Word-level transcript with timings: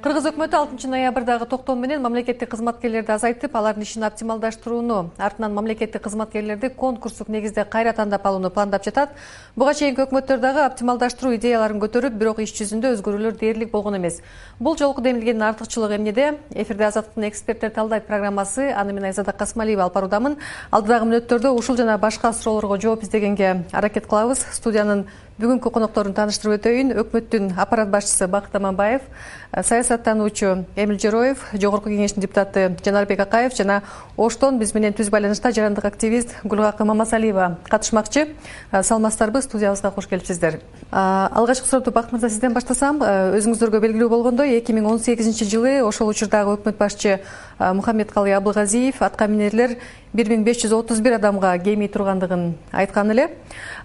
кыргыз 0.00 0.24
өкмөтү 0.30 0.56
алтынчы 0.56 0.88
ноябрдагы 0.88 1.44
токтом 1.44 1.80
менен 1.82 2.00
мамлекеттик 2.00 2.48
кызматкерлерди 2.48 3.12
азайтып 3.12 3.56
алардын 3.56 3.84
ишин 3.84 4.04
оптималдаштырууну 4.08 5.10
артынан 5.18 5.52
мамлекеттик 5.52 6.00
кызматкерлерди 6.02 6.70
конкурстук 6.72 7.28
негизде 7.28 7.64
кайра 7.64 7.92
тандап 7.92 8.24
алууну 8.26 8.50
пландап 8.50 8.84
жатат. 8.84 9.10
Буга 9.56 9.74
чейинки 9.74 10.00
өкмөттөр 10.00 10.40
дагы 10.40 10.64
оптималдаштыруу 10.64 11.34
идеяларын 11.36 11.82
көтөрүп 11.84 12.16
бирок 12.16 12.40
иш 12.40 12.54
жүзүндө 12.56 12.94
өзгөрүүлөр 12.96 13.36
дээрлик 13.36 13.70
болгон 13.70 13.98
эмес. 13.98 14.22
Бул 14.58 14.78
жолку 14.78 15.02
демилгендин 15.04 15.44
артыкчылыгы 15.50 15.98
эмнеде 16.00 16.38
эфирде 16.54 16.88
азаттыктын 16.88 17.28
эксперттер 17.28 17.70
талдайт 17.70 18.06
программасы 18.06 18.70
аны 18.72 18.94
мен 18.94 19.04
айзада 19.04 19.32
касмалиева 19.32 19.84
алып 19.84 19.94
баруудамын. 20.00 20.38
Алдыдагы 20.70 21.10
мүнөттөрдө 21.10 21.52
ушул 21.52 21.76
жана 21.76 21.98
башка 21.98 22.32
суроолорго 22.32 22.80
жооп 22.80 23.02
издегенге 23.04 23.66
аракет 23.72 24.06
кылабыз. 24.06 24.46
Студиянын 24.52 25.06
бүгүнкү 25.40 25.70
конокторун 25.72 26.14
тааныштырып 26.16 26.58
өтөйүн. 26.58 26.92
Өкмөттүн 27.00 27.54
аппарат 27.56 27.88
башчысы 27.92 28.28
бакыт 28.28 28.54
аманбаев 28.56 29.06
саясаттануучу 29.50 30.66
эмил 30.76 30.98
жороев 31.00 31.46
жогорку 31.54 31.88
кеңештин 31.88 32.22
депутаты 32.22 32.76
жанарбек 32.84 33.20
акаев 33.24 33.56
жана 33.56 33.80
оштон 34.16 34.60
биз 34.60 34.74
менен 34.76 34.92
түз 34.92 35.10
байланышта 35.10 35.52
жарандык 35.56 35.88
активист 35.88 36.36
гүлгакы 36.44 36.84
мамасалиева 36.84 37.58
катышмакчы. 37.68 38.28
Саламатсыздарбы? 38.70 39.42
Студиябызга 39.42 39.90
кош 39.90 40.06
келипсиздер 40.06 40.60
алгачкы 40.90 41.68
суроомду 41.68 41.92
бакыт 41.92 42.12
мырза 42.12 42.28
сизден 42.28 42.52
баштасам 42.52 42.98
өзүңүздөргө 42.98 43.78
белгилүү 43.84 44.08
болгондой 44.10 44.56
эки 44.58 44.74
миң 44.74 44.88
он 44.90 44.98
сегизинчи 44.98 45.46
жылы 45.46 45.76
ошол 45.86 46.10
учурдагы 46.10 46.56
өкмөт 46.56 46.76
башчы 46.78 47.20
мухаммедкалый 47.58 48.34
атка 48.34 49.26
минерлер 49.28 49.76
бир 50.12 50.26
миң 50.26 50.42
беш 50.42 50.64
жүз 50.64 50.74
отуз 50.74 51.00
бир 51.00 51.14
адамга 51.20 51.56
кемий 51.62 51.88
тургандыгын 51.88 52.56
айткан 52.72 53.10
эле. 53.12 53.28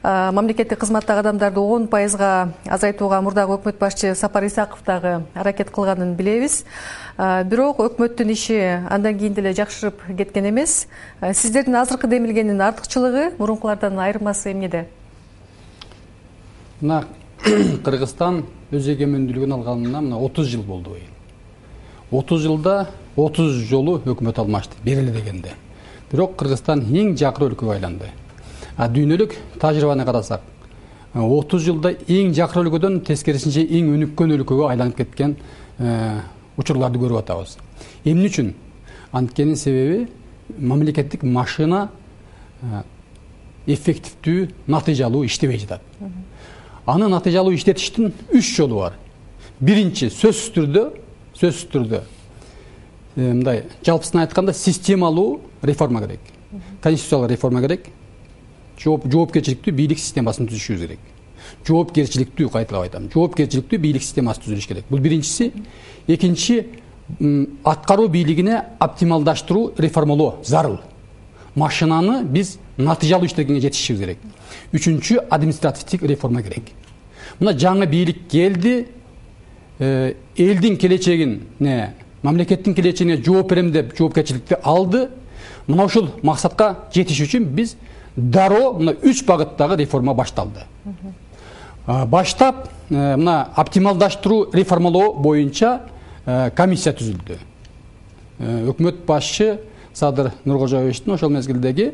Мамлекеттик 0.01 0.79
кызматтагы 0.79 1.19
адамдарды 1.19 1.59
он 1.59 1.87
пайызга 1.87 2.53
азайтууга 2.65 3.21
мурдагы 3.21 3.59
өкмөт 3.59 3.77
башчы 3.77 4.15
сапар 4.15 4.45
исаков 4.45 4.81
дагы 4.85 5.21
аракет 5.35 5.69
кылганын 5.69 6.15
билебиз. 6.15 6.63
Бирок 7.17 7.85
өкмөттүн 7.85 8.31
иши 8.33 8.59
андан 8.89 9.19
кийин 9.19 9.33
деле 9.33 9.53
жакшырып 9.53 10.01
кеткен 10.17 10.49
эмес. 10.49 10.87
Сиздердин 11.21 11.75
азыркы 11.75 12.07
демилгендин 12.07 12.61
артыкчылыгы 12.61 13.33
мурункулардан 13.37 13.99
айырмасы 13.99 14.51
эмнеде 14.51 14.87
мына 16.85 17.03
кыргызстан 17.85 18.43
өз 18.71 18.87
эгемендүүлүгүн 18.93 19.57
алганына 19.57 20.01
мына 20.05 20.19
отуз 20.21 20.47
жыл 20.53 20.63
болду 20.63 20.95
отуз 22.11 22.43
жылда 22.45 22.89
отуз 23.15 23.55
жолу 23.69 23.99
өкмөт 24.05 24.39
алмашты 24.39 24.75
бир 24.83 24.99
эле 24.99 25.11
дегенде. 25.11 25.53
Бирок 26.11 26.35
кыргызстан 26.37 26.83
эң 26.85 27.15
жакыр 27.17 27.49
өлкөгө 27.49 27.73
айланды. 27.75 28.11
Дүйнөлүк 28.77 29.33
тажрыйбаны 29.59 30.05
карасак 30.05 30.41
отуз 31.13 31.63
жылда 31.65 31.95
эң 32.11 32.33
жакыр 32.35 32.65
өлкөдөн 32.65 32.99
тескерисинче 33.07 33.63
эң 33.63 33.93
өнүккөн 33.95 34.35
өлкөгө 34.35 34.69
айланып 34.69 34.99
кеткен 34.99 35.37
э, 35.79 36.19
учурларды 36.57 36.99
көрүп 36.99 37.21
атабыз. 37.23 37.57
Эмне 38.03 38.29
үчүн? 38.29 38.53
Анткени 39.15 39.55
себеби 39.55 40.09
мамлекеттик 40.59 41.23
машина 41.23 41.89
э, 42.61 42.83
эффективдүү 43.65 44.49
натыйжалуу 44.67 45.25
иштебей 45.25 45.57
жатат 45.63 45.81
аны 46.85 47.07
натыйжалуу 47.09 47.55
иштетиштин 47.55 48.13
үч 48.33 48.55
жолу 48.55 48.81
бар. 48.83 48.99
Биринчи 49.59 50.09
сөзсүз 50.13 50.53
түрдө 50.55 50.85
сөзсүз 51.39 51.67
түрдө. 51.73 52.01
Э, 53.15 53.31
мындай 53.31 53.63
жалпысын 53.85 54.21
айтканда 54.23 54.53
системалуу 54.53 55.41
реформа 55.63 56.01
керек. 56.01 56.19
Конституциялык 56.81 57.31
реформа 57.31 57.61
керек. 57.61 57.89
Жоопкерчиликтүү 58.79 59.73
бийлик 59.73 59.99
системасын 59.99 60.49
түзүшүбүз 60.49 60.87
керек. 60.87 60.99
Жоопкерчиликтүү 61.67 62.49
кайталап 62.51 62.87
айтам 62.87 63.09
жоопкерчиликтүү 63.13 63.79
бийлик 63.79 64.03
системасы 64.03 64.43
түзүлүш 64.45 64.67
керек. 64.67 64.89
Бул 64.89 64.99
биринчиси. 64.99 65.51
Экинчи 66.07 66.65
аткаруу 67.63 68.07
бийлигине 68.09 68.63
оптималдаштыруу 68.79 69.73
реформалоо 69.77 70.39
зарыл. 70.43 70.79
Машинаны 71.55 72.23
биз 72.23 72.57
натыйжалуу 72.77 73.27
иштегенге 73.27 73.61
жетишишибиз 73.61 74.01
керек. 74.01 74.17
Үчүнчү 74.73 75.25
административдик 75.29 76.03
реформа 76.03 76.43
керек. 76.43 76.71
Мына 77.39 77.55
жаңы 77.57 77.87
бийлик 77.87 78.27
келди 78.31 78.87
э, 79.79 80.15
элдин 80.37 80.77
келечегине 80.77 81.93
мамлекеттин 82.23 82.75
келечегине 82.75 83.21
жооп 83.23 83.49
берем 83.49 83.71
деп 83.71 83.95
жоопкерчиликти 83.97 84.57
алды. 84.63 85.09
Мына 85.67 85.85
ушул 85.85 86.09
максатка 86.23 86.87
жетиш 86.93 87.21
үчүн 87.27 87.45
биз 87.55 87.75
дароо 88.15 88.73
мына 88.73 88.95
үч 89.03 89.23
багыттагы 89.25 89.77
реформа 89.77 90.13
башталды. 90.13 90.65
Баштап 91.85 92.69
э, 92.89 93.15
мына 93.15 93.49
оптималдаштыруу 93.55 94.49
реформалоо 94.53 95.13
боюнча 95.13 95.81
э, 96.25 96.49
комиссия 96.55 96.93
түзүлдү. 96.93 97.37
Э, 98.39 98.69
өкмөт 98.71 99.05
башчы 99.05 99.59
садыр 99.93 100.31
нуркожоевичтин 100.45 101.13
ошол 101.13 101.29
мезгилдеги 101.29 101.93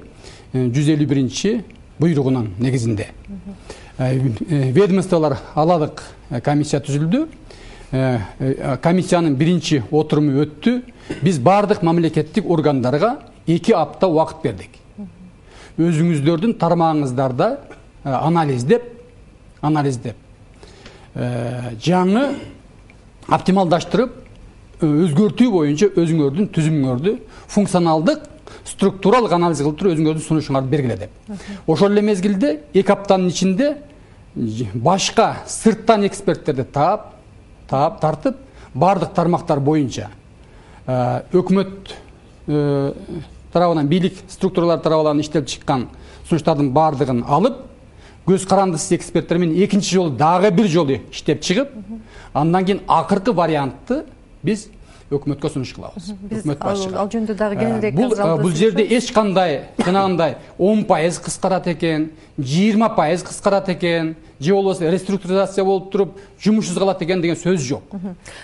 жүз 0.53 0.89
элүү 0.95 1.07
биринчи 1.07 1.61
буйругунун 1.99 2.51
негизинде. 2.59 3.09
Ведомстволор 3.97 5.37
аладык 5.55 6.01
комиссия 6.43 6.81
түзүлдү. 6.81 7.27
Э, 7.91 8.19
э, 8.39 8.77
комиссиянын 8.81 9.35
биринчи 9.35 9.83
отуруму 9.91 10.45
өттү. 10.45 10.81
Биз 11.21 11.39
баардык 11.39 11.81
мамлекеттик 11.83 12.49
органдарга 12.49 13.19
эки 13.45 13.73
апта 13.75 14.07
убакыт 14.07 14.41
бердик. 14.43 14.69
Өзүңүздөрдүн 15.77 16.55
тармагыңыздарда 16.55 17.49
э, 17.51 18.09
анализдеп 18.09 18.87
анализдеп. 19.61 20.15
Жаңы 21.13 22.21
оптималдаштырып 23.27 24.13
өзгөртүү 24.81 25.49
боюнча 25.51 25.89
өзүңөрдүн 25.99 26.47
түзүмүңөрдү 26.55 27.17
функционалдык 27.51 28.23
структуралык 28.65 29.31
анализ 29.31 29.61
кылып 29.61 29.79
туруп 29.79 29.95
өзүңөрдүн 29.95 30.25
сунушуңарды 30.25 30.69
бергиле 30.69 30.97
деп. 30.97 31.39
Ошол 31.67 31.91
эле 31.91 32.01
мезгилде 32.01 32.59
эки 32.73 32.91
аптанын 32.91 33.29
ичинде 33.29 33.75
башка 34.73 35.37
сырттан 35.47 36.05
эксперттерди 36.07 36.63
таап 36.63 37.13
таап 37.69 37.99
тартып 38.01 38.37
баардык 38.73 39.13
тармактар 39.13 39.59
боюнча 39.59 40.09
э, 40.87 41.21
өкмөт 41.33 41.93
э, 42.47 42.93
тарабынан 43.51 43.87
бийлик 43.87 44.15
структуралары 44.29 44.81
тарабынан 44.81 45.19
иштелип 45.19 45.47
чыккан 45.47 45.87
сунуштардын 46.29 46.71
баардыгын 46.71 47.25
алып 47.27 47.57
көз 48.27 48.45
карандысыз 48.47 48.95
эксперттер 48.95 49.37
менен 49.41 49.57
экинчи 49.65 49.95
жолу 49.95 50.11
дагы 50.15 50.51
бир 50.51 50.67
жолу 50.67 50.99
иштеп 51.11 51.41
чыгып 51.41 51.73
андан 52.33 52.65
кийин 52.65 52.81
акыркы 52.87 53.33
вариантты 53.33 54.05
биз 54.43 54.67
өкмөткө 55.11 55.49
сунуш 55.51 55.73
кылабыз. 55.75 56.11
Өкмөт 56.31 56.59
башчыга 56.61 56.99
ал 57.01 57.09
жөнүндө 57.11 57.35
дагы 57.35 57.59
кеңирээк 57.59 57.95
бул 57.97 58.15
бул 58.41 58.55
жерде 58.55 58.85
эч 58.97 59.11
кандай 59.11 59.67
жанагындай 59.77 60.37
он 60.57 60.85
пайыз 60.87 61.19
кыскарат 61.19 61.67
экен 61.67 62.09
жыйырма 62.37 62.89
пайыз 62.95 63.23
кыскарат 63.27 63.69
экен 63.69 64.15
же 64.39 64.53
болбосо 64.55 64.89
реструктуризация 64.89 65.65
болуп 65.65 65.91
туруп 65.91 66.17
жумушсуз 66.41 66.77
калат 66.77 67.01
экен 67.01 67.21
деген 67.21 67.35
сөз 67.35 67.59
жок. 67.59 67.83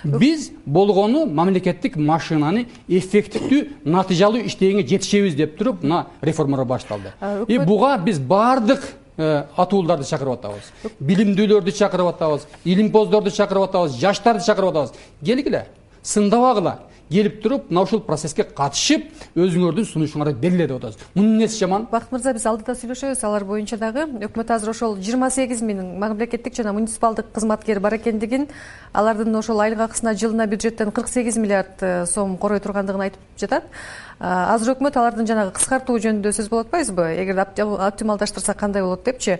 Биз 0.03 0.51
болгону 0.66 1.25
мамлекеттик 1.25 1.95
машинаны 1.95 2.67
эффективдүү 2.88 3.63
натыйжалуу 3.85 4.44
иштегенге 4.45 4.88
жетишебиз 4.88 5.35
деп 5.35 5.57
туруп 5.57 5.84
мына 5.84 6.07
реформалар 6.22 6.66
башталды. 6.66 7.13
И 7.47 7.57
буга 7.57 7.97
биз 7.97 8.19
баардык 8.19 8.84
э, 9.17 9.45
атууларды 9.55 10.05
чакырып 10.05 10.38
атабыз. 10.38 10.72
Билимдүүлөрдү 10.99 11.72
чакырып 11.72 12.13
атабыз 12.13 12.47
илимпоздорду 12.63 13.31
чакырып 13.31 13.69
атабыз 13.69 13.97
жаштарды 13.97 14.45
чакырып 14.45 14.75
атабыз. 14.75 14.94
Келгиле 15.23 15.66
сындабагыла. 16.07 16.79
Келип 17.09 17.41
туруп 17.41 17.69
мына 17.72 17.85
ушул 17.85 18.01
процесске 18.03 18.44
катышып 18.44 19.06
өзүңөрдүн 19.40 19.85
сунушуңарды 19.88 20.34
бергиле 20.41 20.66
деп 20.68 20.81
атабыз 20.81 20.97
мунун 21.16 21.38
эмнеси 21.38 21.62
жаман? 21.62 21.85
Бакыт 21.91 22.12
мырза 22.12 22.34
биз 22.35 22.45
алдыда 22.50 22.75
сүйлөшөбүз. 22.75 23.22
Алар 23.23 23.45
боюнча 23.47 23.78
дагы 23.79 24.03
өкмөт 24.28 24.51
азыр 24.51 24.73
ошол 24.73 24.97
жыйырма 25.00 25.29
сегиз 25.31 25.62
миң 25.63 25.96
мамлекеттик 26.01 26.57
жана 26.57 26.73
муниципалдык 26.75 27.31
кызматкер 27.31 27.79
бар 27.79 27.96
экендигин 27.96 28.50
алардын 28.91 29.40
ошол 29.40 29.63
айлык 29.63 29.85
акысына 29.88 30.17
жылына 30.20 30.49
бюджеттен 30.52 30.91
кырк 30.91 31.08
сегиз 31.08 31.37
миллиард 31.37 31.79
э, 31.79 32.05
сом 32.05 32.35
корой 32.35 32.59
тургандыгын 32.59 33.08
айтып 33.08 33.40
жатат 33.40 33.72
азыр 34.19 34.73
өкмөт 34.73 34.96
алардын 34.97 35.28
жанагы 35.29 35.52
кыскартуу 35.58 35.99
жөнүндө 36.02 36.31
сөз 36.34 36.49
болуп 36.49 36.67
атпайбызбы 36.67 37.03
эгерде 37.22 37.64
оптималдаштырса 37.64 38.53
кандай 38.58 38.81
болот 38.81 39.03
депчи? 39.05 39.37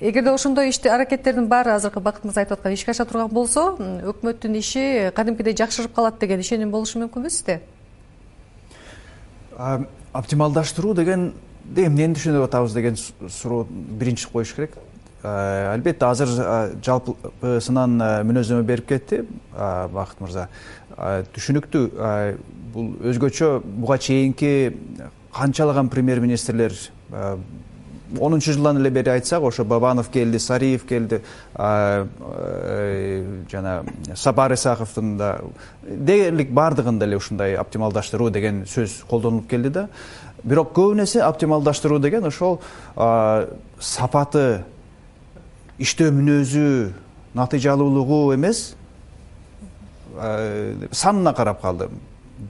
Эгерде 0.00 0.30
ошондой 0.30 0.68
ишти 0.68 0.88
аракеттердин 0.88 1.48
баары 1.48 1.72
азыркы 1.72 2.00
бакыт 2.00 2.24
мырза 2.24 2.40
айтып 2.42 2.58
аткан 2.58 2.72
ишке 2.76 2.90
аша 2.92 3.06
турган 3.08 3.32
болсо 3.32 3.70
өкмөттүн 3.78 4.58
иши 4.58 5.12
кадимкидей 5.16 5.56
жакшырып 5.56 5.94
калат 5.94 6.18
деген 6.20 6.40
ишеним 6.40 6.70
болушу 6.70 7.00
мүмкүнбү 7.00 7.30
сизде? 7.30 7.60
Оптималдаштыруу 10.12 10.92
дегенди 10.94 11.86
эмнени 11.86 12.14
түшүнүп 12.18 12.44
атабыз 12.50 12.76
деген 12.76 12.96
суроо 12.96 13.64
биринчи 13.70 14.28
коюш 14.28 14.52
керек. 14.52 14.76
Албетте 15.22 16.06
азыр 16.06 16.28
жалпысынан 16.84 17.96
мүнөздөмө 18.28 18.62
берип 18.62 18.86
кетти 18.92 19.24
бакыт 19.50 20.20
мырза. 20.20 20.46
Түшүнүктүү 21.34 21.82
бул 22.72 22.92
өзгөчө 23.00 23.60
буга 23.64 23.98
чейинки 23.98 24.76
канчалаган 25.34 25.88
премьер 25.88 26.20
министрлер 26.20 26.72
онунчу 28.20 28.52
жылдан 28.52 28.78
эле 28.80 28.90
бери 28.90 29.10
айтсак 29.10 29.42
ошо 29.42 29.64
бабанов 29.64 30.10
келди 30.10 30.38
сариев 30.38 30.86
келди 30.86 31.20
жана 33.50 33.82
сапар 34.14 34.52
исаковдун 34.52 35.16
да 35.16 35.40
дээрлик 35.82 36.50
баардыгында 36.50 37.04
эле 37.06 37.16
ушундай 37.16 37.56
оптималдаштыруу 37.56 38.30
деген 38.30 38.64
сөз 38.66 39.04
колдонулуп 39.08 39.48
келди 39.48 39.68
да. 39.68 39.88
Бирок 40.44 40.72
көбүн 40.72 41.02
эсе 41.04 41.22
оптималдаштыруу 41.26 41.98
деген 41.98 42.24
ошол 42.24 42.60
сапаты 43.80 44.64
иштөө 45.78 46.12
мүнөзү 46.14 46.92
натыйжалуулугу 47.34 48.34
эмес 48.34 48.74
санына 50.92 51.34
карап 51.34 51.60
калды 51.60 51.88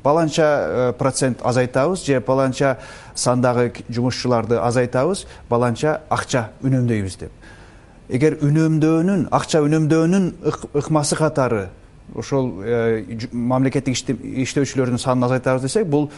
баланча 0.03 0.43
э, 0.43 0.93
процент 0.93 1.41
азайтабыз 1.43 2.05
же 2.05 2.21
баланча 2.21 2.79
сандагы 3.15 3.73
жумушчуларды 3.89 4.59
азайтабыз 4.59 5.27
баланча 5.49 6.01
акча 6.09 6.51
үнөмдөйбүз 6.63 7.19
деп. 7.19 7.33
Эгер 8.09 8.39
үнөмдөөнүн 8.45 9.29
акча 9.31 9.63
үнөмдөөнүн 9.65 10.31
ыкмасы 10.75 11.17
катары 11.17 11.69
ошол 12.15 12.53
э, 12.65 13.05
мамлекеттик 13.33 13.97
иштөөчүлөрдүн 14.45 15.01
санын 15.01 15.29
азайтабыз 15.29 15.67
десек 15.67 15.87
бул 15.87 16.11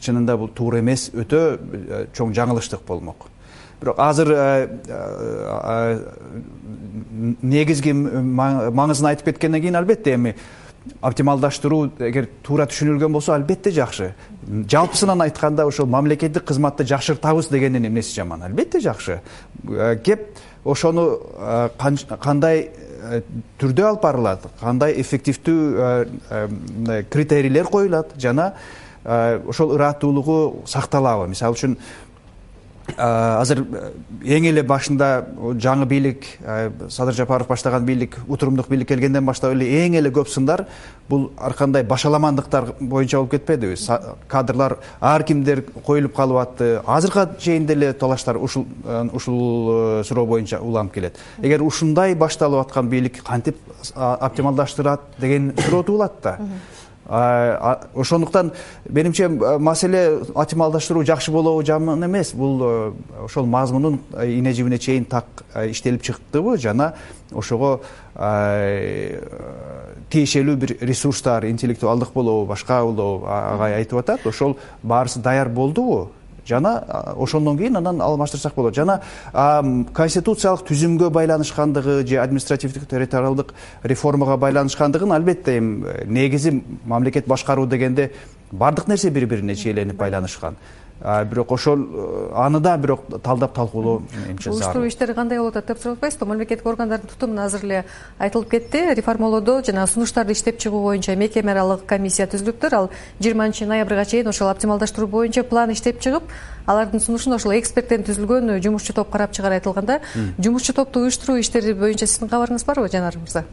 чынында 0.00 0.36
бул 0.36 0.52
туура 0.52 0.80
эмес 0.80 1.08
өтө 1.14 1.42
э, 1.56 2.06
чоң 2.12 2.34
жаңылыштык 2.36 2.84
болмок. 2.86 3.28
Бирок 3.78 4.00
азыр 4.02 4.32
негизги 7.42 7.92
маңызын 7.94 9.12
айтып 9.12 9.30
кеткенден 9.30 9.62
кийин 9.62 9.78
албетте 9.78 10.16
эми 10.16 10.34
оптималдаштыруу 11.00 11.90
эгер 12.08 12.28
туура 12.42 12.66
түшүнүлгөн 12.68 13.12
болсо 13.12 13.34
албетте 13.34 13.70
жакшы. 13.74 14.12
Жалпысынан 14.48 15.22
айтканда 15.26 15.66
ошол 15.68 15.86
мамлекеттик 15.86 16.44
кызматты 16.48 16.86
жакшыртабыз 16.88 17.50
дегендин 17.52 17.86
эмнеси 17.86 18.14
жаман? 18.14 18.42
Албетте 18.42 18.80
жакшы. 18.80 19.20
Э, 19.68 19.96
кеп 20.02 20.38
ошону 20.64 21.20
э, 21.38 21.68
кандай 22.20 22.70
э, 22.70 23.22
түрдө 23.60 23.86
алып 23.92 24.02
барылат? 24.02 24.48
Кандай 24.60 25.00
эффективдүү 25.00 25.56
мындай 26.30 27.04
критерийлер 27.04 27.70
коюлат? 27.70 28.14
Жана 28.18 28.54
ошол 29.04 29.76
ырааттуулугу 29.76 30.64
сакталабы? 30.66 31.28
Мисалы 31.28 31.54
үчүн 31.54 31.78
азыр 32.96 33.64
эң 34.24 34.48
эле 34.50 34.62
башында 34.62 35.26
жаңы 35.60 35.86
бийлик 35.86 36.24
садыр 36.88 37.14
жапаров 37.14 37.48
баштаган 37.48 37.84
бийлик 37.84 38.16
утурумдук 38.28 38.68
бийлик 38.68 38.88
келгенден 38.88 39.26
баштап 39.26 39.52
эле 39.52 39.66
эң 39.84 39.98
эле 40.00 40.10
көп 40.14 40.28
сындар 40.32 40.66
бул 41.08 41.30
ар 41.36 41.54
кандай 41.54 41.84
башаламандыктар 41.84 42.72
боюнча 42.80 43.18
болуп 43.18 43.30
кетпедиби 43.30 43.76
кадрлар 44.28 44.78
ар 45.00 45.22
кимдер 45.22 45.62
коюлуп 45.86 46.14
калып 46.16 46.40
атты 46.42 46.70
азыркыга 46.86 47.36
чейин 47.38 47.66
деле 47.66 47.92
талаштар 47.92 48.36
ушул 48.36 48.66
ушул 49.12 50.04
суроо 50.04 50.26
боюнча 50.26 50.60
уланып 50.60 50.94
келет. 50.94 51.16
Эгер 51.42 51.62
ушундай 51.62 52.14
башталып 52.14 52.66
аткан 52.66 52.88
бийлик 52.88 53.22
кантип 53.24 53.56
оптималдаштырат 53.94 55.00
деген 55.18 55.52
суроо 55.64 55.82
туулат 55.82 56.12
да 56.22 56.38
ошондуктан 57.08 58.52
менимче 58.88 59.28
маселе 59.28 60.20
оптималдаштыруу 60.34 61.04
жакшы 61.04 61.30
болобу 61.32 61.64
жаман 61.64 62.04
эмес. 62.04 62.34
Бул 62.34 62.60
э, 62.62 62.92
ошол 63.24 63.46
мазмунун 63.46 64.00
э, 64.12 64.30
ине 64.30 64.52
жибине 64.52 64.78
чейин 64.78 65.04
так 65.04 65.24
э, 65.54 65.70
иштелип 65.70 66.02
чыктыбы 66.02 66.58
жана 66.58 66.94
ошого 67.32 67.80
тиешелүү 70.10 70.56
бир 70.56 70.76
ресурстар 70.80 71.46
интеллектуалдык 71.46 72.12
болобу 72.12 72.46
башка 72.46 72.82
болобу 72.82 73.26
агай 73.26 73.76
айтып 73.76 73.98
атат 74.00 74.26
ошол 74.26 74.58
баарысы 74.82 75.20
даяр 75.20 75.48
болдубу 75.48 76.10
жана 76.48 76.78
ошондон 77.16 77.58
кийин 77.58 77.76
анан 77.76 78.00
алмаштырсак 78.00 78.54
болот. 78.54 78.74
Жана 78.74 79.00
конституциялык 79.94 80.64
түзүмгө 80.68 81.10
байланышкандыгы 81.10 82.06
же 82.06 82.18
административдик 82.18 82.88
территориалдык 82.88 83.54
реформага 83.82 84.36
байланышкандыгын 84.36 85.12
албетте 85.12 85.58
эми 85.58 85.84
негизи 86.06 86.62
мамлекет 86.84 87.28
башкаруу 87.28 87.66
дегенде 87.66 88.12
баардык 88.52 88.88
нерсе 88.88 89.10
бири 89.10 89.26
бирине 89.26 89.54
чийленип 89.54 89.96
байланышкан 89.96 90.56
бирок 91.00 91.52
ошол 91.52 91.78
э, 91.78 92.30
аны 92.34 92.60
да 92.60 92.76
бирок 92.76 93.00
талдап 93.22 93.54
талкуулоо 93.54 94.02
менимче 94.26 94.50
уюштуруу 94.50 94.88
иштери 94.88 95.14
кандай 95.14 95.38
болуп 95.38 95.56
атат 95.56 95.68
деп 95.68 95.78
сурап 95.82 95.98
атпайсызбы 95.98 96.26
мамлекеттик 96.26 96.66
органдардын 96.66 97.08
тутумун 97.08 97.38
азыр 97.38 97.64
эле 97.64 97.84
айтылып 98.18 98.50
кетти. 98.50 98.94
Реформалоодо 98.94 99.62
жанагы 99.62 99.92
сунуштарды 99.92 100.32
иштеп 100.32 100.58
чыгуу 100.58 100.82
боюнча 100.82 101.14
мекеме 101.14 101.52
аралык 101.52 101.86
комиссия 101.86 102.26
түзүлүптүр 102.26 102.74
ал 102.74 102.90
жыйырманчы 103.20 103.66
ноябрга 103.66 104.04
чейин 104.04 104.28
ошол 104.28 104.50
оптималдаштыруу 104.50 105.08
боюнча 105.08 105.44
план 105.44 105.70
иштеп 105.70 106.00
чыгып 106.00 106.24
алардын 106.66 107.00
сунушун 107.00 107.38
ошол 107.38 107.54
эксперттен 107.58 108.02
түзүлгөн 108.02 108.58
жумушчу 108.60 108.92
топ 108.92 109.10
карап 109.10 109.32
чыгаар 109.32 109.60
айтылганда 109.60 110.00
жумушчу 110.38 110.74
топту 110.74 111.00
уюштуруу 111.00 111.38
иштери 111.38 111.74
боюнча 111.74 112.06
сиздин 112.06 112.28
кабарыңыз 112.28 112.66
барбы 112.66 112.88
жанар 112.90 113.16
мырза 113.16 113.44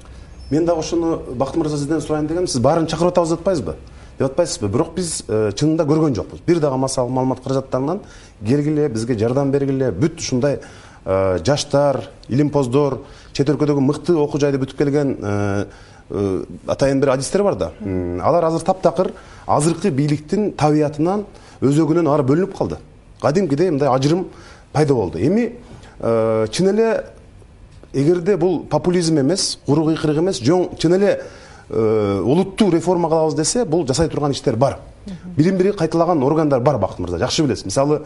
мен 0.50 0.65
дагы 0.65 0.80
ошону 0.80 1.18
бакыт 1.36 1.56
мырза 1.56 1.77
сизден 1.77 2.01
сурайын 2.01 2.27
дегем 2.27 2.48
сиз 2.48 2.59
баарын 2.62 2.88
чакырып 2.88 3.13
атабыз 3.13 3.30
деп 3.30 3.39
атпайсызбы 3.39 3.75
деп 4.17 4.29
атпайсызбы 4.29 4.69
бирок 4.71 4.94
биз 4.95 5.23
э, 5.27 5.51
чынында 5.56 5.85
көргөн 5.88 6.15
жокпуз. 6.15 6.39
Бир 6.47 6.59
дагы 6.59 6.77
маалымат 6.77 7.41
каражаттарынан 7.44 8.00
келгиле 8.45 8.88
бизге 8.89 9.17
жардам 9.19 9.51
бергиле 9.51 9.91
бүт 9.91 10.19
ушундай 10.19 10.59
э, 11.06 11.39
жаштар 11.44 12.01
илимпоздор 12.29 13.01
чет 13.33 13.50
өлкөдөгү 13.50 13.83
мыкты 13.83 14.15
окуу 14.15 14.39
жайды 14.39 14.62
бүтүп 14.62 14.77
келген 14.77 15.17
э, 15.19 15.65
атайын 16.67 17.01
бир 17.01 17.15
адистер 17.15 17.44
бар 17.44 17.56
да. 17.56 17.71
Алар 18.23 18.45
азыр 18.45 18.63
таптакыр 18.63 19.12
азыркы 19.47 19.91
бийликтин 19.91 20.53
табиятынан 20.53 21.25
өзөгүнөн 21.62 22.07
ары 22.07 22.23
бөлүнүп 22.23 22.56
калды. 22.57 22.79
Кадимкидей 23.21 23.71
мындай 23.71 23.89
ажырым 23.89 24.27
пайда 24.71 24.94
болду. 24.94 25.19
Эми 25.19 25.56
чын 26.00 26.69
эле 26.69 27.06
эгерде 27.95 28.38
бул 28.38 28.63
популизм 28.63 29.19
эмес 29.19 29.57
куру 29.65 29.85
кыйкырык 29.85 30.17
эмес 30.19 30.39
чын 30.39 30.94
эле 30.94 31.21
улуттуу 31.69 32.69
реформа 32.71 33.09
кылабыз 33.09 33.35
десе 33.35 33.65
бул 33.65 33.88
жасай 33.88 34.09
турган 34.09 34.31
иштер 34.31 34.56
бар. 34.56 34.79
Бирин 35.38 35.57
бири 35.57 35.71
кайталаган 35.71 36.23
органдар 36.23 36.59
бар 36.59 36.77
бакыт 36.77 37.00
мырза 37.00 37.17
жакшы 37.17 37.44
билесиз. 37.44 37.65
Мисалы 37.65 38.01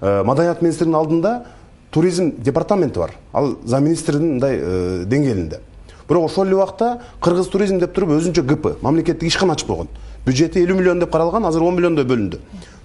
э, 0.00 0.22
маданият 0.24 0.62
министринин 0.62 0.94
алдында 0.94 1.44
туризм 1.90 2.32
департаменти 2.38 2.98
бар. 2.98 3.12
Ал 3.32 3.56
замминистрдин 3.64 4.34
мындай 4.34 4.58
э, 4.60 5.04
деңгээлинде. 5.06 5.60
Бирок 6.08 6.24
ошол 6.24 6.46
эле 6.46 6.56
убакта 6.56 7.00
кыргыз 7.20 7.48
туризм 7.48 7.78
деп 7.78 7.94
туруп 7.94 8.16
өзүнчө 8.16 8.42
гп 8.42 8.76
мамлекеттик 8.82 9.28
ишкана 9.28 9.52
ачып 9.52 9.68
койгон. 9.68 9.88
Бюджети 10.26 10.62
элүү 10.64 10.78
миллион 10.78 11.00
деп 11.00 11.12
каралган 11.12 11.44
азыр 11.44 11.62
он 11.62 11.76
миллиондой 11.76 12.04
бөлүндү. 12.04 12.40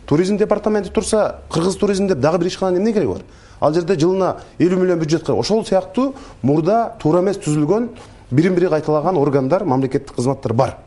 Туризм 0.06 0.38
департаменти 0.38 0.90
турса 0.90 1.40
кыргыз 1.50 1.78
туризм 1.78 2.08
деп 2.08 2.20
дагы 2.20 2.40
бир 2.40 2.48
ишкананын 2.48 2.82
эмне 2.82 2.94
кереги 2.94 3.12
бар? 3.12 3.22
Ал 3.62 3.74
жерде 3.74 3.96
жылына 3.96 4.38
элүү 4.60 4.80
миллион 4.80 5.00
бюджет 5.00 5.30
ошол 5.30 5.66
сыяктуу 5.66 6.16
мурда 6.42 6.98
туура 7.00 7.22
эмес 7.22 7.38
түзүлгөн 7.38 7.90
бирин 8.34 8.56
бири 8.56 8.70
кайталаган 8.70 9.18
органдар 9.18 9.64
мамлекеттик 9.64 10.16
кызматтар 10.16 10.54
бар. 10.54 10.78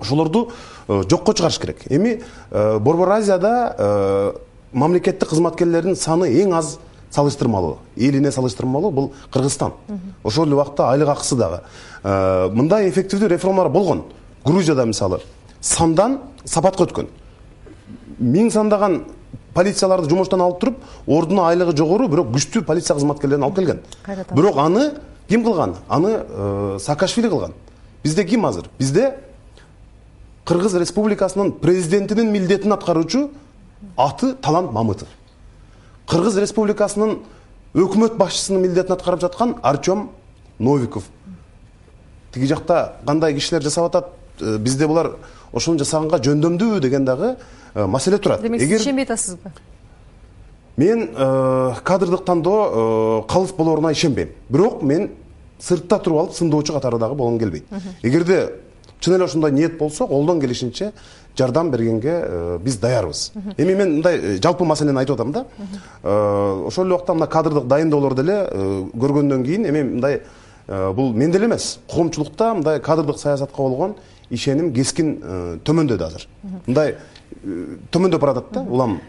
Ошолорду 0.00 0.50
э, 0.88 1.02
жокко 1.08 1.34
чыгарыш 1.34 1.58
керек. 1.58 1.82
Эми 1.90 2.22
э, 2.50 2.78
борбор 2.78 3.10
азияда 3.10 3.74
э, 3.78 4.32
мамлекеттик 4.72 5.28
кызматкерлердин 5.28 5.96
саны 5.96 6.30
эң 6.42 6.54
аз 6.56 6.78
салыштырмалуу. 7.10 7.78
Элине 7.96 8.32
салыштырмалуу 8.32 8.90
бул 8.90 9.12
кыргызстан. 9.32 9.72
Ошол 10.24 10.46
эле 10.46 10.54
убакта 10.54 10.90
айлык 10.90 11.08
акысы 11.08 11.36
дагы. 11.36 11.60
Мындай 12.02 12.88
эффективдүү 12.88 13.28
реформалар 13.28 13.68
болгон. 13.68 14.04
Грузияда 14.44 14.86
мисалы. 14.86 15.20
Сандан 15.60 16.20
сапатка 16.44 16.86
өткөн. 16.86 17.08
Миң 18.20 18.50
сандаган 18.54 19.02
полицияларды 19.54 20.08
жумуштан 20.08 20.40
алып 20.40 20.60
туруп 20.60 20.76
ордуна 21.06 21.48
айлыгы 21.50 21.76
жогору 21.76 22.06
бирок 22.08 22.30
күчтүү 22.32 22.62
полиция 22.64 22.94
кызматкерлерин 22.94 23.44
алып 23.44 23.56
келген. 23.56 23.80
Бирок 24.36 24.56
аны 24.56 24.92
ким 25.30 25.44
кылган? 25.44 25.76
Аны 25.88 26.24
э, 26.28 26.78
саакашвили 26.80 27.28
кылган. 27.28 27.54
Бизде 28.02 28.24
ким 28.24 28.46
азыр? 28.46 28.64
Бизде 28.78 29.14
кыргыз 30.44 30.74
республикасынын 30.74 31.52
президентинин 31.52 32.32
милдетин 32.32 32.72
аткаруучу 32.72 33.30
аты 33.96 34.34
талант 34.34 34.72
мамытов. 34.72 35.08
Кыргыз 36.08 36.36
республикасынын 36.36 37.20
өкмөт 37.74 38.16
башчысынын 38.18 38.66
милдетин 38.66 38.96
аткарып 38.96 39.20
жаткан 39.20 39.56
артем 39.62 40.08
новиков. 40.58 41.04
Тиги 42.32 42.46
жакта 42.46 42.96
кандай 43.06 43.34
кишилер 43.34 43.62
жасап 43.62 43.86
атат? 43.86 44.08
Э, 44.40 44.58
бизде 44.58 44.88
булар 44.88 45.12
ошону 45.52 45.78
жасаганга 45.78 46.18
жөндөмдүүбү 46.18 46.80
деген 46.80 47.04
дагы 47.04 47.36
э, 47.74 47.86
маселе 47.86 48.18
турат. 48.18 48.42
Демек 48.42 48.60
сиз 48.60 48.80
ишенбей 48.80 49.04
атасызбы 49.04 49.52
мен 50.76 51.08
кадрдык 51.14 52.24
тандоо 52.24 53.24
калыс 53.28 53.52
болоруна 53.52 53.92
ишенбейм. 53.92 54.28
Бирок 54.48 54.82
мен 54.82 55.10
сыртта 55.58 55.98
туруп 55.98 56.18
алып 56.18 56.34
сындоочу 56.34 56.72
катары 56.72 56.98
дагы 56.98 57.14
болгум 57.14 57.38
келбейт. 57.38 57.64
Эгерде 58.02 58.52
чын 59.00 59.14
эле 59.14 59.24
ошондой 59.24 59.52
ниет 59.52 59.78
болсо 59.78 60.06
колдон 60.06 60.40
келишинче 60.40 60.92
жардам 61.36 61.70
бергенге 61.70 62.22
э, 62.22 62.58
биз 62.62 62.76
даярбыз. 62.76 63.32
Эми 63.56 63.74
мен 63.74 63.94
мындай 63.94 64.18
э, 64.18 64.38
жалпы 64.42 64.64
маселени 64.64 64.98
айтып 64.98 65.14
атам 65.14 65.32
да. 65.32 65.44
Э, 66.02 66.66
ошол 66.66 66.84
эле 66.84 66.94
убакта 66.94 67.14
мына 67.14 67.26
кадрдык 67.26 67.66
дайындоолорду 67.66 68.22
деле 68.22 68.36
көргөндөн 68.94 69.44
кийин 69.44 69.68
эми 69.68 69.82
мындай 69.82 70.20
бул 70.68 71.12
менде 71.12 71.38
эле 71.38 71.46
эмес. 71.46 71.78
Коомчулукта 71.90 72.54
мындай 72.54 72.80
кадрдык 72.80 73.18
саясатка 73.18 73.62
болгон 73.62 73.94
ишеним 74.30 74.72
кескин 74.74 75.16
төмөндөдү 75.64 76.04
азыр. 76.06 76.26
Мындай 76.66 76.96
төмөндөп 77.90 78.20
баратат 78.20 78.52
да 78.52 78.66
улам 78.68 79.00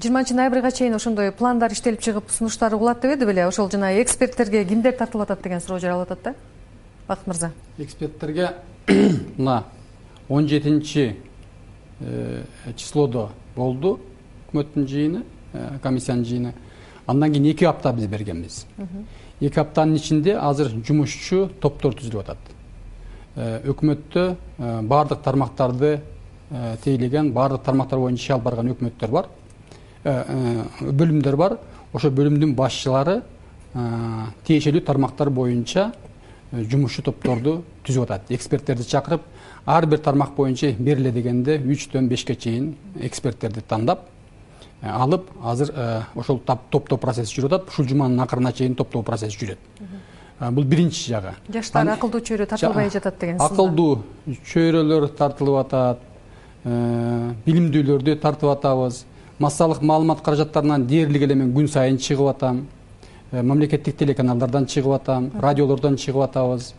жыйырманчы 0.00 0.34
ноябрга 0.34 0.70
чейин 0.70 0.94
ошондой 0.94 1.30
пландар 1.32 1.72
иштелип 1.72 2.00
чыгып 2.00 2.30
сунуштар 2.32 2.72
угулат 2.74 3.02
деп 3.02 3.18
эди 3.18 3.26
беле. 3.26 3.46
Ошол 3.46 3.70
жана 3.70 3.92
эксперттерге 4.00 4.64
кимдер 4.64 4.92
тартылып 4.96 5.28
атат 5.28 5.42
деген 5.42 5.60
суроо 5.60 5.78
жаралып 5.78 6.10
атат 6.10 6.22
да? 6.24 6.34
Бакыт 7.08 7.26
мырза. 7.26 7.50
Эксперттерге 7.78 8.54
мына 9.36 9.64
он 10.28 10.48
жетинчи 10.48 11.16
э, 12.00 12.42
числодо 12.76 13.30
болду. 13.56 14.00
Өкмөттүн 14.48 14.86
жыйыны 14.88 15.22
э, 15.52 15.78
комиссиянын 15.82 16.24
жыйыны. 16.24 16.54
Андан 17.06 17.32
кийин 17.32 17.50
эки 17.50 17.64
апта 17.64 17.92
биз 17.92 18.06
бергенбиз. 18.06 18.64
Эки 19.40 19.58
аптанын 19.58 19.96
ичинде 19.96 20.38
азыр 20.38 20.72
жумушчу 20.86 21.50
топтор 21.60 21.94
түзүлүп 21.94 22.22
атат. 22.24 22.38
Э, 23.36 23.60
өкмөттө 23.68 24.36
баардык 24.88 25.20
тармактарды 25.22 26.00
тейлеген 26.84 27.32
баардык 27.32 27.62
тармактар 27.62 27.98
боюнча 27.98 28.24
иш 28.24 28.30
алып 28.30 28.44
барган 28.44 28.72
өкмөттөр 28.72 29.10
бар 29.10 29.28
бөлүмдөр 30.04 31.36
бар. 31.36 31.58
Ошол 31.92 32.14
бөлүмдүн 32.14 32.54
башчылары 32.54 33.20
тиешелүү 34.46 34.84
тармактар 34.86 35.30
боюнча 35.30 35.90
жумушчу 36.52 37.02
топторду 37.06 37.60
түзүп 37.86 38.08
атат. 38.08 38.30
Эксперттерди 38.34 38.84
чакырып 38.88 39.22
ар 39.66 39.86
бир 39.86 39.98
тармак 40.02 40.34
боюнча 40.36 40.72
бериле 40.78 41.12
дегенде 41.12 41.58
үчтөн 41.58 42.08
бешке 42.08 42.34
чейин 42.34 42.74
эксперттерди 43.00 43.60
тандап 43.60 44.06
э, 44.82 44.88
алып 44.90 45.30
азыр 45.44 45.72
э, 45.74 46.02
ошол 46.14 46.40
топтоо 46.40 46.98
процесси 46.98 47.38
жүрүп 47.38 47.54
атат. 47.54 47.68
Ушул 47.68 47.86
жуманын 47.88 48.20
акырына 48.24 48.52
чейин 48.52 48.74
топтоо 48.74 49.02
процесси 49.02 49.38
жүрөт. 49.38 49.58
Э, 50.40 50.50
бул 50.50 50.64
биринчи 50.64 51.12
жагы. 51.12 51.36
Жаштар 51.52 51.88
акылдуу 51.94 52.20
чөйрө 52.20 52.46
тартылбай 52.50 52.90
жатат 52.90 53.18
деген 53.20 53.40
акылдуу 53.40 54.02
чөйрөлөр 54.52 55.08
тартылып 55.14 55.60
атат. 55.64 56.06
Билимдүүлөрдү 56.64 58.18
тартып 58.20 58.50
атабыз 58.52 59.04
массалык 59.40 59.82
маалымат 59.82 60.20
каражаттарынан 60.20 60.86
дээрлик 60.86 61.22
эле 61.22 61.34
мен 61.34 61.54
күн 61.54 61.68
сайын 61.68 61.98
чыгып 61.98 62.28
атам. 62.36 62.66
Мамлекеттик 63.32 63.96
телеканалдардан 63.96 64.66
чыгып 64.66 64.92
атам 65.00 65.30
радиолордон 65.40 65.96
чыгып 65.96 66.28
атабыз. 66.28 66.74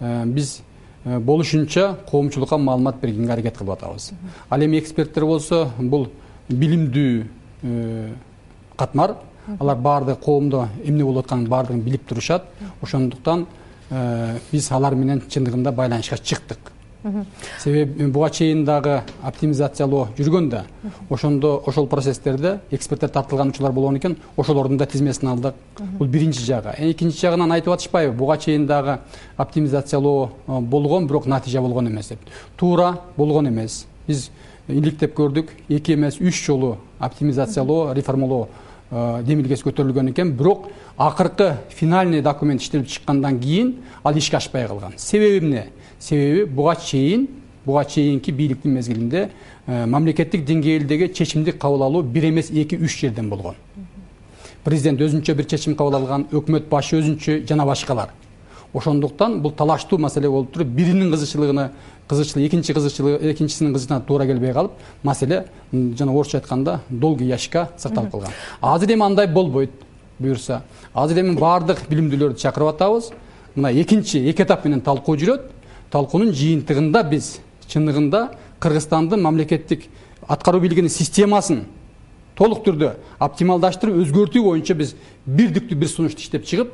Биз 0.00 0.60
Э, 1.04 1.18
болушунча 1.18 1.96
коомчулукка 2.10 2.58
маалымат 2.58 3.00
бергенге 3.00 3.32
аракет 3.32 3.56
кылып 3.56 3.72
атабыз. 3.72 4.10
Ал 4.50 4.60
эми 4.60 4.78
эксперттер 4.78 5.24
болсо 5.24 5.70
бул 5.78 6.10
билимдүү 6.48 7.24
э, 7.62 8.12
катмар. 8.76 9.16
Алар 9.58 9.76
баардыгы 9.76 10.20
коомдо 10.20 10.68
эмне 10.84 11.04
болуп 11.04 11.24
атканын 11.24 11.48
баардыгын 11.48 11.80
билип 11.80 12.06
турушат. 12.06 12.44
Ошондуктан 12.82 13.46
э, 13.88 14.38
биз 14.52 14.70
алар 14.70 14.94
менен 14.94 15.22
чындыгында 15.26 15.72
байланышка 15.72 16.18
чыктык 16.18 16.58
себеби 17.58 18.06
буга 18.06 18.30
чейин 18.30 18.64
дагы 18.64 19.02
оптимизациялоо 19.22 20.08
жүргөн 20.18 20.48
да. 20.50 20.64
Ошондо 21.08 21.62
ошол 21.66 21.86
процесстерде 21.86 22.60
эксперттер 22.70 23.08
тартылган 23.08 23.48
учурлар 23.48 23.72
болгон 23.72 23.96
экен 23.98 24.16
ошолордун 24.36 24.76
да 24.76 24.86
тизмесин 24.86 25.28
алдык. 25.28 25.54
Бул 25.98 26.06
биринчи 26.06 26.44
жагы. 26.44 26.74
Экинчи 26.78 27.20
жагынан 27.20 27.52
айтып 27.52 27.72
атышпайбы 27.72 28.14
буга 28.16 28.36
чейин 28.38 28.66
дагы 28.66 28.98
оптимизациялоо 29.36 30.30
болгон 30.46 31.06
бирок 31.06 31.26
натыйжа 31.26 31.60
болгон 31.60 31.88
эмес 31.88 32.08
деп. 32.08 32.20
Туура 32.56 33.00
болгон 33.16 33.48
эмес. 33.48 33.86
Биз 34.06 34.30
иликтеп 34.68 35.16
көрдүк 35.16 35.48
эки 35.68 35.94
эмес 35.94 36.20
үч 36.20 36.44
жолу 36.46 36.76
оптимизациялоо 36.98 37.94
реформалоо 37.94 38.48
демилгеси 38.90 39.64
көтөрүлгөн 39.64 40.10
экен. 40.10 40.32
Бирок 40.32 40.68
акыркы 40.98 41.56
финальный 41.70 42.20
документ 42.20 42.60
иштелип 42.60 42.88
чыккандан 42.88 43.40
кийин 43.40 43.76
ал 44.02 44.16
ишке 44.16 44.36
ашпай 44.36 44.66
калган. 44.66 44.94
Себеби 44.96 45.38
эмне 45.38 45.66
себеби 46.00 46.44
буга 46.44 46.74
чейин 46.76 47.28
буга 47.64 47.84
чейинки 47.84 48.30
бийликтин 48.30 48.72
мезгилинде 48.72 49.30
э, 49.66 49.86
мамлекеттик 49.86 50.44
деңгээлдеги 50.44 51.12
чечимди 51.12 51.52
кабыл 51.52 51.84
алуу 51.84 52.02
бир 52.02 52.30
эмес 52.30 52.50
эки 52.50 52.76
үч 52.76 53.00
жерден 53.00 53.28
болгон. 53.28 53.54
Президент 54.64 55.00
өзүнчө 55.00 55.34
бир 55.34 55.46
чечим 55.46 55.76
кабыл 55.76 56.00
алган 56.00 56.26
өкмөт 56.32 56.68
башы 56.68 56.98
өзүнчө 57.00 57.44
жана 57.46 57.66
башкалар. 57.66 58.10
Ошондуктан 58.72 59.40
бул 59.42 59.52
талаштуу 59.52 59.98
маселе 59.98 60.30
болуп 60.30 60.52
туруп 60.52 60.68
биринин 60.68 61.10
кызыкчылыгына 61.12 61.70
кызыкчылыгы 62.08 62.48
экинчи 62.48 62.72
кызыкчылыгы 62.72 63.32
экинчисинин 63.32 63.74
кызыкчылыгына 63.74 64.06
туура 64.06 64.26
келбей 64.26 64.52
калып 64.52 64.72
маселе 65.02 65.46
жана 65.72 66.12
орусча 66.12 66.38
айтканда 66.38 66.80
долгий 66.88 67.26
ящикка 67.26 67.68
сакталып 67.76 68.12
калган. 68.12 68.30
Азыр 68.60 68.92
эми 68.92 69.02
андай 69.02 69.26
болбойт 69.26 69.70
буюрса 70.18 70.62
азыр 70.94 71.20
эми 71.20 71.36
баардык 71.36 71.88
билимдүүлөрдү 71.88 72.38
чакырып 72.38 72.74
атабыз. 72.74 73.10
Мына 73.56 73.72
экинчи 73.72 74.22
эки 74.30 74.42
этап 74.42 74.64
менен 74.64 74.80
талкуу 74.80 75.16
жүрөт 75.16 75.50
талкуунун 75.90 76.32
жыйынтыгында 76.36 77.02
биз 77.10 77.38
чындыгында 77.70 78.28
кыргызстандын 78.60 79.22
мамлекеттик 79.22 79.88
аткаруу 80.28 80.60
бийлигинин 80.62 80.92
системасын 80.92 81.64
толук 82.38 82.64
түрдө 82.66 82.94
оптималдаштырып 83.20 83.98
өзгөртүү 84.04 84.44
боюнча 84.44 84.76
биз 84.78 84.94
бирдиктүү 85.26 85.78
бир 85.78 85.88
сунушту 85.88 86.22
иштеп 86.22 86.46
чыгып 86.48 86.72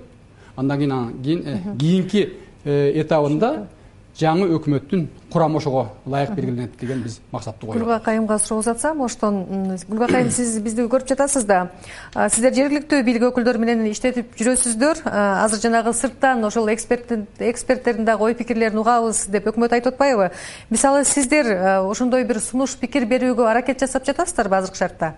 андан 0.56 0.78
кийин 0.78 1.16
кийин 1.22 1.78
кийинки 1.78 2.28
этабында 2.64 3.68
жаңы 4.16 4.46
өкмөттүн 4.56 5.02
курамы 5.32 5.58
ошого 5.58 5.90
ылайык 6.06 6.30
белгиленет 6.36 6.76
деген 6.80 7.02
биз 7.04 7.18
максатты 7.32 7.66
коюп 7.66 7.82
гүлгакайымга 7.82 8.38
суроо 8.38 8.60
узатсам 8.62 9.00
оштон 9.04 9.42
гүлгакайым 9.88 10.30
сиз 10.32 10.56
бизди 10.64 10.86
көрүп 10.88 11.10
жатасыз 11.10 11.44
да. 11.44 11.70
Сиздер 12.14 12.54
жергиликтүү 12.56 13.02
бийлик 13.04 13.26
өкүлдөрү 13.28 13.60
менен 13.60 13.84
иштетип 13.90 14.32
жүрөсүздөр. 14.40 15.02
Азыр 15.04 15.60
жанагы 15.60 15.92
сырттан 15.92 16.44
ошол 16.48 16.70
эксперттердин 16.72 18.04
дагы 18.04 18.24
ой 18.24 18.34
пикирлерин 18.34 18.80
угабыз 18.80 19.26
деп 19.28 19.50
өкмөт 19.52 19.76
айтып 19.76 19.92
атпайбы. 19.92 20.30
Мисалы 20.70 21.04
сиздер 21.04 21.52
ошондой 21.84 22.24
бир 22.24 22.40
сунуш 22.40 22.76
пикир 22.80 23.04
берүүгө 23.04 23.50
аракет 23.50 23.84
жасап 23.84 24.06
жатасыздарбы 24.06 24.56
азыркы 24.56 24.78
шартта? 24.78 25.14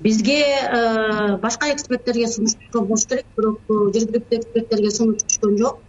Бизге 0.00 0.44
башка 1.42 1.72
эксперттерге 1.74 2.28
сунуш 2.28 2.54
түшкөн 2.54 2.86
болуш 2.86 3.04
керек 3.10 3.26
бирок 3.36 3.60
жергиликтүү 3.68 4.38
эксперттерге 4.38 4.90
сунуш 4.94 5.24
түшкөн 5.26 5.58
жок 5.58 5.80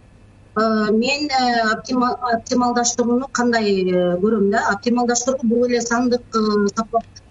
мен 0.56 1.30
э, 1.30 1.42
оптималдаштырууну 2.34 3.28
кандай 3.32 3.66
э, 3.82 4.16
көрөм 4.22 4.50
да? 4.50 4.68
Оптималдаштыруу 4.74 5.40
бул 5.44 5.66
эле 5.66 5.80
сандык 5.80 6.24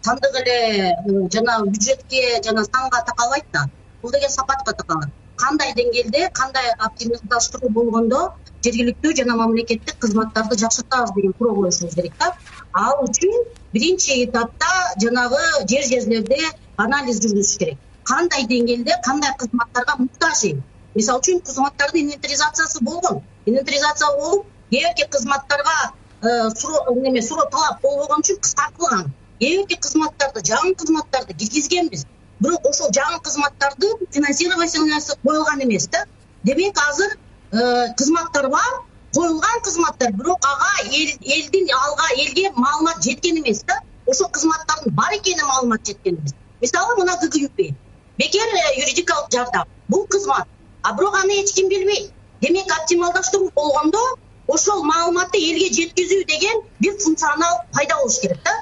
сандык 0.02 0.36
эле 0.42 0.96
жана 1.34 1.66
бюджетке 1.66 2.42
жана 2.44 2.64
санга 2.64 3.04
такабайт 3.06 3.46
да. 3.52 3.66
Бул 4.02 4.12
деген 4.12 4.30
сапатка 4.30 4.74
такалат 4.74 5.10
кандай 5.36 5.74
деңгээлде 5.74 6.30
кандай 6.34 6.72
оптималдаштыруу 6.80 7.70
болгондо 7.70 8.22
жергиликтүү 8.64 9.14
жана 9.20 9.36
мамлекеттик 9.42 10.00
кызматтарды 10.00 10.58
жакшыртабыз 10.64 11.14
деген 11.16 11.34
суроо 11.38 11.56
коюшубуз 11.62 11.96
керек 11.96 12.14
да. 12.20 12.34
Ал 12.74 13.04
үчүн 13.04 13.46
биринчи 13.74 14.24
этапта 14.24 14.72
жанагы 15.04 15.44
жер 15.68 15.84
жерлерде 15.92 16.40
анализ 16.78 17.20
жүргүзүш 17.24 17.58
керек. 17.60 17.80
Кандай 18.04 18.48
деңгээлде 18.48 19.00
кандай 19.06 19.36
кызматтарга 19.40 19.96
муктаж 20.00 20.44
эл 20.52 20.60
мисалы 20.96 21.20
үчүн 21.22 21.42
кызматтардын 21.46 22.02
инвентаризациясы 22.06 22.80
болгон 22.82 23.22
инвентаризация 23.46 24.10
болуп 24.18 24.48
кээ 24.72 24.82
бирки 24.88 25.06
кызматтарга 25.10 25.94
э, 26.22 26.50
неме 27.02 27.22
суроо 27.22 27.46
талап 27.50 27.82
болбогон 27.82 28.22
үчүн 28.24 28.40
кыскартылган 28.42 29.06
кээ 29.40 29.58
бирки 29.58 29.76
кызматтарды 29.86 30.42
жаңы 30.50 30.76
кызматтарды 30.76 31.34
киргизгенбиз. 31.34 32.06
Бирок 32.40 32.66
ошол 32.66 32.90
жаңы 32.96 33.20
кызматтарды 33.22 33.88
финансировательныйсы 34.12 35.18
коюлган 35.24 35.64
эмес 35.64 35.88
да. 35.88 36.06
Демек 36.44 36.78
азыр 36.90 37.18
э, 37.52 37.94
кызматтар 37.98 38.50
бар 38.50 38.74
коюлган 39.14 39.62
кызматтар. 39.64 40.12
Бирок 40.14 40.40
ага 40.42 40.90
элдин 40.90 41.68
алга 41.86 42.08
элге 42.16 42.52
маалымат 42.56 43.04
жеткен 43.04 43.40
эмес 43.40 43.64
да. 43.64 43.82
Ошол 44.06 44.30
кызматтардын 44.30 44.94
бар 44.96 45.18
экенине 45.18 45.46
маалымат 45.46 45.86
жеткен 45.86 46.16
эмес. 46.16 46.34
Мисалы 46.62 46.96
мына 46.98 47.18
ггюп. 47.22 47.60
Бекер 48.18 48.48
э, 48.48 48.80
юридикалык 48.82 49.32
жардам. 49.32 49.68
Бул 49.88 50.06
кызмат 50.08 50.48
а 50.82 50.94
бирок 50.94 51.16
аны 51.16 51.42
эч 51.42 51.54
ким 51.54 51.70
билбейт 51.70 52.12
демек 52.42 52.72
оптималдаштыруу 52.80 53.52
болгондо 53.56 54.00
ошол 54.48 54.84
маалыматты 54.84 55.38
элге 55.38 55.70
жеткизүү 55.78 56.26
деген 56.34 56.62
бир 56.80 56.98
функционал 57.04 57.62
пайда 57.74 57.98
болуш 58.02 58.20
керек 58.20 58.40
да. 58.44 58.54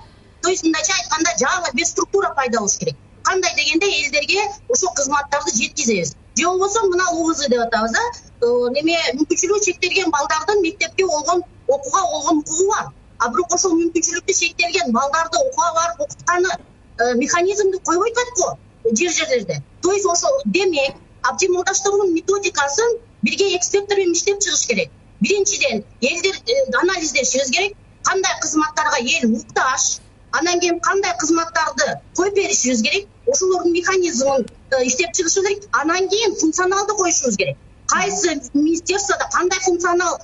То 0.42 0.50
есть 0.50 0.64
мындайча 0.64 0.94
айтканда 0.94 1.36
жаңы 1.42 1.74
бир 1.74 1.86
структура 1.86 2.34
пайда 2.36 2.60
болуш 2.60 2.78
керек. 2.78 2.96
Кандай 3.24 3.54
дегенде 3.56 3.88
элдерге 3.88 4.42
ошол 4.70 4.94
кызматтарды 4.96 5.52
жеткизебиз. 5.52 6.16
Же 6.38 6.46
болбосо 6.46 6.84
мына 6.88 7.06
увз 7.14 7.46
деп 7.48 7.62
атабыз 7.62 7.92
да. 7.92 8.04
Э, 8.42 8.48
неме 8.76 8.98
мүмкүнчүлүгү 9.20 9.64
чектелген 9.66 10.12
балдардын 10.12 10.62
мектепке 10.62 11.06
болгон 11.06 11.44
окууга 11.68 12.02
болгон 12.12 12.40
укугу 12.44 12.68
бар. 12.74 12.92
А 13.20 13.30
бирок 13.30 13.54
ошол 13.54 13.78
мүмкүнчүлүктүү 13.80 14.38
чектелген 14.44 14.92
балдарды 14.92 15.38
окууга 15.38 15.74
барып 15.80 16.06
окутканы 16.06 16.54
э, 16.54 17.14
механизмди 17.16 17.80
койбой 17.80 18.12
атат 18.12 18.34
го 18.38 18.58
жер 18.94 19.12
жерлерде. 19.12 19.64
То 19.82 19.94
есть 19.94 20.06
ошол 20.06 20.42
демек 20.46 20.96
оптималдаштыруунун 21.32 22.14
методикасын 22.14 22.98
бирге 23.22 23.56
эксперттер 23.58 23.98
менен 23.98 24.14
иштеп 24.14 24.40
чыгыш 24.40 24.68
керек. 24.68 24.90
Биринчиден 25.22 25.84
элдер 26.02 26.36
э, 26.48 26.54
анализдешибиз 26.82 27.50
керек. 27.52 27.78
Кандай 28.04 28.34
кызматтарга 28.42 29.00
эл 29.02 29.30
муктаж 29.30 30.00
анан 30.32 30.60
кийин 30.60 30.80
кандай 30.80 31.14
кызматтарды 31.18 32.00
коюп 32.16 32.36
беришибиз 32.36 32.82
керек 32.82 33.08
ошолордун 33.28 33.72
механизмин 33.74 34.46
э, 34.72 34.88
иштеп 34.88 35.12
чыгышыбыз 35.14 35.48
керек 35.48 35.64
анан 35.72 36.10
кийин 36.10 36.36
функционалды 36.36 36.94
коюшубуз 36.94 37.38
керек. 37.38 37.58
Кайсы 37.88 38.42
министерстводо 38.54 39.26
кандай 39.32 39.60
функционал 39.60 40.20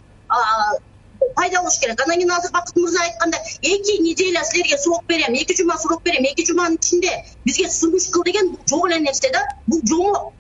пайда 1.35 1.59
болуш 1.61 1.79
керек? 1.79 2.01
Анан 2.01 2.17
кийин 2.17 2.31
азыр 2.31 2.51
бакыт 2.51 2.75
мырза 2.75 3.01
айткандай 3.01 3.41
эки 3.61 4.01
неделя 4.01 4.43
силерге 4.43 4.77
срок 4.77 5.03
берем 5.05 5.33
эки 5.33 5.55
жума 5.57 5.77
срок 5.77 6.03
берем 6.03 6.23
эки 6.23 6.45
жуманын 6.45 6.77
ичинде 6.77 7.25
бизге 7.45 7.69
сунуш 7.69 8.07
кыл 8.09 8.23
деген 8.23 8.49
бул 8.51 8.59
жок 8.69 8.87
эле 8.87 8.99
нерсе 8.99 9.31
да. 9.31 9.41
Бул 9.67 9.81
жомок 9.83 10.33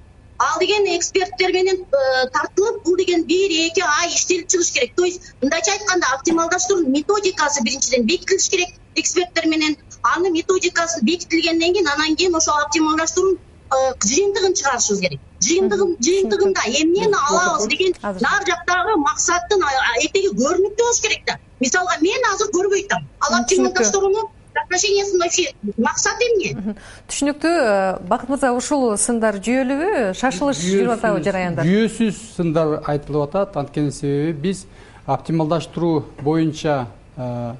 ал 0.47 0.59
деген 0.59 0.85
эксперттер 0.97 1.53
менен 1.53 1.77
э, 1.83 2.27
тартылып 2.35 2.83
бул 2.85 2.97
деген 2.97 3.23
бир 3.31 3.51
эки 3.65 3.83
ай 3.85 4.09
иштелип 4.09 4.47
чыгыш 4.51 4.71
керек. 4.75 4.95
То 4.95 5.05
есть 5.05 5.21
мындайча 5.41 5.71
айтканда 5.71 6.07
оптималдаштыруунун 6.15 6.91
методикасы 6.91 7.63
биринчиден 7.63 8.05
бекитилиш 8.05 8.49
керек 8.49 8.69
эксперттер 8.95 9.47
менен. 9.53 9.77
Анын 10.03 10.33
методикасы 10.33 11.01
бекитилгенден 11.01 11.73
кийин 11.73 11.87
анан 11.87 12.15
кийин 12.15 12.35
ошол 12.35 12.59
оптималдаштыруунун 12.65 13.39
э, 13.39 13.93
жыйынтыгын 14.09 14.53
чыгарышыбыз 14.59 14.99
керек. 15.05 15.19
Жыйынтыгын 15.47 15.95
жыйынтыгында 16.07 16.61
эмнени 16.81 17.17
алабыз 17.29 17.67
деген 17.71 17.95
нары 18.03 18.45
жактагы 18.51 18.99
максаттын 19.07 19.65
этеги 20.05 20.29
көрүнүктүү 20.43 20.85
болуш 20.85 21.01
керек 21.07 21.25
да. 21.27 21.39
Мисалга 21.59 21.99
мен 22.01 22.31
азыр 22.33 22.51
көрбөй 22.57 22.85
атам 22.85 23.07
ал 23.19 23.41
оптималдаштырууну 23.41 24.29
отношениясын 24.73 25.19
вообще 25.19 25.45
максаты 25.77 26.25
эмне 26.25 26.75
түшүнүктүү 27.09 27.51
э, 27.53 27.99
бакыт 28.09 28.31
мырза 28.33 28.51
ушул 28.55 28.97
сындар 28.97 29.37
жүйөлүүбү 29.43 30.13
шашылыш 30.17 30.61
жүрүп 30.63 30.95
атабы 30.97 31.21
жараяндар? 31.25 31.67
жүйөсүз 31.67 32.19
сындар 32.37 32.79
айтылып 32.89 33.27
атат. 33.29 33.57
Анткени 33.57 33.91
себеби 33.93 34.49
биз 34.49 34.65
оптималдаштыруу 35.05 36.05
боюнча 36.21 36.87
э, 37.17 37.53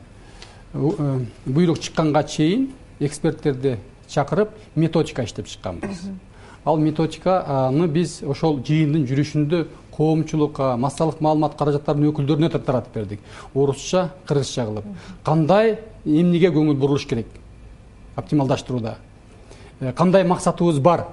э, 0.73 1.19
буйрук 1.45 1.79
чыкканга 1.79 2.23
чейин 2.23 2.71
эксперттерди 2.99 3.77
чакырып 4.07 4.49
методика 4.75 5.23
иштеп 5.23 5.47
чыкканбыз. 5.47 6.07
Ал 6.65 6.77
методиканы 6.77 7.87
биз 7.87 8.21
ошол 8.23 8.61
жыйындын 8.63 9.05
жүрүшүндө 9.09 9.65
коомчулукка 9.95 10.75
массалык 10.77 11.21
маалымат 11.21 11.55
каражаттарынын 11.57 12.11
өкүлдөрүнө 12.11 12.49
таратып 12.53 12.93
бердик. 12.93 13.19
Орусча 13.53 14.09
кыргызча 14.27 14.65
кылып 14.65 14.85
кандай 15.23 15.79
эмнеге 16.05 16.51
көңүл 16.53 16.77
бурулуш 16.79 17.05
керек? 17.07 17.27
Оптималдаштырууда. 18.15 18.97
Э, 19.79 19.93
кандай 19.93 20.23
максатыбыз 20.23 20.79
бар? 20.79 21.07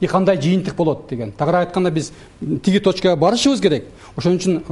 И 0.00 0.06
кандай 0.06 0.40
жыйынтык 0.40 0.74
болот 0.76 1.08
деген. 1.08 1.32
Тагыраак 1.32 1.68
айтканда 1.68 1.90
биз 1.90 2.12
тиги 2.62 2.78
точкага 2.78 3.16
барышыбыз 3.16 3.60
керек. 3.60 3.86
Ошон 4.16 4.36
үчүн 4.38 4.62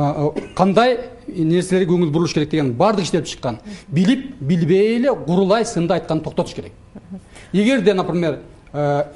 кандай 0.57 0.99
нерселерге 1.26 1.93
көңүл 1.93 2.11
бурулуш 2.11 2.35
керек 2.35 2.50
деген 2.50 2.75
баардыгы 2.75 3.07
иштелип 3.07 3.26
чыккан. 3.26 3.59
Билип 3.88 4.37
билбей 4.40 4.97
эле 4.97 5.14
курулай 5.14 5.64
сында 5.64 5.95
айтканды 5.95 6.25
токтотуш 6.25 6.55
керек. 6.55 6.73
Эгерде 7.52 7.95
например 7.95 8.38
Э, 8.38 8.56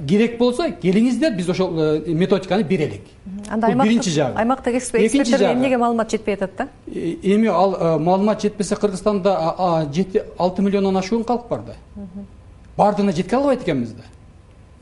керек 0.09 0.39
болсо 0.39 0.71
келиңиздер 0.81 1.35
биз 1.37 1.49
ошол 1.53 1.75
э, 1.77 2.15
методиканы 2.15 2.63
берелик. 2.65 3.03
Анда 3.49 3.69
бул 3.69 3.83
биринчи 3.85 4.11
жагы. 4.11 4.39
аймактагы 4.39 4.79
эксперттерге 4.79 5.53
эмнеге 5.53 5.77
маалымат 5.77 6.11
жетпей 6.11 6.35
атат 6.35 6.51
да? 6.57 6.69
Э, 6.87 7.17
эми 7.23 7.49
ал 7.49 7.99
маалымат 7.99 8.41
жетпесе 8.41 8.77
кыргызстанда 8.77 9.87
жети 9.93 10.23
алты 10.39 10.63
миллиондон 10.63 10.97
ашуун 10.97 11.25
калк 11.25 11.49
бар 11.49 11.61
да. 11.61 11.75
Баардыгына 12.77 13.13
жеткире 13.13 13.37
албайт 13.37 13.63
экенбиз 13.63 13.91
да. 13.91 14.03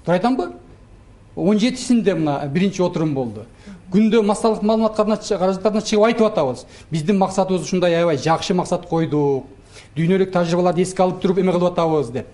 Туура 0.05 0.19
айтамбы 0.19 0.53
он 1.35 1.59
жетисинде 1.59 2.15
мына 2.15 2.47
биринчи 2.47 2.81
отурум 2.83 3.15
болду. 3.15 3.47
Күндө 3.93 4.23
массалык 4.23 4.63
маалымат 4.63 4.97
каражаттарына 4.97 5.83
чыгып 5.83 6.05
айтып 6.05 6.27
атабыз. 6.27 6.67
Биздин 6.91 7.19
максатыбыз 7.19 7.63
ушундай 7.63 7.95
аябай 7.95 8.19
жакшы 8.19 8.55
максат 8.55 8.87
койдук. 8.87 9.47
Дүйнөлүк 9.97 10.31
тажрыйбаларды 10.31 10.83
эске 10.83 11.03
алып 11.03 11.21
туруп 11.23 11.39
эме 11.39 11.53
кылып 11.53 11.73
атабыз 11.73 12.11
деп 12.11 12.27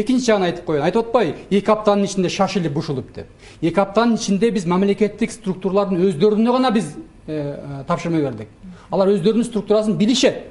экинчи 0.00 0.26
жагын 0.26 0.48
айтып 0.48 0.64
коеюн. 0.66 0.84
Айтып 0.84 1.06
атпайбы 1.06 1.38
эки 1.50 1.70
аптанын 1.70 2.04
ичинде 2.04 2.28
шашылып 2.28 2.72
бушулуп 2.72 3.12
деп 3.14 3.26
эки 3.62 3.80
аптанын 3.80 4.16
ичинде 4.16 4.50
биз 4.50 4.66
мамлекеттик 4.66 5.32
структуралардын 5.32 6.02
өздөрүнө 6.08 6.52
гана 6.52 6.70
биз 6.74 6.92
э, 7.26 7.32
э, 7.32 7.84
тапшырма 7.86 8.20
бердик. 8.20 8.48
Алар 8.90 9.08
өздөрүнүн 9.14 9.44
структурасын 9.44 9.96
билишет 9.98 10.42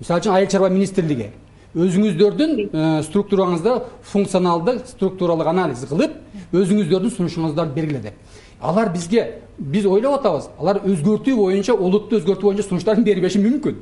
мисалы 0.00 0.20
үчүн 0.20 0.34
айыл 0.34 0.50
чарба 0.50 0.68
министрлиги 0.68 1.30
өзүңүздөрдүн 1.74 2.52
э, 2.68 3.02
структураңызда 3.08 3.78
функционалдык 4.12 4.86
структуралык 4.92 5.46
анализ 5.46 5.84
кылып 5.88 6.14
өзүңүздөрдүн 6.52 7.14
сунушуңуздарды 7.16 7.74
бергиле 7.74 8.00
деп 8.10 8.14
алар 8.60 8.92
бизге 8.92 9.40
биз 9.58 9.86
ойлоп 9.86 10.20
атабыз 10.20 10.48
алар 10.58 10.80
өзгөртүү 10.86 11.36
боюнча 11.36 11.74
олутту 11.74 12.18
өзгөртүү 12.18 12.50
боюнча 12.50 12.68
сунуштарын 12.68 13.04
бербеши 13.04 13.40
мүмкүн. 13.42 13.76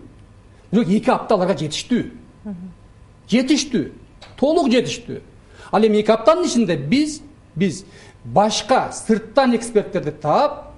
Бирок 0.72 0.88
эки 0.88 1.10
апта 1.10 1.36
аларга 1.36 1.56
жетиштүү. 1.56 2.02
Жетиштүү 3.30 3.84
толук 4.38 4.70
жетиштүү. 4.72 5.20
Ал 5.72 5.86
эми 5.86 6.00
эки 6.00 6.10
аптанын 6.10 6.46
ичинде 6.46 6.76
биз 6.76 7.20
биз 7.54 7.84
башка 8.24 8.90
сырттан 8.92 9.54
эксперттерди 9.56 10.10
таап 10.10 10.72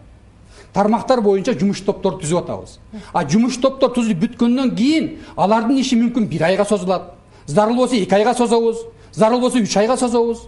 тармактар 0.73 1.21
боюнча 1.21 1.55
жумуш 1.59 1.81
топторду 1.81 2.23
түзүп 2.23 2.45
атабыз. 2.45 2.79
А 3.13 3.25
жумуш 3.25 3.57
топтор 3.61 3.93
түзүлүп 3.97 4.21
бүткөндөн 4.27 4.75
кийин 4.77 5.11
алардын 5.37 5.81
иши 5.81 5.97
мүмкүн 5.97 6.29
бир 6.29 6.45
айга 6.51 6.65
созулат. 6.65 7.15
Зарыл 7.47 7.77
болсо 7.77 7.97
эки 7.97 8.15
айга 8.15 8.35
созобуз 8.35 8.85
зарыл 9.13 9.41
болсо 9.41 9.59
үч 9.59 9.77
айга 9.77 9.97
созобуз. 9.97 10.47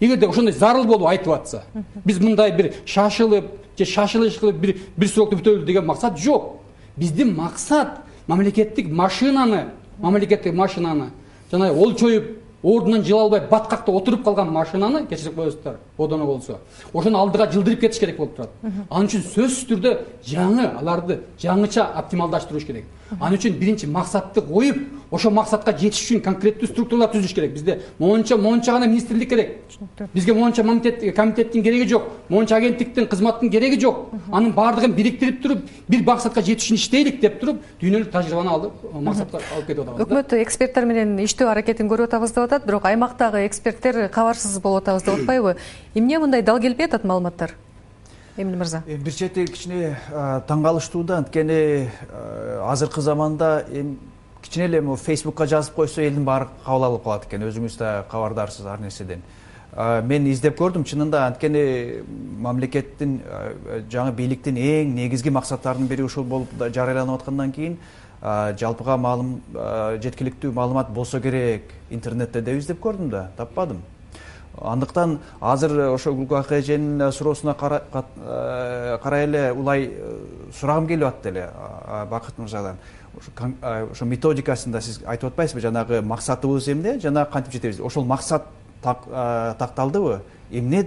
Эгерде 0.00 0.26
ошондой 0.26 0.52
зарыл 0.52 0.84
болуп 0.84 1.06
айтып 1.08 1.32
атса 1.32 1.62
биз 2.04 2.18
мындай 2.20 2.52
бир 2.56 2.72
шашылып 2.86 3.44
же 3.78 3.84
шашылыш 3.84 4.38
кылып 4.38 4.56
бир 4.56 4.76
бир 4.96 5.08
срокто 5.08 5.36
бүтөлү 5.36 5.64
деген 5.64 5.86
максат 5.86 6.18
жок. 6.18 6.56
Биздин 6.96 7.34
максат 7.36 8.00
мамлекеттик 8.26 8.88
машинаны 8.88 9.66
мамлекеттик 9.98 10.54
машинаны 10.54 11.10
жанагы 11.50 11.80
олчоюп 11.80 12.24
ордунан 12.62 13.04
жыла 13.04 13.22
албай 13.22 13.40
баткакта 13.50 13.92
отуруп 13.92 14.24
калган 14.24 14.50
машинаны 14.52 15.06
кечирип 15.06 15.34
коесуздар 15.34 15.78
одоно 15.98 16.26
болсо. 16.26 16.58
Ошону 16.92 17.18
алдыга 17.18 17.50
жылдырып 17.50 17.80
кетиш 17.80 18.00
керек 18.00 18.16
болуп 18.16 18.36
турат. 18.36 18.50
Ал 18.90 19.04
үчүн 19.04 19.24
сөзсүз 19.24 19.66
түрдө 19.70 19.94
жаңы 20.26 20.68
аларды 20.78 21.20
жаңыча 21.40 21.86
оптималдаштырыш 22.02 22.66
керек 22.66 22.84
ал 23.18 23.34
үчүн 23.34 23.58
биринчи 23.58 23.86
максатты 23.86 24.42
коюп 24.42 24.78
ошол 25.10 25.32
максатка 25.34 25.72
жетиш 25.72 26.04
үчүн 26.04 26.22
конкреттүү 26.22 26.68
структуралар 26.70 27.10
түзүш 27.10 27.34
керек 27.34 27.52
бизде. 27.56 27.80
Монча 27.98 28.36
монча 28.36 28.72
гана 28.72 28.86
министрлик 28.86 29.28
керек. 29.28 29.58
Бизге 30.14 30.34
монча 30.34 30.62
комитеттин 30.62 31.62
кереги 31.62 31.88
жок 31.88 32.04
монча 32.28 32.56
агенттиктин 32.56 33.06
кызматтын 33.06 33.50
кереги 33.50 33.80
жок. 33.80 34.10
Анын 34.30 34.52
баардыгын 34.52 34.94
бириктирип 34.94 35.42
туруп 35.42 35.64
бир 35.88 36.04
максатка 36.06 36.42
жетиш 36.42 36.68
үчүн 36.68 36.78
иштейлик 36.78 37.20
деп 37.20 37.40
туруп 37.40 37.62
дүйнөлүк 37.80 38.10
тажрыйбаны 38.12 38.52
алып 38.54 38.84
максатка 39.06 39.40
алып 39.56 39.66
кетип 39.66 39.82
атабыз 39.84 40.04
өкмөт 40.06 40.34
эксперттер 40.40 40.86
менен 40.90 41.16
иштөө 41.24 41.50
аракетин 41.54 41.90
көрүп 41.90 42.10
атабыз 42.10 42.34
деп 42.36 42.44
атат 42.46 42.66
бирок 42.68 42.86
аймактагы 42.90 43.44
эксперттер 43.46 44.06
кабарсыз 44.14 44.60
болуп 44.62 44.84
атабыз 44.84 45.06
деп 45.08 45.20
атпайбы 45.20 45.56
эмне 45.94 46.18
мындай 46.22 46.42
дал 46.42 46.60
келбей 46.60 46.86
атат 46.90 47.04
маалыматтар 47.04 47.56
эмин 48.36 48.58
мырза. 48.58 48.82
Эми 48.86 49.02
бир 49.04 49.12
чети 49.12 49.44
кичине 49.46 49.96
таң 50.48 50.62
калыштуу 50.62 51.02
да 51.04 51.18
анткени 51.18 51.88
азыркы 52.66 53.00
заманда 53.00 53.64
эми 53.68 53.98
кичине 54.42 54.66
эле 54.66 54.80
могу 54.80 54.96
фейсбукка 54.96 55.46
жазып 55.46 55.74
койсо 55.74 56.02
элдин 56.02 56.24
баары 56.24 56.48
кабыл 56.64 56.84
алып 56.84 57.04
калат 57.04 57.26
экен. 57.26 57.42
Өзүңүз 57.48 57.78
да 57.78 58.04
кабардарсыз 58.10 58.66
ар 58.66 58.80
нерседен. 58.80 59.22
Мен 60.04 60.26
издеп 60.26 60.58
көрдүм. 60.58 60.84
Чынында 60.84 61.26
анткени 61.28 62.02
мамлекеттин 62.42 63.20
жаңы 63.90 64.12
бийликтин 64.16 64.56
эң 64.56 64.94
негизги 64.96 65.30
максаттарынын 65.30 65.88
бири 65.88 66.02
ушул 66.02 66.24
болуп 66.24 66.50
жарыяланып 66.58 67.20
аткандан 67.20 67.52
кийин 67.52 67.78
жалпыга 68.20 68.96
маалым 68.96 69.40
жеткиликтүү 70.02 70.52
маалымат 70.52 70.90
болсо 70.92 71.20
керек 71.20 71.70
интернетте 71.90 72.42
деп 72.42 72.58
издеп 72.58 72.82
көрдүм 72.82 73.08
да 73.08 73.30
таппадым 73.36 73.78
андыктан 74.60 75.18
азыр 75.40 75.92
ошо 75.92 76.12
гүлкак 76.14 76.52
эженин 76.52 77.12
суроосуна 77.12 77.56
э, 77.60 78.98
карай 79.02 79.24
эле 79.24 79.52
улай 79.52 79.90
э, 79.92 80.18
сурагым 80.58 80.86
келип 80.88 81.06
атты 81.06 81.28
эле 81.28 81.50
бакыт 82.10 82.38
мырзадан. 82.38 82.76
Ошо 83.62 84.04
методикасын 84.04 84.72
да 84.72 84.80
сиз 84.80 85.00
айтып 85.06 85.30
атпайсызбы? 85.30 85.60
Жанагы 85.60 86.02
максатыбыз 86.02 86.68
эмне 86.68 86.98
жана 87.00 87.24
кантип 87.24 87.52
жетебиз? 87.52 87.80
Ошол 87.80 88.04
максат 88.04 88.44
такталдыбы? 88.82 90.22
Эмне 90.50 90.84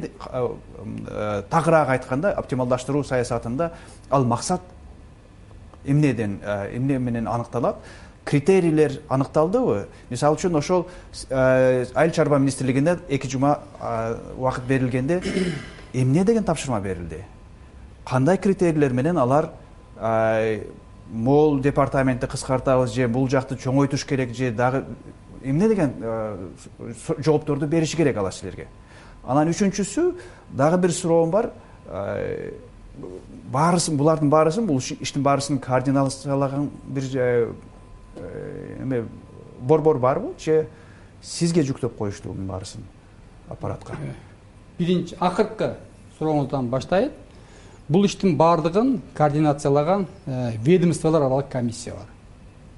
тагыраак 1.49 1.89
айтканда 1.89 2.33
оптималдаштыруу 2.33 3.03
саясатында 3.03 3.71
ал 4.09 4.25
максат 4.25 4.62
эмнеден 5.86 6.39
эмне 6.73 6.99
менен 6.99 7.27
аныкталат 7.27 7.77
критерийлер 8.25 9.01
аныкталдыбы? 9.09 9.88
Мисалы 10.09 10.38
үчүн 10.38 10.55
ошол 10.57 10.88
э, 11.29 11.86
айыл 11.93 12.12
чарба 12.12 12.39
министрлигине 12.39 12.97
эки 13.09 13.27
жума 13.27 13.59
убакыт 14.38 14.63
берилгенде 14.65 15.21
эмне 15.93 16.23
деген 16.23 16.43
тапшырма 16.43 16.79
берилди? 16.81 17.23
Кандай 18.05 18.38
критерийлер 18.38 18.93
менен 18.93 19.17
алар 19.17 19.51
могул 21.12 21.59
департаментти 21.59 22.25
кыскартабыз 22.25 22.93
же 22.93 23.07
бул 23.07 23.29
жакты 23.29 23.55
чоңойтуш 23.55 24.05
керек 24.05 24.36
же 24.36 24.51
дагы 24.51 24.86
эмне 25.43 25.67
деген 25.67 25.93
э, 25.99 26.49
жоопторду 27.17 27.67
бериши 27.67 27.97
керек 27.97 28.17
алар 28.17 28.33
силерге? 28.33 28.67
Анан 29.23 29.49
үчүнчүсү 29.49 30.13
дагы 30.51 30.77
бир 30.77 30.91
суроом 30.91 31.31
бар. 31.31 31.51
Баарысын 33.53 33.97
булардын 33.97 34.29
баарысын 34.29 34.65
бул 34.67 34.79
иштин 34.79 35.23
баарысын 35.23 35.59
координациялаган 35.59 36.69
бир 36.86 37.03
Э, 37.15 37.51
эме 38.15 39.06
борбор 39.62 39.97
барбы 39.99 40.34
же 40.39 40.67
сизге 41.21 41.62
жүктөп 41.62 41.97
коюшту 41.97 42.30
мунун 42.30 42.47
баарысын 42.47 42.84
аппаратка? 43.49 43.97
Биринчи 44.78 45.15
акыркы 45.19 45.76
сурооңуздан 46.17 46.69
баштайын 46.69 47.12
бул 47.89 48.06
иштин 48.06 48.38
баардыгын 48.38 49.02
координациялаган 49.15 50.08
ведомстволор 50.26 51.21
аралык 51.21 51.49
комиссия 51.49 51.93
бар. 51.93 52.08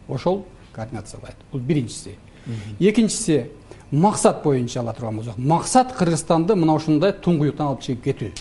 Ошол 0.07 0.45
координациялайт. 0.73 1.35
Бул 1.51 1.61
биринчиси. 1.61 2.17
Экинчиси 2.79 3.49
максат 3.91 4.43
боюнча 4.43 4.79
ала 4.79 4.93
турган 4.93 5.17
болсок. 5.17 5.37
Максат 5.37 5.93
кыргызстанды 5.93 6.55
мына 6.55 6.75
ушундай 6.75 7.13
туңгуюктан 7.13 7.67
алып 7.67 7.81
чыгып 7.81 8.03
кетүү. 8.03 8.31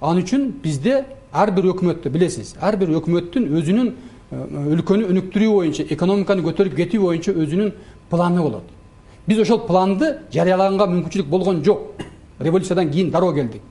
Ал 0.00 0.18
үчүн 0.18 0.50
бизде 0.62 1.04
ар 1.32 1.50
бир 1.50 1.70
өкмөттө 1.72 2.10
билесиз 2.10 2.56
ар 2.60 2.76
бир 2.76 2.90
өкмөттүн 2.98 3.48
өзүнүн 3.56 3.94
өлкөнү 4.32 5.10
өнүктүрүү 5.12 5.52
боюнча 5.52 5.84
экономиканы 5.92 6.42
көтөрүп 6.46 6.76
кетүү 6.76 7.02
боюнча 7.02 7.32
өзүнүн 7.32 7.72
планы 8.10 8.42
болот. 8.42 8.64
Биз 9.26 9.42
ошол 9.44 9.66
планды 9.66 10.18
жарыялаганга 10.32 10.88
мүмкүнчүлүк 10.88 11.28
болгон 11.28 11.62
жок. 11.64 12.00
Революциядан 12.40 12.90
кийин 12.90 13.10
дароо 13.10 13.32
келдик 13.32 13.62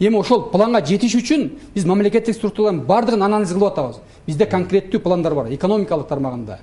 эми 0.00 0.18
ошол 0.18 0.50
планга 0.50 0.80
жетиш 0.84 1.14
үчүн 1.14 1.50
биз 1.74 1.84
мамлекеттик 1.86 2.34
структуралардын 2.34 2.86
баардыгын 2.86 3.22
анализ 3.22 3.52
кылып 3.52 3.72
атабыз. 3.72 4.00
Бизде 4.26 4.46
конкреттүү 4.46 5.00
пландар 5.00 5.34
бар. 5.34 5.52
Экономикалык 5.54 6.08
тармагында. 6.08 6.58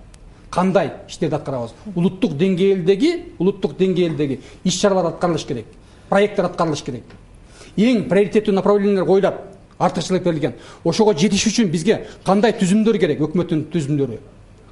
Кандай 0.50 0.92
иштерди 1.08 1.36
аткарабыз? 1.36 1.72
Улуттук 1.96 2.36
деңгээлдеги 2.38 3.38
улуттук 3.40 3.78
деңгээлдеги 3.80 4.40
иш 4.64 4.80
чаралар 4.82 5.14
аткарылыш 5.14 5.46
керек 5.46 5.66
проекттер 6.10 6.50
аткарылыш 6.50 6.84
керек. 6.84 7.04
Эң 7.78 8.10
приоритеттүү 8.10 8.54
направлениялар 8.54 9.08
коюлат 9.08 9.38
артыкчылык 9.82 10.24
берилген. 10.24 10.54
Ошого 10.84 11.14
жетиш 11.14 11.48
үчүн 11.50 11.72
бизге 11.72 12.06
кандай 12.26 12.54
түзүмдөр 12.54 13.00
керек 13.02 13.22
өкмөттүн 13.26 13.66
түзүмдөрү? 13.74 14.20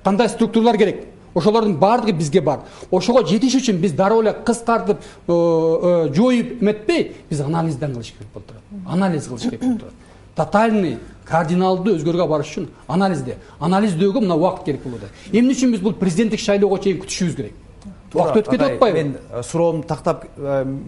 Кандай 0.04 0.30
структуралар 0.30 0.78
керек? 0.78 1.06
Ошолордун 1.34 1.78
баардыгы 1.78 2.18
бизге 2.18 2.42
бар. 2.42 2.62
Ошого 2.92 3.24
жетиш 3.28 3.56
үчүн 3.60 3.78
биз 3.82 3.94
дароо 3.94 4.22
эле 4.22 4.34
кыскартып 4.34 4.98
э, 4.98 5.32
э, 5.32 6.14
жоюп 6.14 6.62
эметпей 6.62 7.16
биз 7.30 7.42
анализден 7.42 7.94
кылыш 7.94 8.12
керек 8.12 8.34
болуп 8.34 8.48
турат. 8.48 8.64
Анализ 8.88 9.28
кылыш 9.28 9.44
керек 9.44 9.62
болуп 9.62 9.80
турат. 9.80 9.94
Тотальный 10.36 10.98
кардиналдуу 11.26 11.96
өзгөрүүгө 11.96 12.28
барыш 12.28 12.54
үчүн 12.54 12.70
анализде. 12.88 13.38
Анализдөөгө 13.60 14.22
мына 14.26 14.36
убакыт 14.36 14.66
керек 14.66 14.84
болуп 14.84 15.04
атат 15.04 15.34
эмне 15.34 15.54
үчүн 15.54 15.74
биз 15.76 15.82
бул 15.82 15.94
президенттик 15.94 16.40
шайлоого 16.40 16.80
чейин 16.82 17.02
күтүшүбүз 17.04 17.36
керек 17.36 17.69
убакыт 18.14 18.48
өтүп 18.48 18.52
кетип 18.52 18.66
атпайбы? 18.66 18.98
мен 18.98 19.16
э, 19.32 19.44
суроомду 19.44 19.88
тактап 19.88 20.26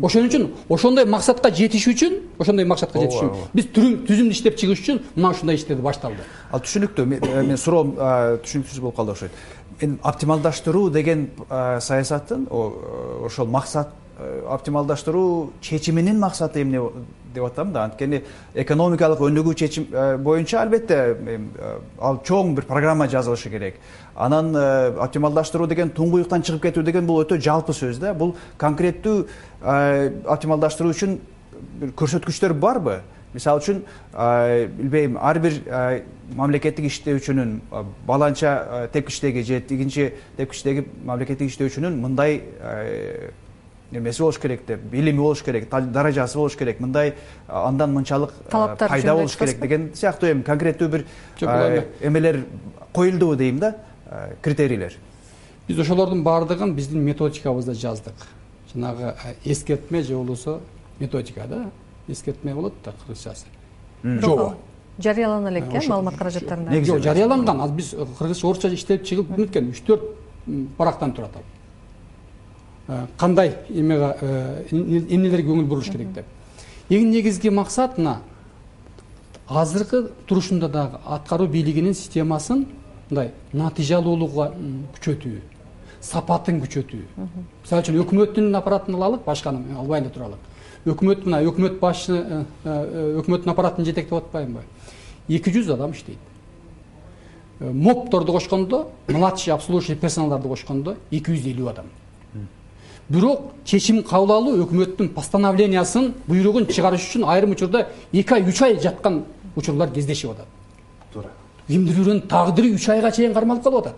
ошон 0.01 0.27
үчүн 0.27 0.47
ошондой 0.69 1.05
максатка 1.05 1.51
жетиш 1.51 1.87
үчүн 1.91 2.17
ошондой 2.39 2.65
максатка 2.65 2.99
жетиш 2.99 3.21
үчүн. 3.21 3.31
биз 3.53 3.69
түзүмдү 3.75 4.31
иштеп 4.31 4.57
чыгыш 4.57 4.83
үчүн 4.83 5.01
мына 5.15 5.31
ушундай 5.35 5.55
иштерди 5.55 5.81
башталды. 5.81 6.25
Ал 6.51 6.61
түшүнүктүү 6.65 7.05
менин 7.05 7.57
суроом 7.57 7.95
түшүнүксүз 7.95 8.79
болуп 8.79 8.95
калды 8.95 9.11
окшойт. 9.11 9.31
Эми 9.81 9.97
оптималдаштыруу 10.03 10.89
деген 10.89 11.29
саясаттын 11.49 12.47
ошол 12.51 13.47
максат 13.47 13.89
оптималдаштыруу 14.47 15.51
чечиминин 15.61 16.19
максаты 16.19 16.61
эмне 16.61 16.81
деп 17.33 17.45
атам 17.45 17.71
да. 17.73 17.85
Анткени 17.89 18.21
экономикалык 18.55 19.21
өнүгүү 19.27 19.55
чечим 19.55 19.87
боюнча 20.23 20.61
албетте 20.61 21.17
ал 21.99 22.19
чоң 22.25 22.55
бир 22.55 22.65
программа 22.69 23.07
жазылышы 23.07 23.49
керек. 23.49 23.79
Анан 24.15 24.55
оптималдаштыруу 24.55 25.67
деген 25.67 25.89
туңгуюктан 25.89 26.43
чыгып 26.43 26.67
кетүү 26.67 26.83
деген 26.83 27.07
бул 27.07 27.23
өтө 27.23 27.39
жалпы 27.41 27.73
сөз 27.73 27.99
да. 27.99 28.13
Бул 28.13 28.35
конкреттүү 28.57 29.25
оптималдаштыруу 30.27 30.93
үчүн 30.93 31.17
бир 31.79 31.95
көрсөткүчтөр 31.95 32.53
барбы? 32.53 33.01
Мисалы 33.33 33.61
үчүн 33.61 33.77
билбейм 34.75 35.15
ар 35.15 35.39
бир 35.39 35.61
мамлекеттик 36.35 36.89
иштөөчүнүн 36.89 37.61
баланча 38.07 38.89
тепкичтеги 38.91 39.43
же 39.47 39.61
тигинчи 39.61 40.09
тепкичтеги 40.35 40.83
мамлекеттик 41.07 41.47
иштөөчүнүн 41.47 41.95
мындай 42.03 42.41
эмеси 43.91 44.21
болуш 44.21 44.39
керек 44.39 44.65
деп 44.65 44.81
билими 44.91 45.17
болуш 45.17 45.43
керек 45.43 45.69
даражасы 45.69 46.37
болуш 46.37 46.55
керек 46.55 46.79
мындай 46.79 47.13
андан 47.47 47.93
мынчалык 47.93 48.31
талаптар 48.49 48.89
пайда 48.89 49.15
болуш 49.15 49.35
керек 49.35 49.59
деген 49.61 49.91
сыяктуу 49.93 50.29
эми 50.31 50.43
конкреттүү 50.43 50.87
бир 50.89 51.05
эмелер 52.01 52.45
коюлдубу 52.93 53.35
дейм 53.35 53.59
да 53.59 53.75
критерийлер. 54.41 54.93
Биз 55.67 55.79
ошолордун 55.79 56.23
баардыгын 56.23 56.75
биздин 56.75 57.03
методикабызда 57.03 57.73
жаздык. 57.73 58.15
Жанагы 58.73 59.15
эскертме 59.45 60.03
же 60.03 60.15
болбосо 60.15 60.59
методика 60.99 61.47
да 61.47 61.71
эскертме 62.07 62.53
болот 62.53 62.73
да 62.83 62.93
кыргызчасы. 63.05 63.45
Жобо 64.03 64.55
жарыялана 64.97 65.49
элек 65.49 65.65
э 65.71 65.87
маалымат 65.87 66.17
каражаттарында? 66.17 66.71
негизи 66.71 66.91
жок 66.91 67.01
жарыяланган 67.01 67.61
азыр 67.61 67.75
биз 67.75 67.95
кыргызча 68.17 68.47
орусча 68.47 68.73
иштелип 68.73 69.03
чыгып 69.03 69.31
эметкен 69.37 69.69
үч 69.71 69.81
төрт 69.85 70.01
барактан 70.77 71.13
турат 71.13 71.35
ал. 71.35 71.41
э, 71.41 71.60
кандай 73.17 73.55
эмеге 73.69 74.15
э, 74.21 74.65
эмнелерге 74.71 75.49
көңүл 75.49 75.67
буруш 75.69 75.91
керек 75.91 76.13
деп. 76.13 76.25
Эң 76.89 77.09
негизги 77.11 77.49
максат 77.49 77.97
мына 77.97 78.19
азыркы 79.47 80.11
турушунда 80.27 80.69
дагы 80.69 80.99
аткаруу 81.05 81.47
бийлигинин 81.47 81.93
системасын 81.93 82.65
мындай 83.09 83.31
натыйжалуулугу 83.53 84.47
күчөтүү 84.95 85.39
сапатын 86.01 86.61
күчөтүү. 86.63 87.03
Мисалы 87.63 87.83
үчүн 87.83 87.99
өкмөттүн 88.03 88.55
аппаратын 88.57 88.95
алалык 88.97 89.25
башканы 89.25 89.75
албай 89.77 90.01
эле 90.01 90.09
туралык 90.09 90.49
өкмөт 90.85 91.25
мына 91.27 91.41
өкмөт 91.45 91.77
башчы 91.79 92.17
э, 92.17 92.43
э, 92.65 93.21
өкмөттүн 93.21 93.53
аппаратын 93.53 93.85
жетектеп 93.85 94.17
атпаймынбы 94.17 94.63
эки 95.29 95.53
жүз 95.53 95.69
адам 95.75 95.91
иштейт. 95.93 96.17
Э, 97.59 97.71
мопторду 97.71 98.33
кошкондо 98.33 98.87
младший 99.07 99.53
обслуживающий 99.53 99.95
персоналдарды 99.95 100.49
кошкондо 100.49 100.95
эки 101.11 101.35
жүз 101.35 101.51
элүү 101.53 101.69
адам 101.69 101.91
бирок 103.11 103.39
чечим 103.65 104.03
кабыл 104.03 104.31
алуу 104.35 104.63
өкмөттүн 104.63 105.09
постановлениясын 105.15 106.13
буйругун 106.27 106.67
чыгарыш 106.67 107.09
үчүн 107.09 107.25
айрым 107.27 107.51
учурда 107.51 107.87
эки 108.11 108.33
ай 108.33 108.43
үч 108.47 108.61
ай 108.61 108.77
жаткан 108.79 109.23
учурлар 109.55 109.91
кездешип 109.91 110.31
атат. 110.31 110.45
Туура. 111.13 111.29
Кимдир 111.67 111.95
бирөөнүн 111.95 112.27
тагдыры 112.27 112.73
үч 112.75 112.87
айга 112.89 113.11
чейин 113.11 113.33
кармалып 113.33 113.63
калып 113.63 113.79
атат. 113.79 113.95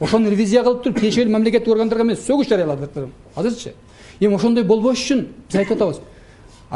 Ошону 0.00 0.30
ревизия 0.30 0.62
кылып 0.62 0.82
туруп 0.82 1.00
тиешелүү 1.00 1.32
мамлекеттик 1.32 1.72
органдарга 1.72 2.04
мен 2.04 2.16
сөгүш 2.16 2.48
жарыяладым 2.48 3.12
азырчы. 3.34 3.74
Эми 4.20 4.34
ошондой 4.34 4.64
болбош 4.64 4.98
үчүн 4.98 5.26
биз 5.48 5.60
айтып 5.60 5.76
атабыз 5.76 6.00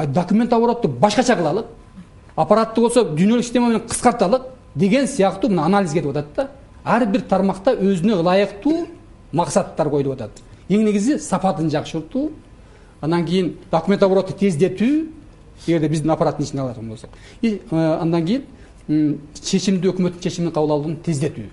документ 0.07 0.53
оборотду 0.53 0.89
башкача 0.89 1.37
кылалы 1.37 1.65
аппаратты 2.37 2.81
болсо 2.81 3.05
дүйнөлүк 3.05 3.43
система 3.43 3.69
менен 3.69 3.89
кыскарталы 3.89 4.43
деген 4.75 5.07
сыяктуу 5.07 5.51
мына 5.51 5.65
анализ 5.67 5.93
кетип 5.93 6.11
атат 6.11 6.27
да. 6.37 6.51
Ар 6.85 7.07
бир 7.07 7.23
тармакта 7.23 7.75
өзүнө 7.75 8.21
ылайыктуу 8.23 8.87
максаттар 9.33 9.91
коюлуп 9.91 10.15
атат 10.15 10.31
эң 10.69 10.85
негизи 10.85 11.19
сапатын 11.19 11.71
жакшыртуу 11.71 12.31
андан 13.01 13.25
кийин 13.25 13.57
документ 13.71 14.03
обороту 14.03 14.33
тездетүү 14.33 15.07
эгерде 15.67 15.89
биздин 15.89 16.11
аппараттын 16.11 16.45
ичине 16.45 16.63
алган 16.63 16.89
болсок. 16.89 17.11
И 17.43 17.61
андан 17.73 18.25
кийин 18.27 19.21
чечимди 19.35 19.89
өкмөттүн 19.89 20.21
чечимин 20.21 20.53
кабыл 20.53 20.73
алууну 20.77 20.97
тездетүү 21.05 21.47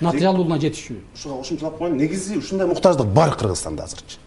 натыйжалуулугуна 0.00 0.58
жетишүү. 0.60 0.96
Ушуга 1.14 1.36
кошумчалап 1.36 1.78
коеюн. 1.78 1.96
Негизи 1.96 2.38
ушундай 2.38 2.66
муктаждык 2.66 3.06
бар 3.06 3.34
кыргызстанда 3.36 3.84
азырчы 3.84 4.18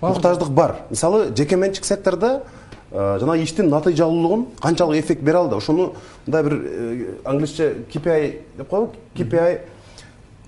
муктаждык 0.00 0.48
бар. 0.48 0.76
Мисалы 0.90 1.34
жеке 1.36 1.56
менчик 1.56 1.84
сектордо 1.84 2.44
э, 2.90 3.18
жанагы 3.20 3.44
иштин 3.44 3.68
натыйжалуулугун 3.68 4.46
канчалык 4.60 5.02
эффект 5.02 5.22
бере 5.22 5.38
алды. 5.38 5.56
Ошону 5.56 5.94
мындай 6.26 6.42
бир 6.42 6.52
э, 6.64 7.14
англисче 7.24 7.84
kpi 7.92 8.42
деп 8.56 8.68
коебу. 8.68 8.92
Kpi 9.14 9.60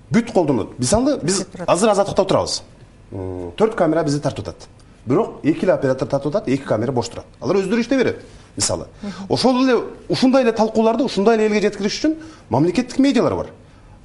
бүт 0.09 0.31
колдонот 0.33 0.79
мисалы 0.79 1.19
биз 1.21 1.45
азыр 1.67 1.89
азаттыкта 1.89 2.21
отурабыз 2.21 2.63
төрт 3.11 3.75
камера 3.75 4.03
бизди 4.03 4.21
тартып 4.21 4.47
атат 4.47 4.67
бирок 5.05 5.39
эки 5.43 5.65
эле 5.65 5.73
оператор 5.73 6.07
тартып 6.07 6.35
атат 6.35 6.47
эки 6.49 6.63
камера 6.63 6.91
бош 6.91 7.09
турат. 7.09 7.25
Алар 7.41 7.57
өздөрү 7.57 7.81
иштей 7.81 7.97
берет 7.97 8.25
мисалы. 8.55 8.85
Ошол 9.29 9.63
эле 9.63 9.83
ушундай 10.09 10.43
эле 10.43 10.51
талкууларды 10.51 11.03
ушундай 11.03 11.37
эле 11.37 11.47
элге 11.47 11.61
жеткириш 11.67 11.97
үчүн 11.99 12.15
мамлекеттик 12.49 12.99
медиалар 12.99 13.35
бар. 13.35 13.47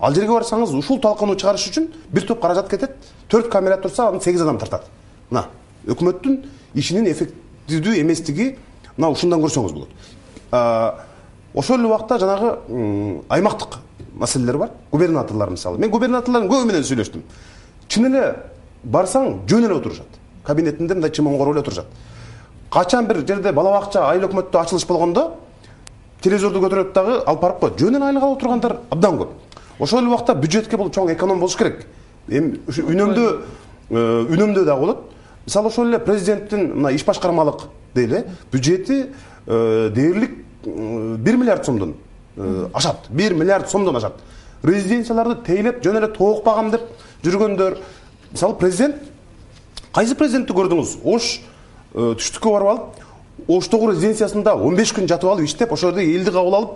Ал 0.00 0.14
жерге 0.14 0.32
барсаңыз 0.32 0.72
ушул 0.78 1.00
талкууну 1.00 1.36
чыгарыш 1.36 1.68
үчүн 1.68 1.90
бир 2.12 2.26
топ 2.26 2.40
каражат 2.40 2.70
кетет 2.70 2.96
төрт 3.28 3.50
камера 3.50 3.76
турса 3.76 4.08
аны 4.08 4.20
сегиз 4.20 4.40
адам 4.40 4.58
тартат. 4.58 4.84
Мына 5.30 5.48
өкмөттүн 5.86 6.40
ишинин 6.74 7.10
эффективдүү 7.10 8.00
эместиги 8.00 8.56
мына 8.96 9.10
ушундан 9.10 9.42
көрсөңүз 9.42 9.72
болот. 9.72 9.88
Ошол 11.54 11.78
эле 11.78 11.86
убакта 11.86 12.18
жанагы 12.18 13.22
аймактык 13.28 13.78
маселелер 14.14 14.58
бар. 14.58 14.70
Губернаторлор 14.90 15.50
мисалы. 15.50 15.78
Мен 15.78 15.90
губернаторлордун 15.90 16.50
көбү 16.50 16.66
менен 16.72 16.82
сүйлөштүм. 16.82 17.22
Чын 17.88 18.06
эле 18.06 18.36
барсаң 18.84 19.40
жөн 19.48 19.66
эле 19.66 19.74
отурушат. 19.74 20.20
Кабинетинде 20.44 20.94
мындай 20.94 21.10
чымын 21.10 21.38
короп 21.38 21.54
эле 21.54 21.60
отурушат. 21.60 21.86
Качан 22.70 23.06
бир 23.06 23.24
жерде 23.26 23.52
бала 23.52 23.70
бакча 23.78 24.08
айыл 24.08 24.28
өкмөттө 24.28 24.60
ачылыш 24.60 24.86
болгондо 24.86 25.30
телевизорду 26.20 26.60
көтөрөт 26.64 26.92
дагы 26.94 27.18
алып 27.26 27.40
барып 27.40 27.60
коет. 27.60 27.78
Жөн 27.80 27.98
эле 27.98 28.04
айылга 28.08 28.30
отургандар 28.32 28.78
абдан 28.90 29.18
көп. 29.20 29.34
Ошол 29.78 30.00
эле 30.00 30.08
убакта 30.08 30.34
бюджетке 30.34 30.76
бул 30.76 30.90
чоң 30.90 31.12
эконом 31.12 31.40
болуш 31.40 31.56
керек. 31.56 31.86
Эми 32.28 32.60
ушу 32.66 32.86
үнөмдөө 32.88 33.28
үнөмдөө 33.90 34.64
дагы 34.64 34.80
болот. 34.80 35.02
Мисалы 35.46 35.68
ошол 35.68 35.88
эле 35.88 35.98
президенттин 35.98 36.70
мына 36.76 36.92
иш 36.94 37.04
башкармалык 37.04 37.68
дейли 37.94 38.24
бюджети 38.52 39.10
э, 39.46 39.90
дээрлик 39.94 40.38
бир 40.64 41.36
миллиард 41.36 41.66
сомдон 41.66 41.94
э, 42.36 42.68
ашат. 42.72 43.08
Бир 43.10 43.34
миллиард 43.34 43.68
сомдон 43.68 43.96
ашат. 43.96 44.14
Резиденцияларды 44.62 45.42
тейлеп 45.44 45.82
жөн 45.84 46.00
эле 46.00 46.08
тоок 46.08 46.44
багам 46.44 46.70
деп 46.70 46.88
жүргөндөр 47.22 47.76
мисалы 48.34 48.56
президент 48.58 48.96
кайсы 49.94 50.16
президентти 50.18 50.54
көрдүңүз? 50.56 50.96
Ош 51.06 51.38
э, 51.94 52.14
түштүккө 52.18 52.50
барып 52.50 52.70
алып 52.72 53.46
оштогу 53.46 53.92
резиденциясында 53.92 54.56
он 54.58 54.74
беш 54.74 54.90
күн 54.94 55.06
жатып 55.06 55.30
алып 55.30 55.46
иштеп 55.46 55.72
ошол 55.72 55.92
жерде 55.92 56.16
элди 56.16 56.32
кабыл 56.34 56.56
алып 56.58 56.72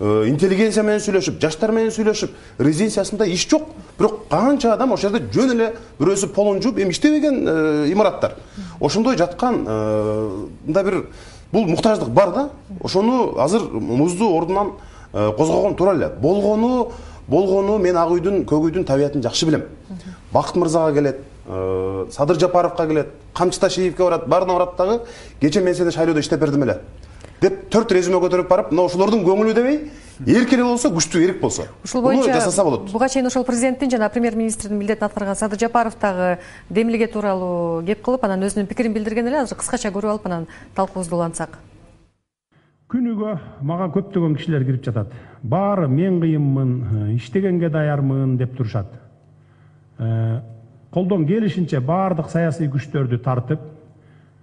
э, 0.00 0.28
интеллигенция 0.28 0.84
менен 0.84 1.00
сүйлөшүп 1.00 1.40
жаштар 1.40 1.72
менен 1.72 1.94
сүйлөшүп 1.96 2.60
резиденциясында 2.60 3.24
иш 3.32 3.46
жок. 3.48 3.70
Бирок 3.96 4.28
канча 4.28 4.74
адам 4.74 4.92
ошол 4.92 5.14
жерде 5.16 5.32
жөн 5.32 5.54
эле 5.56 5.70
бирөөсү 5.98 6.28
полун 6.36 6.60
жууп 6.60 6.82
эми 6.84 6.92
иштебеген 6.92 7.40
э, 7.40 7.88
имараттар. 7.94 8.36
Ошондой 8.78 9.16
жаткан 9.16 9.64
мындай 9.64 10.84
бир 10.84 11.06
бул 11.52 11.64
муктаждык 11.72 12.12
бар 12.12 12.34
да. 12.34 12.48
Ошону 12.84 13.38
азыр 13.40 13.64
музду 13.72 14.28
ордунан 14.36 14.74
козгогон 15.12 15.74
туура 15.74 15.96
эле 15.96 16.12
болгону 16.20 16.92
болгону 17.28 17.78
мен 17.78 17.96
ак 17.96 18.12
үйдүн 18.12 18.44
көк 18.44 18.68
үйдүн 18.68 18.84
табиятын 18.88 19.22
жакшы 19.24 19.46
билем 19.46 19.64
бакыт 20.32 20.56
мырзага 20.56 20.94
келет 20.94 21.24
Э, 21.50 22.06
садыр 22.12 22.38
жапаровго 22.38 22.86
келет 22.86 23.08
камчы 23.32 23.58
ташиевке 23.58 24.02
барат 24.02 24.26
баарына 24.28 24.52
барат 24.52 24.76
дагы 24.76 25.00
кечээ 25.40 25.62
мен 25.64 25.74
сени 25.74 25.90
шайлоодо 25.90 26.20
иштеп 26.20 26.40
бердим 26.40 26.62
эле. 26.62 26.80
Деп 27.40 27.70
төрт 27.70 27.90
резюме 27.92 28.20
көтөрүп 28.20 28.50
барып 28.50 28.70
мына 28.70 28.84
ошолордун 28.84 29.24
көңүлү 29.24 29.54
дебей 29.56 29.78
эрк 30.26 30.52
эле 30.52 30.66
болсо 30.66 30.90
күчтүү 30.92 31.22
эрк 31.24 31.40
болсо. 31.40 31.64
Ушул 31.84 32.02
боюнча 32.02 32.34
жасаса 32.34 32.64
болот. 32.64 32.92
буга 32.92 33.08
чейин 33.08 33.26
ошол 33.26 33.44
президенттин 33.44 33.90
жана 33.90 34.10
премьер 34.10 34.36
министрдин 34.36 34.76
милдетин 34.76 35.06
аткарган 35.06 35.36
садыр 35.36 35.58
жапаров 35.58 35.98
дагы 35.98 36.38
демилге 36.68 37.06
тууралуу 37.06 37.82
кеп 37.86 38.02
кылып 38.02 38.24
анан 38.24 38.44
өзүнүн 38.44 38.66
пикирин 38.66 38.92
билдирген 38.92 39.28
эле 39.28 39.40
азыр 39.40 39.56
кыскача 39.56 39.88
көрүп 39.88 40.10
алып 40.10 40.26
анан 40.26 40.46
талкуубузду 40.74 41.16
улантсак. 41.16 41.58
Күнүгө 42.92 43.38
мага 43.62 43.88
көптөгөн 43.88 44.36
кишилер 44.36 44.64
кирип 44.64 44.84
жатат. 44.84 45.12
Баары 45.42 45.88
мен 45.88 46.20
кыйынмын 46.20 47.12
э, 47.12 47.14
иштегенге 47.16 47.68
даярмын 47.70 48.36
деп 48.36 48.56
турушат 48.56 49.07
колдон 49.98 51.26
келишинче 51.26 51.80
баардык 51.80 52.30
саясий 52.30 52.68
күчтөрдү 52.68 53.18
тартып 53.24 53.60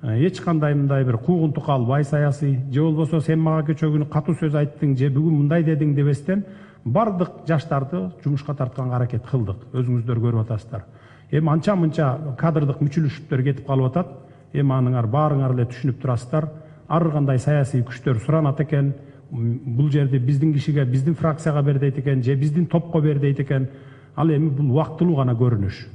э, 0.03 0.27
эч 0.27 0.41
кандай 0.41 0.75
мындай 0.75 1.03
бир 1.03 1.17
куугунтукка 1.17 1.73
албай 1.73 2.03
саясий 2.03 2.59
же 2.71 2.81
болбосо 2.81 3.21
сен 3.21 3.39
мага 3.39 3.71
кечээ 3.71 3.89
күнү 3.89 4.09
катуу 4.09 4.35
сөз 4.35 4.55
айттың 4.55 4.97
же 4.97 5.09
бүгүн 5.09 5.39
мындай 5.39 5.63
дедиң 5.63 5.95
дебестен 5.95 6.43
баардык 6.85 7.47
жаштарды 7.47 8.11
жумушка 8.23 8.53
тартканга 8.53 8.95
аракет 8.95 9.25
кылдык. 9.25 9.57
Өзүңүздөр 9.73 10.21
көрүп 10.21 10.43
атасыздар. 10.45 10.85
Эми 11.31 11.49
анча 11.49 11.75
мынча 11.75 12.11
кадрдык 12.37 12.83
мүчүлүшүптөр 12.83 13.43
кетип 13.43 13.65
калып 13.67 13.89
атат. 13.89 14.11
Эми 14.53 14.75
аныңар 14.75 15.09
баарыңар 15.09 15.55
эле 15.55 15.65
түшүнүп 15.71 16.01
турасыздар. 16.01 16.49
Ар 16.87 17.09
кандай 17.11 17.39
саясий 17.39 17.81
күчтөр 17.81 18.21
суранат 18.21 18.61
экен 18.61 18.93
бул 19.31 19.89
жерди 19.89 20.19
биздин 20.19 20.53
кишиге 20.53 20.85
биздин 20.85 21.15
фракцияга 21.15 21.63
бер 21.63 21.79
дейт 21.79 21.97
экен 21.97 22.21
же 22.23 22.35
биздин 22.35 22.67
топко 22.67 23.01
бер 23.01 23.19
дейт 23.19 23.39
экен 23.39 23.67
ал 24.15 24.29
эми 24.29 24.49
бул 24.49 24.71
убактылуу 24.71 25.15
гана 25.15 25.33
көрүнүш. 25.33 25.85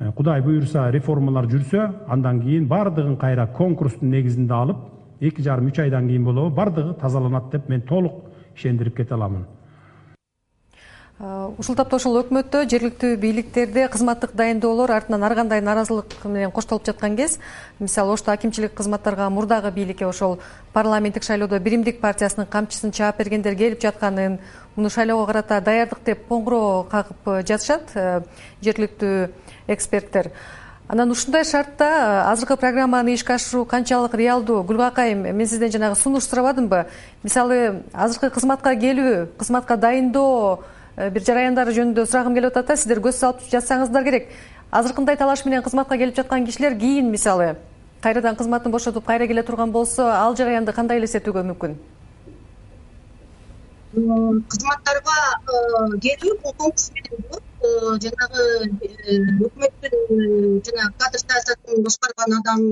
Э, 0.00 0.12
кудай 0.12 0.42
буюрса 0.42 0.90
реформалар 0.90 1.46
жүрсө 1.50 1.88
андан 2.08 2.40
кийин 2.40 2.68
баардыгын 2.68 3.16
кайра 3.16 3.46
конкурстун 3.46 4.10
негизинде 4.10 4.54
алып 4.54 4.76
эки 5.20 5.42
жарым 5.42 5.68
үч 5.72 5.78
айдан 5.82 6.06
кийин 6.06 6.24
болобу 6.24 6.54
баардыгы 6.54 6.94
тазаланат 7.00 7.50
деп 7.50 7.68
мен 7.68 7.80
толук 7.80 8.12
ишендирип 8.54 8.96
кете 8.96 9.14
аламын 9.14 9.46
ушул 11.18 11.74
тапта 11.74 11.96
ошол 11.98 12.20
өкмөттө 12.20 12.60
жергиликтүү 12.70 13.16
бийликтерде 13.18 13.88
кызматтык 13.90 14.36
дайындоолор 14.38 14.92
артынан 14.94 15.24
ар 15.26 15.34
кандай 15.34 15.60
нааразылык 15.66 16.14
менен 16.22 16.52
коштолуп 16.54 16.86
жаткан 16.86 17.16
кез 17.18 17.40
мисалы 17.80 18.12
ошто 18.12 18.30
акимчилик 18.30 18.74
кызматтарга 18.78 19.26
мурдагы 19.28 19.72
бийликке 19.74 20.06
ошол 20.06 20.38
парламенттик 20.72 21.24
шайлоодо 21.26 21.58
биримдик 21.58 21.98
партиясынын 22.00 22.46
камчысын 22.46 22.92
чаап 22.92 23.18
бергендер 23.18 23.56
келип 23.56 23.82
жатканын 23.82 24.38
муну 24.76 24.90
шайлоого 24.90 25.26
карата 25.26 25.60
даярдык 25.60 26.04
деп 26.06 26.22
коңгуроо 26.28 26.86
кагып 26.86 27.26
э, 27.26 27.42
жатышат 27.42 27.90
э, 27.96 28.20
жергиликтүү 28.62 29.28
эксперттер. 29.66 30.30
Анан 30.86 31.10
ушундай 31.10 31.44
шартта 31.44 32.30
азыркы 32.30 32.56
программаны 32.56 33.12
ишке 33.14 33.34
ашыруу 33.34 33.66
канчалык 33.66 34.14
реалдуу 34.14 34.62
гүлгакайым 34.62 35.26
мен 35.34 35.46
сизден 35.46 35.72
жанагы 35.72 35.98
сунуш 35.98 36.30
сурабадымбы? 36.30 36.86
Мисалы 37.24 37.82
азыркы 37.92 38.30
кызматка 38.30 38.76
келүү 38.78 39.26
кызматка 39.36 39.76
дайындоо 39.76 40.60
Э, 40.60 40.77
бир 40.98 41.22
жараяндары 41.22 41.72
жөнүндө 41.76 42.04
сурагым 42.10 42.34
келип 42.34 42.50
атат 42.50 42.72
да 42.72 42.76
сиздер 42.76 42.98
көз 43.02 43.18
салып 43.22 43.42
жатсаңыздар 43.52 44.04
керек. 44.04 44.30
Азыркындай 44.74 45.16
талаш 45.16 45.44
менен 45.46 45.62
кызматка 45.62 45.98
келип 45.98 46.16
жаткан 46.16 46.46
кишилер 46.46 46.74
кийин 46.78 47.10
мисалы 47.12 47.54
кайрадан 48.02 48.36
кызматын 48.36 48.72
бошотуп 48.72 49.06
кайра 49.06 49.26
келе 49.26 49.42
турган 49.42 49.70
болсо 49.72 50.08
ал 50.10 50.34
жараянды 50.36 50.72
кандай 50.72 50.98
элестетүүгө 50.98 51.44
мүмкүн? 51.50 51.76
Кызматтарга 53.94 55.18
э, 55.18 56.00
келүү 56.04 56.34
бул 56.42 56.54
конкурс 56.62 56.90
менен 56.96 57.22
болот 57.28 57.44
э, 57.62 57.94
жанагы 58.04 58.42
өкмөттүн 59.46 59.94
жанагы 60.66 60.92
кадр 60.98 61.22
саясатын 61.22 61.86
башкарган 61.86 62.36
адам 62.40 62.66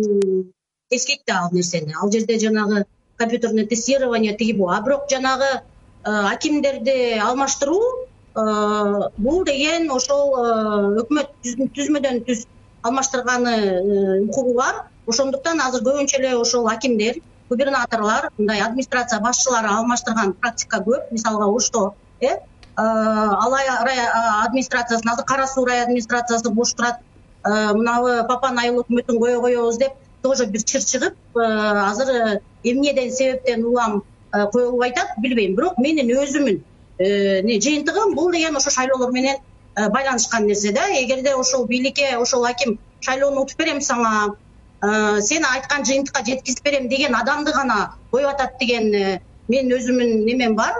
тескейт 0.90 1.22
да 1.26 1.44
ал 1.44 1.54
нерсени. 1.54 1.94
Ал 1.94 2.10
жерде 2.12 2.38
жанагы 2.38 2.84
компьютерное 3.16 3.66
тестирование 3.66 4.36
тиги 4.36 4.52
бу 4.58 4.68
а 4.68 4.80
бирок 4.82 5.08
жанагы 5.10 5.62
акимдерди 6.04 7.18
алмаштыруу 7.18 8.06
Э, 8.06 8.15
бул 8.36 9.44
деген 9.44 9.90
ошол 9.90 10.34
э, 10.36 11.00
өкмөт 11.00 11.30
түзмөдөн 11.42 12.20
түз 12.26 12.44
алмаштырганы 12.84 13.54
э, 13.56 14.20
укугу 14.28 14.54
бар. 14.54 14.82
Ошондуктан 15.08 15.60
азыр 15.64 15.82
көбүнчө 15.86 16.18
эле 16.20 16.34
ошол 16.36 16.68
акимдер 16.68 17.22
губернаторлор 17.48 18.28
мындай 18.36 18.60
администрация 18.60 19.20
башчылары 19.20 19.70
алмаштырган 19.72 20.34
практика 20.34 20.82
көп. 20.84 21.08
Мисалга 21.12 21.46
ошто 21.46 21.94
э 22.20 22.36
алай 22.76 23.66
рай 23.88 24.04
администрациясын 24.44 25.12
азыр 25.12 25.24
кара 25.24 25.46
суу 25.46 25.64
рай 25.64 25.82
администрациясы 25.82 26.50
бош 26.50 26.74
турат. 26.74 27.00
Мынабы 27.44 28.26
папан 28.28 28.58
айыл 28.58 28.82
өкмөтүн 28.82 29.18
кое 29.18 29.40
коебуз 29.40 29.78
деп 29.78 29.92
тоже 30.22 30.44
бир 30.46 30.62
чыр 30.62 30.82
чыгып 30.82 31.14
азыр 31.34 32.40
эмнеден 32.64 33.12
себептен 33.12 33.64
улам 33.64 34.02
коюлуп 34.32 34.82
атат 34.82 35.16
билбейм. 35.22 35.54
Бирок 35.54 35.78
менин 35.78 36.10
өзүмүн 36.10 36.60
Э, 36.98 37.42
жыйынтыгы 37.42 38.14
бул 38.14 38.32
деген 38.32 38.56
ошо 38.56 38.70
шайлоолор 38.70 39.12
менен 39.12 39.36
э, 39.36 39.88
байланышкан 39.90 40.46
нерсе 40.46 40.72
да. 40.72 40.88
Эгерде 40.88 41.34
ошол 41.34 41.66
бийликке 41.66 42.16
ошол 42.16 42.46
аким 42.46 42.78
шайлоону 43.00 43.42
утуп 43.42 43.58
берем 43.58 43.82
сага 43.82 44.36
э, 44.80 45.20
сени 45.20 45.44
айткан 45.44 45.84
жыйынтыкка 45.84 46.24
жеткизип 46.24 46.64
берем 46.64 46.88
деген 46.88 47.14
адамды 47.14 47.52
гана 47.52 47.96
коюп 48.10 48.30
атат 48.30 48.56
деген 48.58 49.20
менин 49.48 49.76
өзүмдүн 49.76 50.24
немем 50.24 50.56
бар 50.56 50.74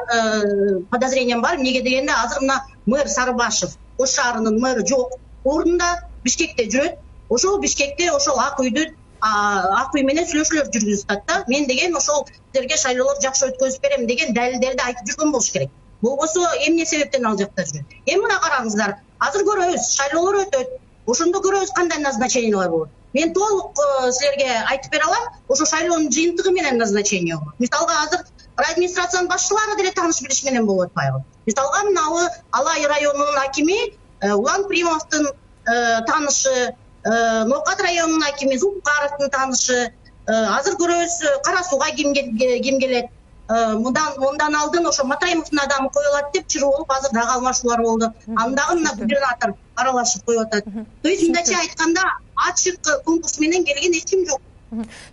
подозрением 0.90 1.42
бар. 1.42 1.57
Эмнеге 1.57 1.83
дегенде 1.83 2.12
азыр 2.12 2.40
мына 2.40 2.64
мэр 2.87 3.09
сарыбашев 3.09 3.76
ош 3.98 4.16
шаарынын 4.16 4.59
мэры 4.59 4.87
жок. 4.87 5.12
Ордунда 5.44 6.00
бишкекте 6.24 6.64
жүрөт. 6.64 6.96
Ошол 7.29 7.61
бишкекте 7.61 8.11
ошол 8.11 8.40
ак 8.40 8.59
үйдү 8.59 8.88
ак 9.20 9.92
үй 9.94 10.02
менен 10.02 10.24
сүйлөшүүлөр 10.24 10.72
жүргүзүп 10.72 11.11
атат 11.12 11.26
да. 11.29 11.44
Мен 11.48 11.68
деген 11.68 11.94
ошол 11.96 12.24
силерге 12.55 12.76
шайлоолорду 12.76 13.29
жакшы 13.29 13.50
өткөзүп 13.50 13.83
берем 13.83 14.07
деген 14.07 14.33
далилдерди 14.33 14.81
айтып 14.81 15.12
жүргөн 15.12 15.33
болуш 15.37 15.52
керек 15.52 15.70
болбосо 16.02 16.44
эмне 16.66 16.87
себептен 16.87 17.26
ал 17.26 17.38
жакта 17.38 17.64
жүрөт? 17.68 17.96
Эми 18.06 18.22
мына 18.24 18.38
караңыздар 18.42 18.96
азыр 19.18 19.44
көрөбүз 19.48 19.88
шайлоолор 19.96 20.42
өтөт. 20.44 20.76
Ошондо 21.06 21.40
көрөбүз 21.44 21.72
кандай 21.74 22.02
назначениялар 22.02 22.70
болот? 22.70 22.88
Мен 23.14 23.32
толук 23.32 23.78
э, 23.78 24.12
силерге 24.12 24.48
айтып 24.70 24.92
бере 24.92 25.04
алам 25.06 25.28
ошо 25.48 25.64
шайлоонун 25.64 26.11
жыйынтыгы 26.12 26.50
менен 26.52 26.78
назначение 26.78 27.37
болот. 27.37 27.54
Мисалга 27.59 28.02
азыр 28.02 28.24
администрациянын 28.56 29.28
башчылары 29.28 29.76
деле 29.76 29.92
тааныш 29.92 30.20
билиш 30.22 30.42
менен 30.44 30.66
болуп 30.66 30.90
атпайбы 30.90 31.22
мисалга 31.46 31.85
мынабы 31.85 32.28
алай 32.50 32.87
районунун 32.87 33.38
акими 33.38 33.78
э, 34.20 34.32
улан 34.32 34.66
примовдун 34.68 35.28
э, 35.28 36.00
таанышы 36.06 36.74
ноокат 37.04 37.80
районунун 37.80 38.24
акими 38.24 38.56
зулпукаровдун 38.56 39.30
таанышы 39.30 39.92
азыр 40.26 40.74
көрөбүз 40.80 41.42
кара 41.44 41.62
сууга 41.62 41.90
ким 41.94 42.14
келет 42.14 43.11
мындан 43.48 44.18
мындан 44.18 44.54
алдын 44.54 44.87
ошо 44.87 45.04
матаимовдун 45.04 45.61
адамы 45.61 45.90
коюлат 45.90 46.32
деп 46.35 46.46
чыр 46.46 46.64
болуп 46.64 46.90
азыр 46.90 47.12
дагы 47.12 47.32
алмашуулар 47.32 47.82
болду. 47.82 48.12
Аны 48.37 48.56
дагы 48.56 48.74
мына 48.80 48.90
губернатор 48.96 49.54
аралашып 49.76 50.24
коюп 50.24 50.40
атат. 50.46 50.64
То 51.02 51.09
есть 51.09 51.22
мындайча 51.22 51.59
айтканда 51.61 52.00
ачык 52.48 52.80
конкурс 53.04 53.38
менен 53.38 53.64
келген 53.64 53.92
эч 53.92 54.04
ким 54.04 54.26
жок 54.26 54.40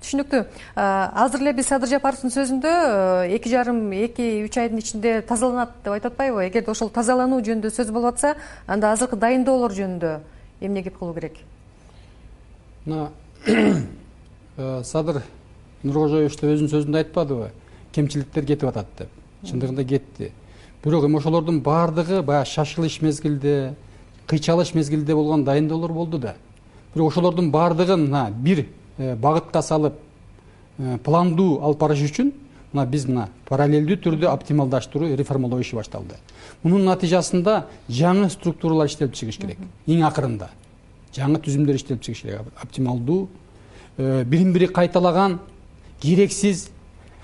түшүнүктүү 0.02 0.39
э, 0.41 0.48
азыр 0.76 1.43
эле 1.43 1.54
биз 1.54 1.67
садыр 1.69 1.88
жапаровдун 1.88 2.32
сөзүндө 2.34 2.69
э, 3.30 3.36
эки 3.36 3.52
жарым 3.52 3.91
эки 3.93 4.41
үч 4.48 4.58
айдын 4.58 4.82
ичинде 4.82 5.22
тазаланат 5.22 5.76
деп 5.84 5.93
айтып 5.93 6.13
атпайбы. 6.13 6.48
Эгерде 6.48 6.72
ошол 6.72 6.89
тазалануу 6.89 7.39
жөнүндө 7.46 7.69
сөз 7.69 7.91
болуп 7.93 8.15
атса 8.15 8.34
анда 8.65 8.91
азыркы 8.91 9.15
дайындоолор 9.15 9.72
жөнүндө 9.78 10.15
эмне 10.62 10.84
кеп 10.84 10.98
кылуу 10.98 11.13
керек 11.13 11.38
мына 12.86 13.12
садыр 14.84 15.22
нуркожоевич 15.84 16.39
да 16.39 16.50
өзүнүн 16.50 16.72
сөзүндө 16.72 17.04
айтпадыбы 17.04 17.52
кемчиликтер 17.93 18.45
кетип 18.45 18.69
атат 18.69 18.88
деп 18.97 19.10
чындыгында 19.47 19.86
кетти. 19.88 20.32
Бирок 20.84 21.06
эми 21.06 21.17
ошолордун 21.17 21.62
баардыгы 21.62 22.21
баягы 22.23 22.49
шашылыш 22.49 23.01
мезгилде 23.01 23.75
кыйчалыш 24.27 24.73
мезгилде 24.73 25.15
болгон 25.15 25.43
дайындоолор 25.43 25.91
болду 25.91 26.19
да. 26.19 26.36
Бирок 26.93 27.12
ошолордун 27.12 27.51
баардыгын 27.51 28.08
мына 28.08 28.32
бир 28.32 28.65
э, 28.97 29.15
багытка 29.15 29.62
салып 29.62 29.93
э, 30.77 30.97
пландуу 31.03 31.62
алып 31.62 31.79
барыш 31.79 32.03
үчүн 32.10 32.34
мына 32.73 32.86
биз 32.89 33.06
мына 33.08 33.29
параллелдүү 33.47 33.99
түрдө 34.03 34.29
оптималдаштыруу 34.34 35.15
реформалоо 35.15 35.62
иши 35.62 35.75
башталды. 35.75 36.17
Мунун 36.63 36.86
натыйжасында 36.89 37.67
жаңы 37.89 38.29
структуралар 38.34 38.88
иштелип 38.88 39.13
чыгыш 39.13 39.38
керек. 39.38 39.60
Эң 39.88 40.03
акырында 40.08 40.49
жаңы 41.15 41.39
түзүмдөр 41.45 41.77
иштелип 41.77 42.01
чыгыш 42.03 42.25
керек. 42.25 42.53
Оптималдуу 42.62 43.27
э, 43.97 44.23
бирин 44.25 44.53
бири 44.53 44.67
кайталаган 44.67 45.39
керексиз 46.01 46.69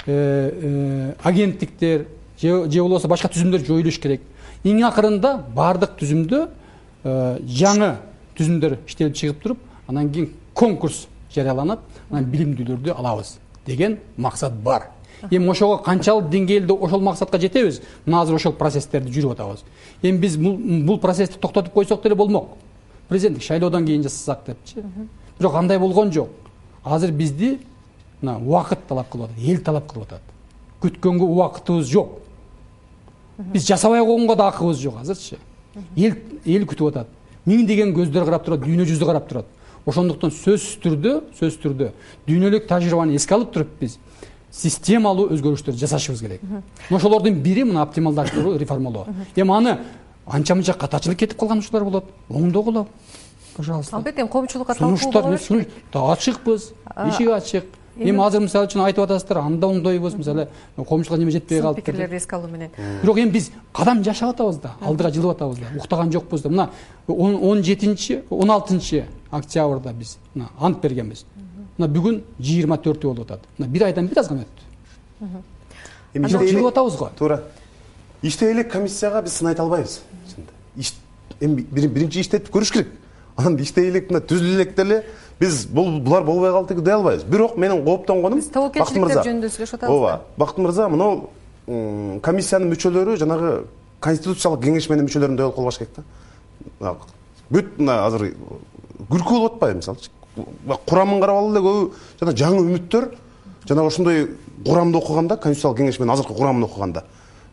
агенттиктер 0.06 2.06
же 2.40 2.82
болбосо 2.82 3.08
башка 3.08 3.28
түзүмдөр 3.28 3.66
жоюлуш 3.66 4.00
керек. 4.00 4.22
Эң 4.64 4.84
акырында 4.88 5.46
баардык 5.56 5.98
түзүмдө 6.00 6.48
жаңы 7.04 7.96
түзүмдөр 8.38 8.78
иштелип 8.88 9.16
чыгып 9.16 9.42
туруп 9.44 9.58
анан 9.88 10.12
кийин 10.12 10.30
конкурс 10.54 11.08
жарыяланат 11.36 11.80
анан 12.10 12.26
билимдүүлөрдү 12.32 12.96
алабыз 12.96 13.38
деген 13.66 14.00
максат 14.18 14.54
бар. 14.54 14.90
Эми 15.32 15.50
ошого 15.52 15.78
канчалык 15.84 16.30
деңгээлде 16.32 16.74
ошол 16.74 17.02
максатка 17.02 17.40
жетебиз? 17.40 17.82
Мына 18.06 18.22
азыр 18.22 18.36
ошол 18.36 18.54
процесстерди 18.54 19.12
жүрүп 19.12 19.34
атабыз. 19.34 19.64
Эми 20.02 20.18
биз 20.18 20.38
бул 20.38 21.00
процессти 21.00 21.38
токтотуп 21.38 21.74
койсок 21.74 22.04
деле 22.04 22.16
болмок. 22.16 22.58
Президенттик 23.10 23.44
шайлоодон 23.44 23.86
кийин 23.86 24.04
жасасак 24.04 24.46
депчи. 24.46 24.84
Бирок 25.38 25.56
андай 25.56 25.80
болгон 25.80 26.12
жок. 26.12 26.30
Азыр 26.84 27.12
бизди 27.12 27.60
мына 28.22 28.38
убакыт 28.38 28.88
талап 28.88 29.10
кылып 29.10 29.30
атат 29.30 29.38
эл 29.40 29.62
талап 29.64 29.92
кылып 29.92 30.08
атат. 30.08 30.22
Күткөнгө 30.82 31.26
убакытыбыз 31.26 31.86
жок. 31.88 32.20
Биз 33.38 33.68
жасабай 33.68 34.00
койгонго 34.00 34.36
да 34.36 34.48
акыбыз 34.48 34.78
жок 34.78 35.00
азырчы. 35.02 35.38
Эл 35.96 36.16
эл 36.46 36.66
күтүп 36.66 36.90
атат. 36.90 37.08
Миңдеген 37.46 37.94
көздөр 37.96 38.26
карап 38.26 38.46
турат 38.46 38.66
дүйнө 38.66 38.86
жүзү 38.86 39.06
карап 39.06 39.30
турат. 39.30 39.46
Ошондуктан 39.86 40.32
сөзсүз 40.32 40.82
түрдө 40.84 41.14
сөзсүз 41.40 41.62
түрдө 41.64 41.94
дүйнөлүк 42.28 42.68
тажрыйбаны 42.68 43.16
эске 43.16 43.34
алып 43.38 43.54
туруп 43.56 43.72
биз 43.80 43.98
системалуу 44.52 45.30
өзгөрүштөрдү 45.34 45.80
жасашыбыз 45.80 46.22
керек. 46.22 46.42
Ошолордун 46.90 47.40
бири 47.42 47.64
мына 47.64 47.84
оптималдаштыруу 47.84 48.58
реформалоо. 48.58 49.08
Эми 49.36 49.56
аны 49.56 49.78
анча 50.26 50.56
мынча 50.56 50.74
катачылык 50.74 51.20
кетип 51.20 51.40
калган 51.40 51.60
учурлар 51.60 51.84
болот. 51.84 52.06
Оңдогула 52.30 52.86
пожалуйста. 53.56 53.96
Албетте 53.96 54.22
эми 54.22 54.28
коомчулукка 54.28 54.76
сунуштар 54.76 55.26
ачыкпыз. 55.94 56.74
Эшик 56.96 57.30
ачык 57.30 57.66
эми 58.00 58.24
азыр 58.24 58.42
мисалы 58.42 58.68
үчүн 58.68 58.84
айтып 58.86 59.04
атасыздар 59.04 59.38
анда 59.42 59.68
оңдойбуз 59.68 60.16
мисалы 60.18 60.48
коомчулукка 60.78 61.18
неме 61.18 61.32
жетпей 61.32 61.62
калып 61.62 61.82
пикирлерди 61.82 62.16
эске 62.16 62.36
алуу 62.36 62.50
менен. 62.50 62.72
Бирок 63.02 63.18
эми 63.18 63.30
биз 63.30 63.52
кадам 63.74 64.04
жашап 64.04 64.36
атабыз 64.36 64.58
да 64.64 64.74
алдыга 64.82 65.12
жылып 65.12 65.36
атабыз 65.36 65.60
да 65.60 65.66
уктаган 65.78 66.12
жокпуз 66.12 66.42
да. 66.42 66.50
Мына 66.50 66.70
он 67.08 67.64
жетинчи 67.64 68.24
он 68.30 68.52
алтынчы 68.52 69.06
октябрда 69.32 69.94
биз 69.94 70.18
мына 70.34 70.50
ант 70.60 70.82
бергенбиз. 70.82 71.26
Мына 71.78 71.92
бүгүн 71.92 72.24
жыйырма 72.40 72.78
төртү 72.78 73.14
болуп 73.14 73.32
атат. 73.32 73.42
Мына 73.58 73.70
бир 73.70 73.84
айдан 73.84 74.08
бир 74.08 74.20
аз 74.20 74.28
гана 74.28 74.46
өттү 74.46 75.28
эми 76.14 76.28
бирок 76.28 76.48
жылып 76.48 76.72
атабыз 76.72 76.96
го. 76.98 77.10
Туура. 77.18 77.44
Иштей 78.22 78.52
элек 78.52 78.72
комиссияга 78.72 79.22
биз 79.22 79.34
сын 79.34 79.48
айта 79.48 79.64
албайбыз 79.64 80.02
чынында 80.34 80.52
эми 81.40 81.62
биринчи 81.72 82.20
иштетип 82.20 82.50
көрүш 82.54 82.74
керек. 82.74 82.88
Анан 83.38 83.56
иштей 83.64 83.90
элек 83.90 84.10
мына 84.10 84.20
түзүлө 84.20 84.56
элек 84.58 84.76
деле 84.76 85.04
биз 85.40 85.66
бул 85.68 86.00
булар 86.00 86.24
болбой 86.24 86.52
калды 86.52 86.76
дей 86.82 86.94
албайбыз. 86.94 87.24
Бирок 87.24 87.58
менин 87.58 87.84
кооптонгонум 87.86 88.40
биз 88.40 88.50
тобокелчиликтер 88.54 89.24
жөнүндө 89.24 89.50
сүйлөшүп 89.54 89.78
атабыз 89.80 89.96
ооба 89.96 90.22
бакыт 90.38 90.58
мырза 90.58 90.90
мынау 90.90 91.30
комиссиянын 92.22 92.74
мүчөлөрү 92.74 93.18
жанагы 93.22 93.54
конституциялык 94.02 94.64
кеңеш 94.64 94.90
менен 94.90 95.08
мүчөлөрүндөй 95.08 95.44
болуп 95.44 95.56
калбаш 95.56 95.78
керек 95.80 96.00
да 96.80 96.96
бүт 97.50 97.78
мына 97.78 98.06
азыр 98.08 98.34
күлкү 99.10 99.30
болуп 99.30 99.54
атпайбы 99.54 99.80
мисалычы. 99.80 100.12
Курамын 100.86 101.22
карап 101.22 101.38
алалы 101.38 101.56
эле 101.56 101.64
көбү 101.66 101.82
жана 102.20 102.36
жаңы 102.38 102.62
үмүттөр 102.66 103.10
жанагы 103.68 103.88
ошондой 103.88 104.28
курамды 104.66 104.98
окуганда 104.98 105.38
конституциялык 105.38 105.80
кеңеш 105.80 106.00
менен 106.00 106.14
азыркы 106.14 106.34
курамын 106.34 106.64
окуганда 106.68 107.04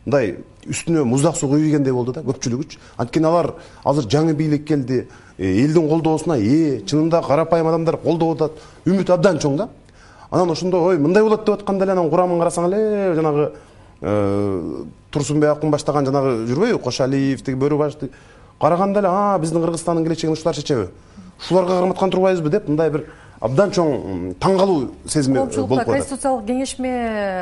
мындай 0.07 0.37
үстүнө 0.67 1.03
муздак 1.03 1.35
суу 1.35 1.49
күйгендей 1.51 1.91
болду 1.91 2.13
да 2.15 2.21
көпчүлүгүчү 2.23 2.79
анткени 2.97 3.27
алар 3.27 3.51
азыр 3.83 4.07
жаңы 4.07 4.33
бийлик 4.39 4.63
келди 4.67 5.01
элдин 5.37 5.89
колдоосуна 5.89 6.37
ээ 6.39 6.85
чынында 6.87 7.19
карапайым 7.27 7.67
адамдар 7.67 7.97
колдоп 7.99 8.37
атат 8.37 8.61
үмүт 8.87 9.11
абдан 9.11 9.39
чоң 9.43 9.57
да. 9.57 9.67
Анан 10.31 10.51
ошондо 10.51 10.79
ой 10.83 10.97
мындай 10.97 11.23
болот 11.23 11.43
деп 11.45 11.59
атканда 11.59 11.85
эле 11.85 11.91
анан 11.91 12.09
курамын 12.09 12.39
карасаң 12.39 12.69
эле 12.71 13.15
жанагы 13.19 13.51
турсунбек 15.11 15.49
акун 15.49 15.71
баштаган 15.71 16.05
жанагы 16.05 16.47
жүрбөйбү 16.47 16.81
кошалиев 16.83 17.43
тиги 17.43 17.59
бөрүбаев 17.59 18.09
караганда 18.61 18.99
эле 18.99 19.11
а 19.11 19.37
биздин 19.39 19.61
кыргызстандын 19.61 20.03
келечегин 20.03 20.33
ушулар 20.33 20.55
чечеби 20.55 20.87
ушуларга 21.39 21.79
карматкан 21.79 22.11
турбайбызбы? 22.11 22.49
деп 22.49 22.67
мындай 22.67 22.89
бир 22.89 23.05
абдан 23.43 23.71
чоң 23.73 24.33
таң 24.41 24.57
калуу 24.57 24.77
сезими 25.05 25.37
болуп 25.37 25.53
коомчулукта 25.53 25.85
конституциялык 25.85 26.45
кеңешме 26.47 26.91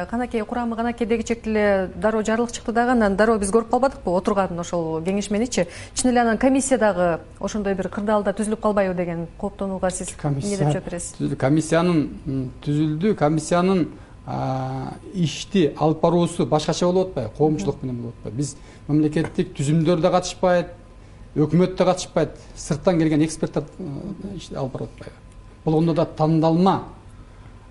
канакей 0.10 0.44
курамы 0.44 0.76
канакей 0.76 1.08
дегичек 1.08 1.48
эле 1.48 1.90
дароо 1.96 2.24
жарлык 2.24 2.52
чыкты 2.52 2.74
дагы 2.76 2.92
анан 2.92 3.16
дароо 3.16 3.38
биз 3.40 3.52
көрүп 3.56 3.72
калбадыкпы? 3.72 4.12
Отурганын 4.12 4.60
ошол 4.60 5.02
кеңешменичи 5.06 5.68
чын 5.96 6.12
эле 6.12 6.22
анан 6.26 6.38
комиссия 6.38 6.78
дагы 6.78 7.20
ошондой 7.40 7.76
бир 7.76 7.90
кырдаалда 7.90 8.36
түзүлүп 8.36 8.62
калбайбы 8.62 8.96
деген 8.96 9.28
кооптонууга 9.40 9.92
сиз 9.92 10.12
эмне 10.24 10.58
деп 10.58 10.74
жооп 10.74 10.90
бересиз 10.90 11.38
комиссиянын 11.40 12.50
түзүлдү 12.66 13.16
комиссиянын 13.16 13.88
ишти 15.14 15.70
алып 15.80 16.02
баруусу 16.02 16.46
башкача 16.46 16.88
болуп 16.88 17.14
атпайбы? 17.14 17.38
Коомчулук 17.38 17.84
менен 17.84 18.02
болуп 18.02 18.18
атпайбы? 18.20 18.38
Биз 18.38 18.56
мамлекеттик 18.88 19.56
түзүмдөр 19.56 20.02
да 20.04 20.12
катышпайт 20.12 20.74
өкмөт 21.36 21.76
да 21.78 21.86
катышпайт. 21.92 22.40
Сырттан 22.56 23.00
келген 23.00 23.24
эксперттер 23.24 23.64
алып 24.56 24.74
барып 24.74 24.90
атпайбы 24.90 25.25
болгондо 25.66 25.94
да 25.94 26.06
тандалма. 26.06 26.84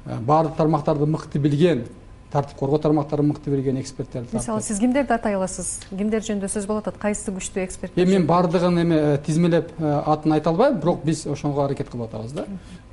Баардык 0.04 0.56
тармактарды 0.56 1.06
мыкты 1.06 1.38
билген 1.38 1.86
тартип 2.34 2.58
коргоо 2.58 2.78
тармактарын 2.78 3.28
мыкты 3.30 3.50
билген 3.50 3.78
эксперттерди 3.80 4.34
мисалы 4.34 4.62
сиз 4.62 4.78
кимдерди 4.78 5.12
атай 5.14 5.36
аласыз? 5.38 5.78
Кимдер 5.90 6.24
жөнүндө 6.26 6.50
сөз 6.50 6.66
болуп 6.66 6.88
атат 6.88 6.98
кайсы 7.00 7.30
күчтүү 7.30 7.62
эксперт 7.62 7.98
эми 7.98 8.16
мен 8.16 8.26
баардыгын 8.26 8.80
эме 8.82 8.98
тизмелеп 9.26 9.70
атын 9.78 10.34
айта 10.34 10.50
албайм 10.50 10.80
бирок 10.82 11.04
биз 11.06 11.26
ошого 11.30 11.64
аракет 11.64 11.92
кылып 11.92 12.08
атабыз 12.08 12.32
да. 12.34 12.46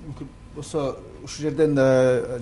Мүмкүн. 0.06 0.30
Болсо 0.56 0.84
ушул 1.24 1.48
жерден 1.48 1.74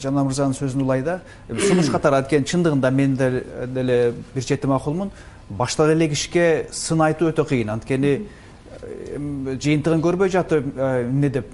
жана 0.01 0.25
мырзанын 0.27 0.57
сөзүн 0.57 0.83
улай 0.83 1.03
да. 1.05 1.21
Сунуш 1.47 1.89
катары 1.95 2.19
анткени 2.19 2.49
чындыгында 2.51 2.91
мен 2.91 3.15
деле 3.15 4.13
бир 4.35 4.43
чети 4.43 4.67
макулмун 4.67 5.11
баштала 5.49 5.93
элек 5.93 6.17
ишке 6.17 6.67
сын 6.71 7.01
айтуу 7.05 7.31
өтө 7.31 7.47
кыйын. 7.47 7.69
Анткени 7.77 8.27
жыйынтыгын 9.55 10.03
көрбөй 10.03 10.35
жатып 10.35 10.67
эмне 10.75 11.29
деп 11.29 11.47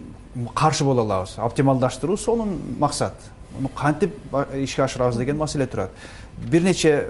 каршы 0.55 0.83
боло 0.83 1.01
алабыз. 1.01 1.37
Оптималдаштыруу 1.37 2.17
сонун 2.17 2.59
максат. 2.79 3.13
Муну 3.55 3.69
кантип 3.69 4.13
ишке 4.53 4.83
ашырабыз 4.83 5.17
деген 5.17 5.37
маселе 5.37 5.65
турат. 5.67 5.91
Бир 6.37 6.61
нече 6.61 7.07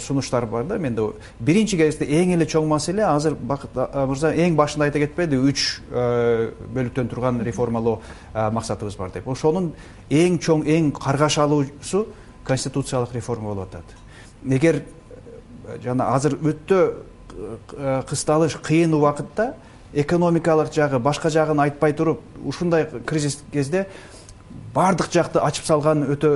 сунуштар 0.00 0.46
бар 0.46 0.64
да 0.64 0.78
менде 0.78 1.02
биринчи 1.40 1.76
кезекте 1.76 2.06
эң 2.06 2.36
эле 2.36 2.46
чоң 2.46 2.68
маселе 2.70 3.02
азыр 3.02 3.34
бакыт 3.34 3.74
мырза 3.74 4.30
эң 4.30 4.54
башында 4.54 4.86
айта 4.86 5.00
кетпедиби 5.02 5.50
үч 5.50 5.80
бөлүктөн 5.90 7.10
турган 7.10 7.42
реформалоо 7.42 8.00
максатыбыз 8.32 8.94
бар 8.96 9.10
деп. 9.10 9.26
Ошонун 9.26 9.72
эң 10.10 10.38
чоң 10.38 10.62
эң 10.62 10.92
каргашалуусу 10.94 12.06
конституциялык 12.46 13.12
реформа 13.14 13.50
болуп 13.50 13.74
атат. 13.74 13.84
Эгер 14.46 14.84
жана 15.82 16.12
азыр 16.14 16.38
өтө 16.38 16.92
кысталыш 18.06 18.60
кыйын 18.62 18.94
убакытта 18.94 19.56
экономикалык 19.94 20.72
жагы 20.74 20.98
башка 20.98 21.30
жагын 21.30 21.60
айтпай 21.60 21.92
туруп 21.92 22.20
ушундай 22.44 22.86
кризис 23.06 23.42
кезде 23.52 23.86
баардык 24.74 25.10
жакты 25.12 25.38
ачып 25.38 25.66
салган 25.66 26.02
өтө 26.14 26.30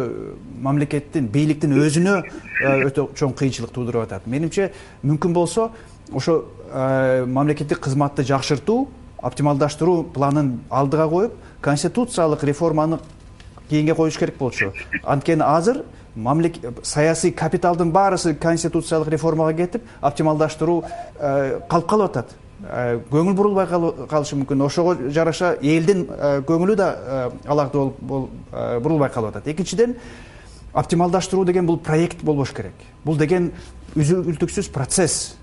мамлекеттин 0.63 1.27
бийликтин 1.33 1.75
өзүнө 1.79 2.15
өтө 2.87 3.09
чоң 3.19 3.35
кыйынчылык 3.35 3.73
туудуруп 3.75 4.07
атат. 4.07 4.27
Менимче 4.27 4.73
мүмкүн 5.03 5.35
болсо 5.35 5.71
ошо 6.13 6.45
мамлекеттик 7.27 7.81
кызматты 7.83 8.25
жакшыртуу 8.25 8.89
оптималдаштыруу 9.19 10.05
планын 10.15 10.61
алдыга 10.71 11.09
коюп 11.09 11.33
конституциялык 11.61 12.45
реформаны 12.45 12.99
кейинге 13.69 13.95
коюш 13.95 14.19
керек 14.19 14.39
болчу. 14.39 14.73
Анткени 15.03 15.43
азыр 15.43 15.85
саясий 16.83 17.33
капиталдын 17.33 17.91
баарысы 17.93 18.35
конституциялык 18.35 19.09
реформага 19.09 19.53
кетип 19.55 19.83
оптималдаштыруу 20.01 20.85
калып 21.19 21.89
калып 21.89 22.11
атат 22.11 22.37
көңүл 22.69 23.33
бурулбай 23.33 23.67
калышы 23.67 24.37
мүмкүн 24.37 24.63
ошого 24.67 24.95
жараша 25.09 25.55
элдин 25.63 26.05
көңүлү 26.49 26.77
да 26.77 26.89
алакты 27.49 27.79
болуп 28.01 28.31
бурулбай 28.53 29.09
калып 29.11 29.33
атат. 29.33 29.49
Экинчиден 29.49 29.97
оптималдаштыруу 30.75 31.47
деген 31.49 31.67
бул 31.67 31.79
проект 31.79 32.21
болбош 32.23 32.53
керек. 32.53 32.77
Бул 33.05 33.17
деген 33.17 33.53
үзүлтүксүз 33.97 34.69
процесс. 34.75 35.37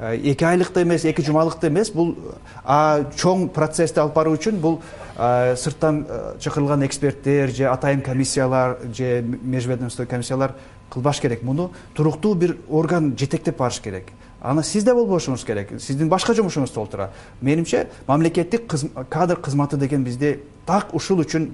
Эки 0.00 0.44
айлыкта 0.48 0.82
эмес 0.82 1.04
эки 1.04 1.22
жумалыкта 1.22 1.68
эмес 1.68 1.92
бул 1.92 2.16
чоң 2.64 3.50
процессти 3.52 4.00
алып 4.00 4.16
баруу 4.16 4.38
үчүн 4.38 4.56
бул 4.58 4.80
сырттан 5.14 6.06
чакырылган 6.40 6.86
эксперттер 6.88 7.52
же 7.52 7.68
атайын 7.68 8.00
комиссиялар 8.00 8.78
же 8.96 9.20
межведомственный 9.22 10.08
комиссиялар 10.08 10.56
кылбаш 10.90 11.20
керек 11.20 11.42
муну. 11.42 11.70
Туруктуу 11.94 12.34
бир 12.34 12.56
орган 12.68 13.12
жетектеп 13.16 13.58
барыш 13.58 13.80
керек 13.80 14.10
аны 14.42 14.62
сиз 14.66 14.84
да 14.84 14.94
болбошуңуз 14.94 15.44
керек. 15.46 15.70
Сиздин 15.80 16.08
башка 16.10 16.34
жумушуңуз 16.34 16.74
болуп 16.74 16.90
турат 16.90 17.10
менимче 17.40 17.86
мамлекеттик 18.08 18.66
кадр 19.08 19.36
кызматы 19.36 19.76
деген 19.76 20.04
бизде 20.04 20.40
так 20.66 20.94
ушул 20.94 21.22
үчүн 21.22 21.48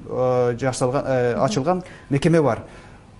жасалган 0.59 1.05
ачылган 1.45 1.82
мекеме 2.11 2.43
бар. 2.43 2.64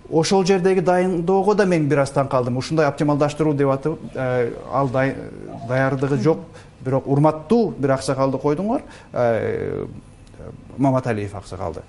Ошол 0.09 0.45
жердеги 0.45 0.81
дайындоого 0.81 1.55
да 1.55 1.65
мен 1.65 1.87
бир 1.87 1.99
аз 2.01 2.11
таң 2.11 2.27
калдым. 2.29 2.57
Ушундай 2.57 2.87
оптималдаштыруу 2.89 3.53
деп 3.53 3.69
атып 3.69 4.17
ал 4.73 4.89
даярдыгы 4.89 6.17
жок. 6.17 6.39
Бирок 6.79 7.07
урматтуу 7.11 7.73
бир 7.75 7.91
аксакалды 7.91 8.39
койдуңар 8.39 8.81
маматалиев 10.77 11.35
аксакалды 11.35 11.81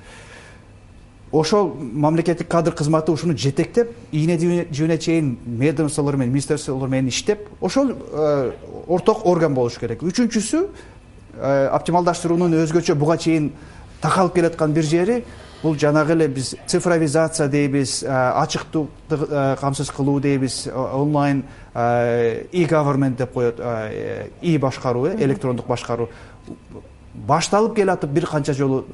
ошол 1.32 1.74
мамлекеттик 1.76 2.48
кадр 2.48 2.72
кызматы 2.72 3.12
ушуну 3.12 3.36
жетектеп 3.36 3.90
ийне 4.12 4.38
жибине 4.38 4.98
чейин 4.98 5.38
ведомстволор 5.46 6.16
менен 6.16 6.32
министерстволор 6.32 6.88
менен 6.88 7.08
иштеп 7.08 7.48
ошол 7.60 7.92
орток 8.88 9.26
орган 9.26 9.54
болуш 9.54 9.78
керек. 9.78 10.02
Үчүнчүсү 10.02 10.66
оптималдаштыруунун 11.70 12.58
өзгөчө 12.64 12.94
буга 12.98 13.16
чейин 13.16 13.52
такалып 14.02 14.34
келаткан 14.34 14.72
бир 14.74 14.82
жери 14.82 15.24
бул 15.62 15.76
жанагы 15.78 16.16
эле 16.16 16.28
биз 16.28 16.56
цифровизация 16.66 17.48
дейбиз 17.48 18.02
ачыктыкты 18.08 19.56
камсыз 19.60 19.90
кылуу 19.90 20.20
дейбиз 20.20 20.66
онлайн 20.74 21.44
и 21.74 22.66
government 22.68 23.16
деп 23.16 23.32
коет 23.32 23.60
и 24.42 24.58
башкаруу 24.58 25.06
э 25.06 25.16
электрондук 25.24 25.66
башкаруу. 25.66 26.08
Башталып 27.14 27.76
келатып 27.76 28.10
бир 28.10 28.26
канча 28.26 28.52
жолу 28.52 28.84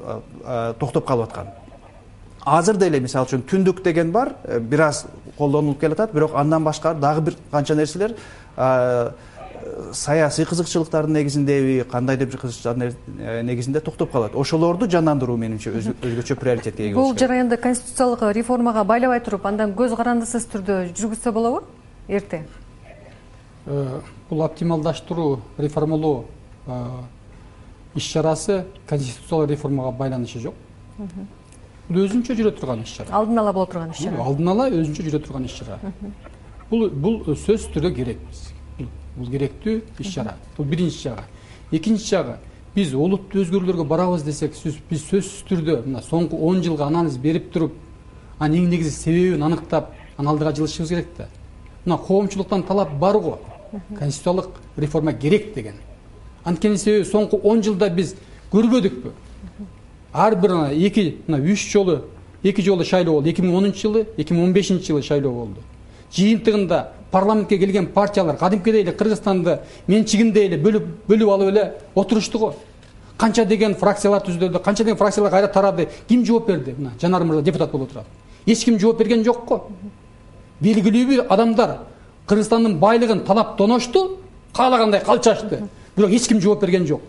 токтоп 0.79 1.05
калып 1.05 1.29
аткан 1.29 1.47
азыр 2.47 2.77
деле 2.79 2.99
мисалы 3.03 3.27
үчүн 3.27 3.45
түндүк 3.49 3.83
деген 3.83 4.11
бар 4.11 4.35
э, 4.43 4.59
бир 4.59 4.87
аз 4.87 5.05
колдонулуп 5.37 5.79
келатат 5.79 6.13
бирок 6.13 6.35
андан 6.35 6.63
башкары 6.63 6.99
дагы 6.99 7.21
бир 7.21 7.37
канча 7.51 7.75
нерселер 7.75 8.15
саясий 9.93 10.45
кызыкчылыктардын 10.45 11.13
негизиндеби 11.13 11.83
кандайдыр 11.91 12.27
бир 12.27 12.37
кызыкчылыктардын 12.37 12.95
э, 13.19 13.41
негизинде 13.43 13.79
токтоп 13.79 14.11
калат. 14.11 14.35
Ошолорду 14.35 14.89
жандандыруу 14.89 15.37
менимче 15.37 15.71
өзгөчө 15.71 16.35
приоритетке 16.35 16.87
ээ 16.87 16.93
бул 16.95 17.15
жараянды 17.17 17.57
конституциялык 17.57 18.23
реформага 18.35 18.83
байлабай 18.83 19.19
туруп 19.23 19.45
андан 19.45 19.73
көз 19.77 19.95
карандысыз 19.97 20.47
түрдө 20.51 20.77
жүргүзсө 20.97 21.31
болобу 21.31 21.63
эрте? 22.07 22.45
Э, 23.65 23.99
бул 24.29 24.41
оптималдаштыруу 24.41 25.41
реформалоо 25.57 26.25
э, 26.67 26.81
иш 27.95 28.11
чарасы 28.13 28.65
конституциялык 28.87 29.49
реформага 29.51 29.91
байланышы 29.91 30.39
жок 30.39 30.55
бул 31.89 32.03
өзүнчө 32.03 32.35
жүрө 32.37 32.51
турган 32.59 32.83
иш 32.83 32.97
чара. 32.97 33.11
Алдын 33.11 33.37
ала 33.43 33.53
боло 33.53 33.65
турган 33.65 33.91
иш 33.91 34.03
чара. 34.03 34.23
Алдын 34.23 34.53
ала 34.53 34.69
өзүнчө 34.69 35.07
жүрө 35.07 35.23
турган 35.25 35.45
иш 35.45 35.57
чара. 35.59 35.79
Бул 36.69 36.89
бул 36.89 37.19
сөзсүз 37.25 37.71
түрдө 37.75 37.93
керек. 37.95 38.19
Бул 39.15 39.31
керектүү 39.31 39.81
иш 39.99 40.13
чара. 40.13 40.35
Бул 40.57 40.65
биринчи 40.65 41.07
жагы 41.07 41.23
экинчи 41.71 42.09
жагы 42.09 42.37
биз 42.75 42.93
олуттуу 42.95 43.41
өзгөрүүлөргө 43.41 43.85
барабыз 43.87 44.23
десек 44.23 44.55
биз 44.89 45.03
сөзсүз 45.09 45.43
түрдө 45.49 45.81
мына 45.85 46.01
соңку 46.05 46.39
он 46.47 46.61
жылга 46.63 46.87
анализ 46.87 47.17
берип 47.17 47.51
туруп 47.51 47.73
анын 48.39 48.63
эң 48.63 48.69
негизги 48.71 48.93
себебин 48.93 49.43
аныктап 49.43 49.91
анын 50.17 50.31
алдыга 50.31 50.53
жылышыбыз 50.55 50.89
керек 50.89 51.07
да. 51.17 51.27
Мына 51.85 51.97
коомчулуктан 51.97 52.63
талап 52.63 52.93
бар 52.99 53.19
го 53.19 53.39
конституциялык 53.97 54.49
реформа 54.77 55.13
керек 55.13 55.53
деген. 55.55 55.75
Анткени 56.45 56.77
себеби 56.77 57.05
соңку 57.05 57.41
он 57.43 57.63
жылда 57.63 57.89
биз 57.89 58.15
көрбөдүкпү 58.51 59.11
ар 60.17 60.35
бир 60.35 60.51
эки 60.73 61.17
мына 61.27 61.37
үч 61.43 61.71
жолу 61.71 62.01
эки 62.43 62.61
жолу 62.61 62.83
шайлоо 62.83 63.15
болду. 63.15 63.29
эки 63.29 63.41
миң 63.41 63.57
онунчу 63.57 63.87
жылы 63.87 64.07
эки 64.17 64.33
миң 64.33 64.45
он 64.45 64.53
бешинчи 64.53 64.87
жылы 64.87 65.03
шайлоо 65.03 65.31
болду. 65.31 65.61
Жыйынтыгында 66.11 66.87
парламентке 67.11 67.57
келген 67.57 67.87
партиялар 67.87 68.37
кадимкидей 68.37 68.81
эле 68.81 68.91
кыргызстанды 68.91 69.59
менчигинде 69.87 70.45
эле 70.45 70.57
бөлүп 70.57 70.85
бөлүп 71.07 71.29
алып 71.29 71.49
эле 71.49 71.73
отурушту 71.95 72.39
го. 72.39 72.53
Канча 73.17 73.45
деген 73.45 73.75
фракциялар 73.75 74.21
түзүлдү 74.21 74.61
канча 74.63 74.83
деген 74.83 74.97
фракциялар 74.97 75.31
кайра 75.31 75.47
тарады? 75.47 75.89
Ким 76.07 76.25
жооп 76.25 76.47
берди? 76.47 76.75
Мына 76.77 76.93
жанар 77.01 77.23
мырза 77.23 77.41
депутат 77.41 77.71
болуп 77.71 77.89
отурат 77.89 78.05
эч 78.47 78.63
ким 78.63 78.79
жооп 78.79 78.97
берген 78.97 79.23
жок 79.23 79.45
го. 79.45 79.67
Белгилүү 80.61 81.05
бир 81.07 81.25
адамдар 81.29 81.77
кыргызстандын 82.27 82.79
байлыгын 82.79 83.25
талап 83.25 83.57
тоношту 83.57 84.19
каалагандай 84.53 85.01
калчашты 85.01 85.67
бирок 85.95 86.11
эч 86.11 86.27
ким 86.27 86.41
жооп 86.41 86.61
берген 86.61 86.87
жок. 86.87 87.01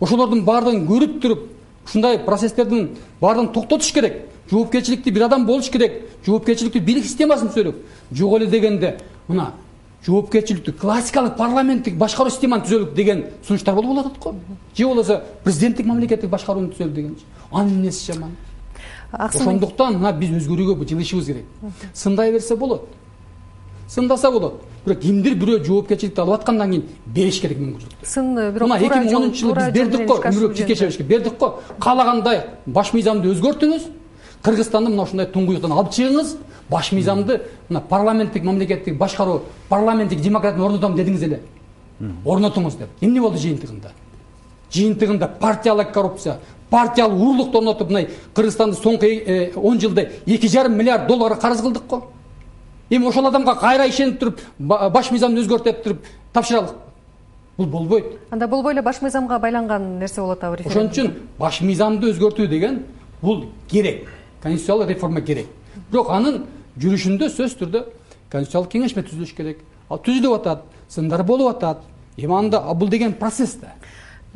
Ошолордун 0.00 0.44
баардыгын 0.44 0.86
көрүп 0.86 1.20
туруп 1.20 1.55
ушундай 1.86 2.18
процесстердин 2.18 2.96
баардыгын 3.20 3.52
токтотуш 3.52 3.92
керек. 3.92 4.22
Жоопкерчиликти 4.50 5.10
бир 5.10 5.26
адам 5.26 5.46
болуш 5.46 5.70
керек. 5.70 6.02
Жоопкерчиликтүү 6.26 6.82
бийлик 6.82 7.06
системасын 7.06 7.48
түзөлүк. 7.54 7.76
Жок 8.12 8.36
эле 8.38 8.46
дегенде 8.46 8.96
мына 9.28 9.52
жоопкерчиликтүү 10.06 10.74
классикалык 10.80 11.36
парламенттик 11.36 11.96
башкаруу 11.98 12.30
системаны 12.30 12.66
түзөлүк 12.66 12.94
деген 12.94 13.24
сунуштар 13.46 13.74
болуп 13.74 14.04
атат 14.04 14.18
го 14.18 14.34
же 14.76 14.86
болбосо 14.86 15.22
президенттик 15.44 15.86
мамлекеттик 15.86 16.30
башкарууну 16.30 16.70
түзөлүк 16.74 16.94
деген 16.94 17.16
анын 17.50 17.78
эмнеси 17.78 18.12
жаман. 18.12 18.36
Ошондуктан 19.12 19.98
мына 19.98 20.12
биз 20.12 20.30
өзгөрүүгө 20.30 20.86
жылышыбыз 20.86 21.26
керек. 21.26 21.44
Сындай 21.94 22.32
берсе 22.32 22.56
болот. 22.56 22.88
Сындаса 23.88 24.30
болот 24.30 24.62
бирок 24.86 25.00
кимдир 25.02 25.34
бирөө 25.34 25.64
жоопкерчиликти 25.66 26.20
алып 26.20 26.40
аткандан 26.40 26.70
кийин 26.70 26.84
бериш 27.06 27.40
керек 27.40 27.58
мүмкүнчүлүктү 27.58 28.06
сын 28.06 28.34
бирок 28.54 28.68
мына 28.70 28.78
эки 28.78 29.00
миң 29.02 29.16
онунчу 29.18 29.40
жылы 29.40 29.54
биз 29.56 29.72
бердик 29.74 30.06
го 30.06 30.16
өмүрбек 30.20 30.56
тилкешевичке 30.56 31.04
бердик 31.04 31.38
го. 31.38 31.60
Каалагандай 31.80 32.42
баш 32.66 32.92
мыйзамды 32.94 33.32
өзгөртүңүз 33.34 33.88
кыргызстанды 34.46 34.90
мына 34.90 35.02
ушундай 35.02 35.26
туңгуюктан 35.26 35.74
алып 35.74 35.92
чыгыңыз 35.92 36.36
баш 36.70 36.92
мыйзамды 36.92 37.42
мына 37.68 37.82
парламенттик 37.88 38.44
мамлекеттик 38.44 38.96
башкаруу 38.96 39.42
парламенттик 39.68 40.20
демократияны 40.20 40.64
орнотом 40.64 40.96
дедиңиз 40.96 41.22
эле. 41.22 41.40
Орнотуңуз 42.24 42.78
деп. 42.78 42.88
Эмне 43.00 43.20
болду 43.20 43.38
жыйынтыгында? 43.38 43.90
Жыйынтыгында 44.72 45.28
партиялык 45.40 45.92
коррупция 45.92 46.38
партиялык 46.70 47.14
уруулукту 47.14 47.58
орнотуп 47.58 47.90
мына 47.90 48.08
кыргызстанды 48.34 48.76
соңку 48.76 49.06
э, 49.06 49.52
он 49.54 49.80
жылда 49.80 50.08
эки 50.26 50.46
жарым 50.46 50.76
миллиард 50.76 51.06
доллар 51.06 51.36
карыз 51.38 51.60
кылдык 51.60 51.86
го 51.86 52.02
эми 52.90 53.06
ошол 53.06 53.26
адамга 53.26 53.54
кайра 53.54 53.86
ишенип 53.88 54.18
туруп 54.18 54.40
баш 54.58 55.10
мыйзамды 55.10 55.40
өзгөрт 55.42 55.64
деп 55.64 55.82
туруп 55.82 56.04
тапшыралыкпы 56.32 56.86
бул 57.56 57.66
болбойт. 57.66 58.04
Анда 58.30 58.48
болбой 58.48 58.74
эле 58.74 58.82
баш 58.82 59.00
мыйзамга 59.02 59.38
байланган 59.38 59.98
нерсе 59.98 60.20
болуп 60.20 60.38
атабы 60.38 60.62
ошон 60.66 60.90
үчүн 60.90 61.12
баш 61.38 61.60
мыйзамды 61.62 62.10
өзгөртүү 62.12 62.46
деген 62.48 62.84
бул 63.22 63.46
керек. 63.68 64.08
Конституциялык 64.42 64.88
реформа 64.90 65.20
керек. 65.20 65.46
Бирок 65.90 66.10
анын 66.10 66.44
жүрүшүндө 66.78 67.30
сөзсүз 67.30 67.58
түрдө 67.62 67.84
конституциялык 68.30 68.70
кеңешме 68.70 69.02
түзүлүш 69.02 69.34
керек. 69.34 69.64
Ал 69.88 69.98
түзүлүп 69.98 70.40
атат 70.40 70.64
сындар 70.88 71.24
болуп 71.24 71.56
атат. 71.56 71.82
Эми 72.16 72.34
анда 72.34 72.60
бул 72.74 72.88
деген 72.88 73.12
процесс 73.14 73.54
да 73.54 73.72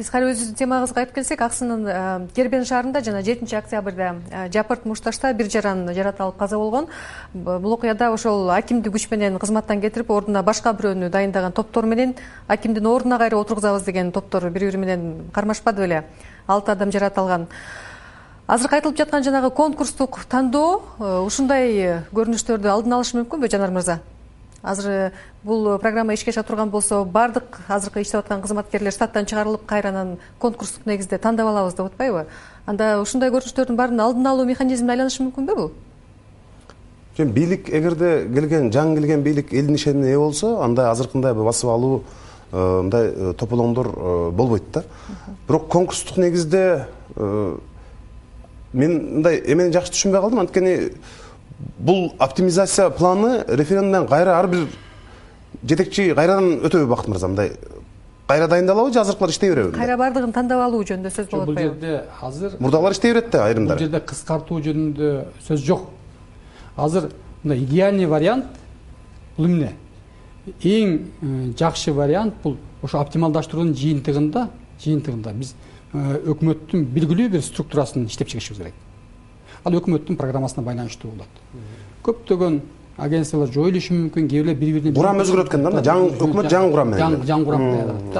биз 0.01 0.09
кайра 0.09 0.31
өзүбүздүн 0.31 0.57
темабызга 0.57 0.97
кайтып 0.97 1.19
келсек 1.19 1.43
аксынын 1.45 1.83
э, 1.85 1.95
дербент 2.33 2.65
шаарында 2.69 3.03
жана 3.05 3.21
жетинчи 3.21 3.57
октябрда 3.59 4.15
э, 4.31 4.47
жапырт 4.53 4.87
мушташта 4.89 5.35
бир 5.37 5.51
жаран 5.53 5.83
жаратылып 5.93 6.39
каза 6.39 6.57
болгон. 6.57 6.87
Бул 7.35 7.75
окуяда 7.75 8.09
ошол 8.15 8.49
акимди 8.55 8.89
күч 8.89 9.11
менен 9.11 9.37
кызматтан 9.39 9.83
кетирип 9.83 10.11
ордуна 10.11 10.43
башка 10.43 10.73
бирөөнү 10.73 11.11
дайындаган 11.13 11.53
топтор 11.53 11.85
менен 11.85 12.15
акимдин 12.49 12.87
ордуна 12.87 13.19
кайра 13.19 13.37
отургузабыз 13.37 13.85
деген 13.85 14.13
топтор 14.13 14.49
бири 14.49 14.71
бири 14.71 14.79
менен 14.79 15.31
кармашпады 15.35 15.85
беле. 15.85 16.05
Алты 16.47 16.73
адам 16.73 16.93
жаратылган. 16.93 17.49
Азыркы 18.47 18.81
айтылып 18.81 18.97
жаткан 18.97 19.23
жанагы 19.23 19.51
конкурстук 19.51 20.25
тандоо 20.31 20.81
э, 20.99 21.19
ушундай 21.27 22.01
көрүнүштөрдү 22.15 22.73
алдын 22.73 22.97
алышы 22.97 23.21
мүмкүнбү 23.21 23.53
жанар 23.53 23.77
мырза 23.77 24.01
азыр 24.63 24.91
э, 24.91 25.13
бул 25.45 25.79
программа 25.79 26.15
ишке 26.15 26.31
аша 26.31 26.43
турган 26.43 26.71
болсо 26.71 27.05
баардык 27.05 27.61
азыркы 27.69 28.03
иштеп 28.03 28.21
аткан 28.21 28.43
кызматкерлер 28.43 28.93
штаттан 28.93 29.27
чыгарылып 29.27 29.65
кайрадан 29.67 30.19
конкурстук 30.39 30.87
негизде 30.87 31.19
тандап 31.19 31.49
алабыз 31.49 31.75
деп 31.75 31.87
атпайбы. 31.87 32.27
Анда 32.67 33.01
ушундай 33.01 33.31
көрүнүштөрдүн 33.31 33.77
баарын 33.77 34.01
алдын 34.01 34.27
алуу 34.27 34.45
механизмине 34.45 34.93
айланышы 34.93 35.23
мүмкүнбү 35.25 35.57
бул? 35.57 35.73
Эми 37.17 37.33
бийлик 37.33 37.69
эгерде 37.69 38.27
келген 38.35 38.71
жаңы 38.73 38.97
келген 39.01 39.23
бийлик 39.23 39.53
элдин 39.53 39.75
ишенимине 39.75 40.13
ээ 40.13 40.19
болсо 40.19 40.61
анда 40.63 40.91
азыркындай 40.91 41.35
басып 41.35 41.71
алуу 41.71 42.03
э, 42.53 42.57
мындай 42.57 43.35
тополоңдор 43.35 44.31
болбойт 44.33 44.71
да. 44.73 44.85
Бирок 45.49 45.69
конкурстук 45.69 46.19
негизде 46.19 46.87
мен 47.17 48.93
мындай 49.17 49.41
эмени 49.41 49.73
жакшы 49.73 49.93
түшүнбөй 49.97 50.21
калдым. 50.21 50.41
Анткени 50.45 50.93
бул 51.79 52.15
оптимизация 52.19 52.91
планы 52.91 53.45
референдумдан 53.49 54.07
кайра 54.09 54.39
ар 54.39 54.49
бир 54.49 54.67
жетекчи 55.65 56.15
кайрадан 56.15 56.61
өтөбү 56.67 56.87
бакыт 56.87 57.09
мырза 57.09 57.29
мындай 57.29 57.53
кайра 58.29 58.49
дайындалабы 58.49 58.93
же 58.93 59.01
азыркылар 59.01 59.31
иштей 59.31 59.51
береби 59.51 59.77
кайра 59.77 59.97
баардыгын 59.97 60.33
тандап 60.33 60.65
алуу 60.67 60.83
жөнүндө 60.85 61.13
сөз 61.15 61.31
болуп 61.31 61.51
атпайбы 61.51 61.75
бул 61.75 61.81
жерде 61.81 62.05
азыр 62.21 62.57
мурдагылар 62.61 62.93
иштей 62.93 63.13
берет 63.13 63.31
да 63.31 63.45
айрымдары 63.47 63.79
бул 63.79 63.87
жерде 63.87 64.01
кыскартуу 64.07 64.61
жөнүндө 64.61 65.11
сөз 65.47 65.65
жок. 65.65 65.89
Азыр 66.77 67.11
мындай 67.43 67.65
идеальный 67.65 68.07
вариант 68.07 68.47
бул 69.37 69.47
эмне? 69.47 69.75
Эң 70.63 71.55
жакшы 71.59 71.93
вариант 71.93 72.35
бул 72.43 72.57
ошо 72.83 73.01
оптималдаштыруунун 73.01 73.75
жыйынтыгында 73.75 74.49
жыйынтыгында. 74.81 75.33
Биз 75.33 75.55
Э, 75.91 76.21
өкмөттүн 76.31 76.85
белгилүү 76.95 77.33
бир 77.33 77.43
структурасын 77.43 78.05
иштеп 78.07 78.29
чыгышыбыз 78.31 78.61
керек 78.61 78.75
ал 79.65 79.77
өкмөттүн 79.81 80.17
программасына 80.17 80.65
байланыштуу 80.65 81.11
болот. 81.11 81.41
Көптөгөн 82.05 82.61
агентстволор 83.01 83.51
жоюлушу 83.53 83.95
мүмкүн 83.95 84.29
кээ 84.29 84.43
бирлер 84.43 84.57
бири 84.57 84.73
бирине 84.79 84.95
курам 84.97 85.21
өзгөрөт 85.23 85.49
экен 85.49 85.63
да? 85.65 85.83
Жаңы 85.85 86.11
өкмөт 86.21 86.49
жаңы 86.53 86.71
курам 86.71 86.91
менен 86.95 87.23
жаңы 87.29 87.45
курам 87.45 87.63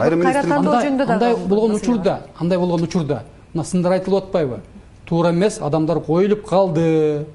айрым 0.03 0.23
кайра 0.25 0.43
тандоо 0.43 0.81
жөнүндө 0.81 1.07
дагы 1.07 1.13
андай 1.13 1.35
болгон 1.49 1.75
учурда 1.77 2.21
андай 2.39 2.59
болгон 2.59 2.85
учурда 2.85 3.23
мына 3.55 3.65
сындар 3.65 3.93
айтылып 3.99 4.25
атпайбы. 4.25 4.61
Туура 5.07 5.33
эмес 5.33 5.59
адамдар 5.61 6.01
коюлуп 6.01 6.47
калды. 6.47 7.27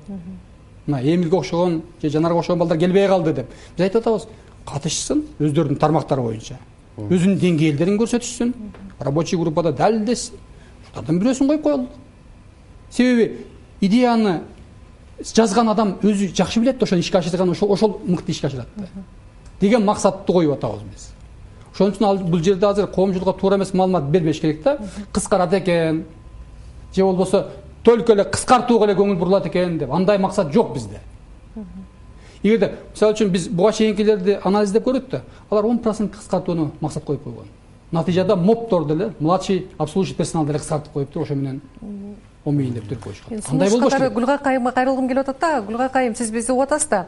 Мына 0.87 1.01
эмилге 1.01 1.37
окшогон 1.37 1.81
же 2.01 2.09
жанарга 2.09 2.39
окшогон 2.39 2.59
балдар 2.59 2.77
келбей 2.77 3.07
калды 3.07 3.33
деп. 3.33 3.47
Биз 3.77 3.83
айтып 3.83 4.01
атабыз 4.01 4.27
катышсын 4.65 5.25
өздөрүнүн 5.39 5.77
тармактары 5.77 6.21
боюнча. 6.21 6.57
Өзүнүн 6.97 7.37
деңгээлдерин 7.41 7.99
көрсөтүшсүн. 7.99 8.53
Рабочий 8.99 9.37
группада 9.37 9.73
далилдешсин 9.73 10.39
ушулардан 10.95 11.19
бирөөсүн 11.19 11.47
коюп 11.47 11.63
коелу 11.63 11.87
себеби 12.89 13.45
идеяны 13.85 14.41
жазган 15.19 15.69
адам 15.69 15.97
өзү 16.01 16.33
жакшы 16.35 16.59
билет 16.59 16.77
да 16.77 16.85
ошону 16.85 17.01
ишке 17.01 17.17
ашырган 17.17 17.51
ошол 17.51 18.01
мыкты 18.05 18.31
ишке 18.31 18.47
ашырат 18.47 18.67
да. 18.75 18.87
Деген 19.59 19.85
максатты 19.85 20.31
коюп 20.31 20.57
атабыз 20.57 20.81
биз. 20.81 21.11
Ошон 21.73 21.91
үчүн 21.91 22.07
ал 22.07 22.17
бул 22.17 22.43
жерде 22.43 22.65
азыр 22.65 22.87
коомчулукка 22.87 23.39
туура 23.39 23.55
эмес 23.55 23.73
маалымат 23.73 24.09
бербеш 24.09 24.39
керек 24.41 24.63
да. 24.63 24.77
Кыскарат 25.11 25.53
экен 25.53 26.05
же 26.95 27.03
болбосо 27.03 27.51
только 27.83 28.13
эле 28.13 28.23
кыскартууга 28.23 28.85
эле 28.85 28.95
көңүл 28.95 29.17
бурулат 29.17 29.45
экен 29.47 29.77
деп. 29.77 29.91
Андай 29.91 30.17
максат 30.17 30.51
жок 30.53 30.73
бизде. 30.73 30.99
Эгерде 32.43 32.73
мисалы 32.93 33.13
үчүн 33.13 33.29
биз 33.29 33.47
буга 33.49 33.71
чейинкилерди 33.73 34.39
анализдеп 34.43 34.85
көрдүк 34.85 35.09
да 35.09 35.21
алар 35.49 35.65
он 35.65 35.79
процент 35.79 36.15
кыскартууну 36.15 36.71
максат 36.81 37.03
коюп 37.05 37.23
койгон. 37.23 37.45
Натыйжада 37.91 38.35
мопторду 38.35 38.95
эле 38.95 39.13
младший 39.19 39.67
обслуживающий 39.77 40.15
персоналды 40.15 40.51
эле 40.51 40.59
кыскартып 40.59 40.93
коюптур 40.93 41.23
ошо 41.23 41.35
менен 41.35 41.61
омейин 42.45 42.73
деп 42.73 42.87
туруп 42.87 43.03
коюшкан. 43.03 43.41
Андай 43.51 43.69
болбош 43.69 43.93
катары 43.93 44.09
керек? 44.09 44.17
Гүлгакайымга 44.17 44.71
кайрылгым 44.71 45.07
келип 45.07 45.23
атат 45.29 45.39
да. 45.39 45.61
Гүлгакайым 45.61 46.15
сиз 46.15 46.31
бизди 46.31 46.51
угуп 46.51 46.67
атасыз 46.67 46.89
да. 46.89 47.05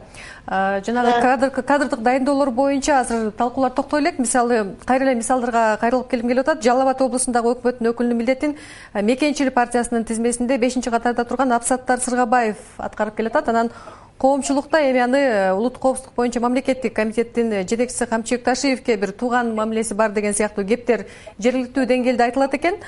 жанагы 0.86 1.50
кадрдык 1.62 2.00
дайындоолор 2.02 2.52
боюнча 2.52 3.00
азыр 3.02 3.32
талкуулар 3.32 3.72
токтой 3.72 4.02
элек. 4.02 4.20
Мисалы 4.20 4.76
кайра 4.86 5.06
эле 5.06 5.16
мисалдарга 5.16 5.78
кайрылып 5.82 6.10
келгим 6.10 6.30
келип 6.30 6.48
атат. 6.48 6.64
Жалал 6.64 6.88
абад 6.88 7.02
облусундагы 7.02 7.54
өкмөттүн 7.54 7.92
өкүлүнүн 7.94 8.18
милдетин 8.18 8.58
мекенчил 8.94 9.52
партиясынын 9.52 10.06
тизмесинде 10.06 10.58
бешинчи 10.58 10.90
катарда 10.90 11.26
турган 11.26 11.52
абсаттар 11.52 12.00
сыргабаев 12.00 12.58
аткарып 12.78 13.16
келатат 13.16 13.50
анан 13.50 13.72
коомчулукта 14.18 14.80
эми 14.82 15.00
аны 15.00 15.54
улуттук 15.54 15.82
коопсуздук 15.82 16.16
боюнча 16.16 16.40
мамлекеттик 16.40 16.96
комитеттин 16.96 17.52
жетекчиси 17.68 18.06
камчыбек 18.06 18.44
ташиевке 18.44 18.96
бир 18.98 19.12
тууган 19.12 19.54
мамилеси 19.56 19.94
бар 19.94 20.12
деген 20.12 20.34
сыяктуу 20.34 20.66
кептер 20.66 21.06
жергиликтүү 21.40 21.86
деңгээлде 21.86 22.24
айтылат 22.24 22.54
экен 22.58 22.80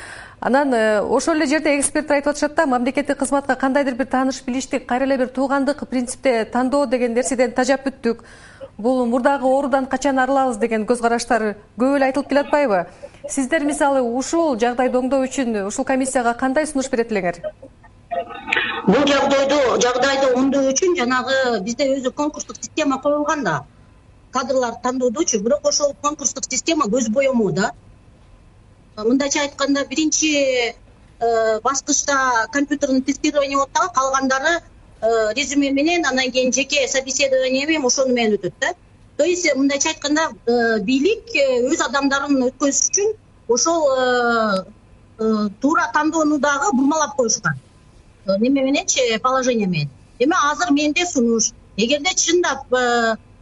анан 0.41 0.73
э, 0.73 1.01
ошол 1.01 1.35
эле 1.35 1.45
жерде 1.45 1.77
эксперттер 1.79 2.15
айтып 2.15 2.31
атышат 2.31 2.55
да 2.55 2.65
мамлекеттик 2.65 3.17
кызматка 3.17 3.55
кандайдыр 3.55 3.95
бир 3.95 4.05
тааныш 4.05 4.41
билиштик 4.45 4.85
кайра 4.87 5.03
эле 5.03 5.17
бир 5.17 5.27
туугандык 5.27 5.87
принципте 5.89 6.45
тандоо 6.45 6.85
деген 6.85 7.13
нерседен 7.13 7.51
тажап 7.51 7.85
бүттүк. 7.85 8.23
Бул 8.77 9.05
мурдагы 9.05 9.45
оорудан 9.45 9.85
качан 9.85 10.19
арылабыз 10.19 10.57
деген 10.57 10.85
көз 10.85 11.01
караштар 11.01 11.55
көп 11.77 11.97
эле 11.97 12.05
айтылып 12.05 12.29
келатпайбы. 12.29 12.85
Сиздер 13.29 13.65
мисалы 13.65 14.01
ушул 14.01 14.57
жагдайды 14.57 14.97
оңдоо 14.97 15.25
үчүн 15.27 15.65
ушул 15.67 15.85
комиссияга 15.85 16.33
кандай 16.33 16.67
сунуш 16.67 16.89
берет 16.89 17.11
элеңер 17.11 17.43
бул 18.87 19.03
жагдайды 19.83 20.31
оңдоо 20.35 20.71
үчүн 20.71 20.95
жанагы 20.97 21.59
бизде 21.65 21.89
өзү 21.97 22.11
конкурстук 22.15 22.57
система 22.61 23.01
коюлган 23.01 23.43
да. 23.43 23.65
Кадрларды 24.31 24.79
тандоодочу 24.83 25.41
бирок 25.43 25.67
ошол 25.67 25.93
конкурстук 26.01 26.45
система 26.49 26.85
көз 26.85 27.09
боемоо 27.11 27.51
да 27.51 27.71
мындайча 29.05 29.41
айтканда 29.41 29.85
биринчи 29.85 30.73
э, 31.19 31.59
баскычта 31.61 32.47
компьютерный 32.51 33.01
тестирование 33.01 33.57
болот 33.57 33.71
дагы 33.73 33.93
калгандары 33.93 34.61
э, 35.01 35.33
резюме 35.35 35.71
менен 35.71 36.05
анан 36.05 36.31
кийин 36.31 36.53
жеке 36.53 36.87
собеседование 36.87 37.65
менен 37.65 37.85
ошону 37.85 38.13
менен 38.13 38.35
өтөт 38.35 38.53
да. 38.59 38.73
То 39.17 39.23
есть 39.25 39.47
мындайча 39.55 39.89
айтканда 39.89 40.29
э, 40.45 40.79
бийлик 40.79 41.29
өз 41.71 41.81
адамдарын 41.87 42.43
өткөзүш 42.49 42.89
үчүн 42.89 43.13
ошол 43.47 43.81
туура 45.61 45.91
тандоону 45.93 46.39
дагы 46.39 46.71
бурмалап 46.73 47.15
коюшкан. 47.15 47.59
Неме 48.25 48.63
мененчи 48.63 49.17
положение 49.19 49.67
менен. 49.67 49.89
Эми 50.19 50.35
азыр 50.51 50.71
менде 50.71 51.05
сунуш. 51.05 51.51
Эгерде 51.75 52.13
чындап 52.15 52.67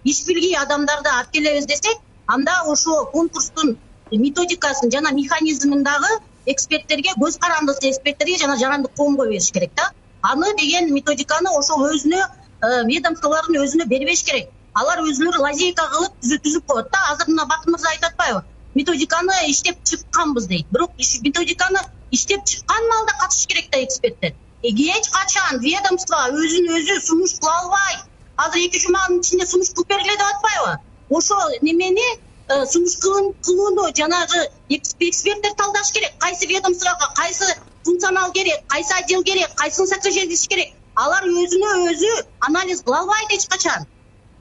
иш 0.03 0.25
билгий 0.25 0.55
адамдарды 0.55 1.09
алып 1.09 1.31
келебиз 1.31 1.65
десек 1.65 1.97
анда 2.27 2.63
ошо 2.65 3.05
конкурстун 3.11 3.77
методикасын 4.11 4.91
жана 4.91 5.11
механизмин 5.11 5.83
дагы 5.83 6.09
эксперттерге 6.45 7.13
көз 7.21 7.37
карандысы 7.39 7.89
эксперттерге 7.89 8.37
жана 8.37 8.57
жарандык 8.57 8.93
коомго 8.95 9.25
бериш 9.25 9.51
керек 9.51 9.71
да. 9.75 9.91
Аны 10.21 10.53
деген 10.57 10.93
методиканы 10.93 11.49
ошол 11.57 11.87
өзүнө 11.91 12.19
э, 12.19 12.83
ведомстволордун 12.91 13.61
өзүнө 13.63 13.85
бербеш 13.85 14.23
керек. 14.23 14.49
Алар 14.73 15.01
өзүлөрү 15.03 15.41
лазейка 15.41 15.87
кылып 15.93 16.43
түзүп 16.45 16.65
коет 16.67 16.91
да. 16.91 16.99
Азыр 17.11 17.27
мына 17.33 17.45
бакыт 17.45 17.73
мырза 17.73 17.89
айтып 17.93 18.11
атпайбы 18.11 18.43
методиканы 18.75 19.33
иштеп 19.51 19.77
чыкканбыз 19.83 20.47
дейт. 20.47 20.67
Бирок 20.71 20.91
методиканы 20.97 21.79
иштеп 22.11 22.45
чыккан 22.45 22.83
маалда 22.89 23.13
катышыш 23.21 23.47
керек 23.47 23.71
да 23.71 23.83
эксперттер. 23.83 24.33
Эч 24.63 25.09
качан? 25.15 25.59
Ведомство 25.59 26.27
өзүн 26.31 26.69
өзү 26.77 26.99
сунуш 27.07 27.33
кыла 27.39 27.55
албайт 27.61 28.05
азыр 28.37 28.61
эки 28.67 28.79
жуманын 28.83 29.21
ичинде 29.21 29.45
сунуш 29.45 29.69
кылып 29.73 29.89
бергиле 29.89 30.17
деп 30.17 30.27
атпайбы. 30.33 30.73
Ошол 31.09 31.57
немени 31.61 32.07
сунуш 32.47 32.95
кылууну 33.01 33.89
жанагы 33.95 34.49
эксперттер 34.69 35.53
талдаш 35.57 35.91
керек. 35.91 36.13
Кайсы 36.19 36.45
ведомствого 36.47 37.11
кайсы 37.15 37.45
функционал 37.83 38.31
керек 38.31 38.59
кайсы 38.67 38.93
отдел 38.93 39.23
керек 39.23 39.49
кайсысын 39.55 39.87
сокращать 39.87 40.47
керек. 40.47 40.73
Алар 40.95 41.23
өзүнө 41.23 41.91
өзү 41.91 42.25
анализ 42.39 42.81
кыла 42.81 42.99
албайт 42.99 43.31
эч 43.33 43.47
качан 43.47 43.85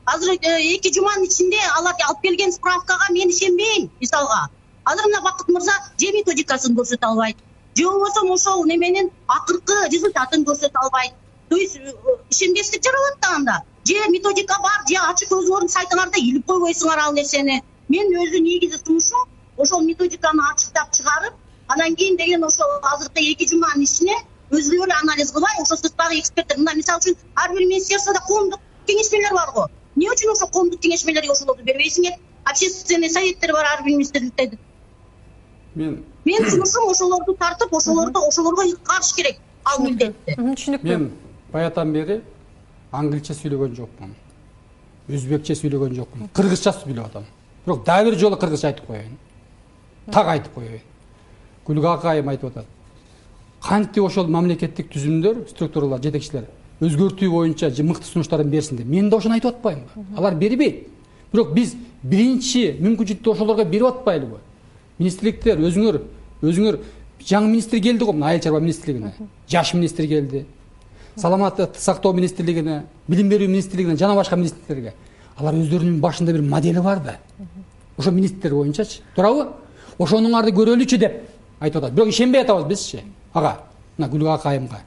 азыр 0.07 0.39
э, 0.41 0.75
эки 0.75 0.93
жуманын 0.95 1.27
ичинде 1.27 1.59
алар 1.77 1.95
алып 2.07 2.23
келген 2.23 2.53
справкага 2.53 3.11
мен 3.11 3.31
ишенбейм 3.31 3.91
мисалга. 4.01 4.49
Азыр 4.85 5.07
мына 5.07 5.21
бакыт 5.23 5.49
мырза 5.49 5.75
же 6.01 6.13
методикасын 6.15 6.77
көрсөтө 6.79 7.11
албайт 7.11 7.37
же 7.77 7.85
болбосо 7.85 8.23
ошол 8.33 8.65
неменин 8.65 9.11
акыркы 9.27 9.77
результатын 9.91 10.45
көрсөтө 10.45 10.79
албайт. 10.85 11.13
То 11.51 11.57
есть 11.57 11.77
э, 11.77 11.93
ишенбестик 12.31 12.85
жаралат 12.85 13.19
да 13.21 13.35
анда. 13.37 13.63
Же 13.85 14.09
методика 14.11 14.59
бар 14.63 14.87
же 14.89 14.97
ачык 15.11 15.33
өзүңөрдүн 15.33 15.75
сайтыңарда 15.75 16.23
илип 16.23 16.47
койбойсуңар 16.47 17.03
ал 17.07 17.13
нерсени 17.13 17.63
мен 17.97 18.13
өзү 18.23 18.39
негизи 18.45 18.79
сунушум 18.85 19.29
ошол 19.57 19.83
методиканы 19.89 20.43
ачыктап 20.53 20.93
чыгарып 20.93 21.35
анан 21.69 21.97
кийин 21.97 22.17
деген 22.17 22.45
ошол 22.45 22.71
азыркы 22.93 23.21
эки 23.33 23.49
жуманын 23.49 23.83
ичине 23.83 24.17
өзүлөрү 24.51 24.93
анализ 25.03 25.33
кылбай 25.33 25.55
ошо 25.63 25.77
сырттагы 25.77 26.21
эксперттер. 26.21 26.59
Мына 26.59 26.75
мисалы 26.77 27.01
үчүн 27.01 27.17
ар 27.35 27.51
бир 27.55 27.65
министерстводо 27.67 28.21
коомдук 28.29 28.61
кеңешмелер 28.87 29.35
бар 29.35 29.51
го. 29.55 29.67
Эмне 29.97 30.11
үчүн 30.13 30.33
ошол 30.35 30.51
коомдук 30.55 30.81
кеңешмелерге 30.81 31.33
ошолорду 31.33 31.65
бербейсиңер? 31.65 32.15
Общественный 32.45 33.11
советтер 33.11 33.53
бар 33.53 33.67
ар 33.73 33.83
бир 33.83 33.97
министрликте 33.97 34.59
мен 35.75 36.05
менин 36.25 36.51
сунушум 36.51 36.91
ошолорду 36.91 37.35
тартып 37.35 37.75
ошолорду 37.75 38.21
ошолорго 38.29 38.63
карыш 38.85 39.13
керек. 39.17 39.41
Ал 39.65 39.83
милдетти 39.83 40.37
түшүнүктүү 40.39 40.93
мен 40.93 41.11
баягыдан 41.53 41.93
бери 41.93 42.21
англисче 42.93 43.35
сүйлөгөн 43.35 43.75
жокмун. 43.77 44.15
Өзбекче 45.09 45.55
сүйлөгөн 45.59 45.99
жокмун. 45.99 46.31
Кыргызча 46.39 46.73
сүйлөп 46.73 47.11
атам 47.11 47.27
бирок 47.67 47.85
дагы 47.85 48.11
бир 48.11 48.19
жолу 48.19 48.37
кыргызча 48.37 48.69
айтып 48.69 48.87
коеюн. 48.87 49.19
Так 50.13 50.29
айтып 50.29 50.55
коеюн. 50.55 50.81
Гүлгак 51.67 52.05
айым 52.05 52.29
айтып 52.29 52.51
атат. 52.51 52.67
Кантип 53.61 54.05
ошол 54.05 54.29
мамлекеттик 54.29 54.93
түзүмдөр 54.93 55.49
структуралар 55.51 56.03
жетекчилер 56.03 56.47
өзгөртүү 56.81 57.31
боюнча 57.31 57.71
мыкты 57.83 58.07
сунуштарын 58.07 58.51
берсин 58.51 58.77
деп. 58.77 58.87
Мен 58.87 59.11
да 59.11 59.17
ошону 59.17 59.35
айтып 59.35 59.57
атпаймынбы 59.57 60.17
алар 60.17 60.35
бербейт 60.35 60.87
бирок 61.33 61.55
биз 61.55 61.75
биринчи 62.03 62.77
мүмкүнчүлүктү 62.81 63.33
ошолорго 63.33 63.65
берип 63.65 63.87
атпайлыбы? 63.87 64.39
Министрликтер 64.99 65.59
өзүңөр 65.59 66.01
өзүңөр 66.43 66.79
жаңы 67.27 67.49
министр 67.49 67.81
келди 67.81 68.05
го 68.05 68.13
мына 68.13 68.29
айыл 68.31 68.43
чарба 68.43 68.61
министрлигине. 68.61 69.15
Жаш 69.49 69.75
министр 69.75 70.07
келди. 70.07 70.47
Саламаттыкты 71.17 71.81
сактоо 71.81 72.13
министрлигине 72.13 72.85
билим 73.09 73.31
берүү 73.31 73.49
министрлигине 73.49 73.97
жана 73.97 74.15
башка 74.15 74.37
министрликтерге 74.37 74.93
алар 75.37 75.57
өздөрүнүн 75.57 76.01
башында 76.01 76.33
бир 76.33 76.43
модели 76.45 76.81
бар 76.81 77.01
да 77.05 77.17
ошо 77.99 78.11
министрлер 78.11 78.55
боюнчачы. 78.55 79.03
Туурабы 79.15 79.49
ошонуңарды 79.99 80.53
көрөлүчү 80.53 80.99
деп 80.99 81.23
айтып 81.61 81.83
атат. 81.83 81.95
Бирок 81.95 82.09
ишенбей 82.09 82.43
атабыз 82.43 82.67
бизчи. 82.69 83.03
Ага 83.33 83.59
мына 83.99 84.09
гүлгак 84.11 84.47
айымга 84.47 84.81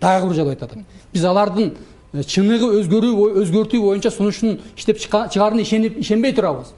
дагы 0.00 0.28
бир 0.28 0.36
жолу 0.36 0.50
айтып 0.50 0.70
атам 0.70 0.84
биз 1.12 1.24
алардын 1.24 1.74
э, 2.12 2.22
чыныгы 2.22 2.70
өзгөрүү 2.80 3.28
өзгөртүү 3.42 3.80
боюнча 3.82 4.10
сунушун 4.10 4.60
иштеп 4.76 4.98
чыгаарына 4.98 5.62
ишенип 5.62 5.98
ишенбей 5.98 6.32
турабыз. 6.34 6.72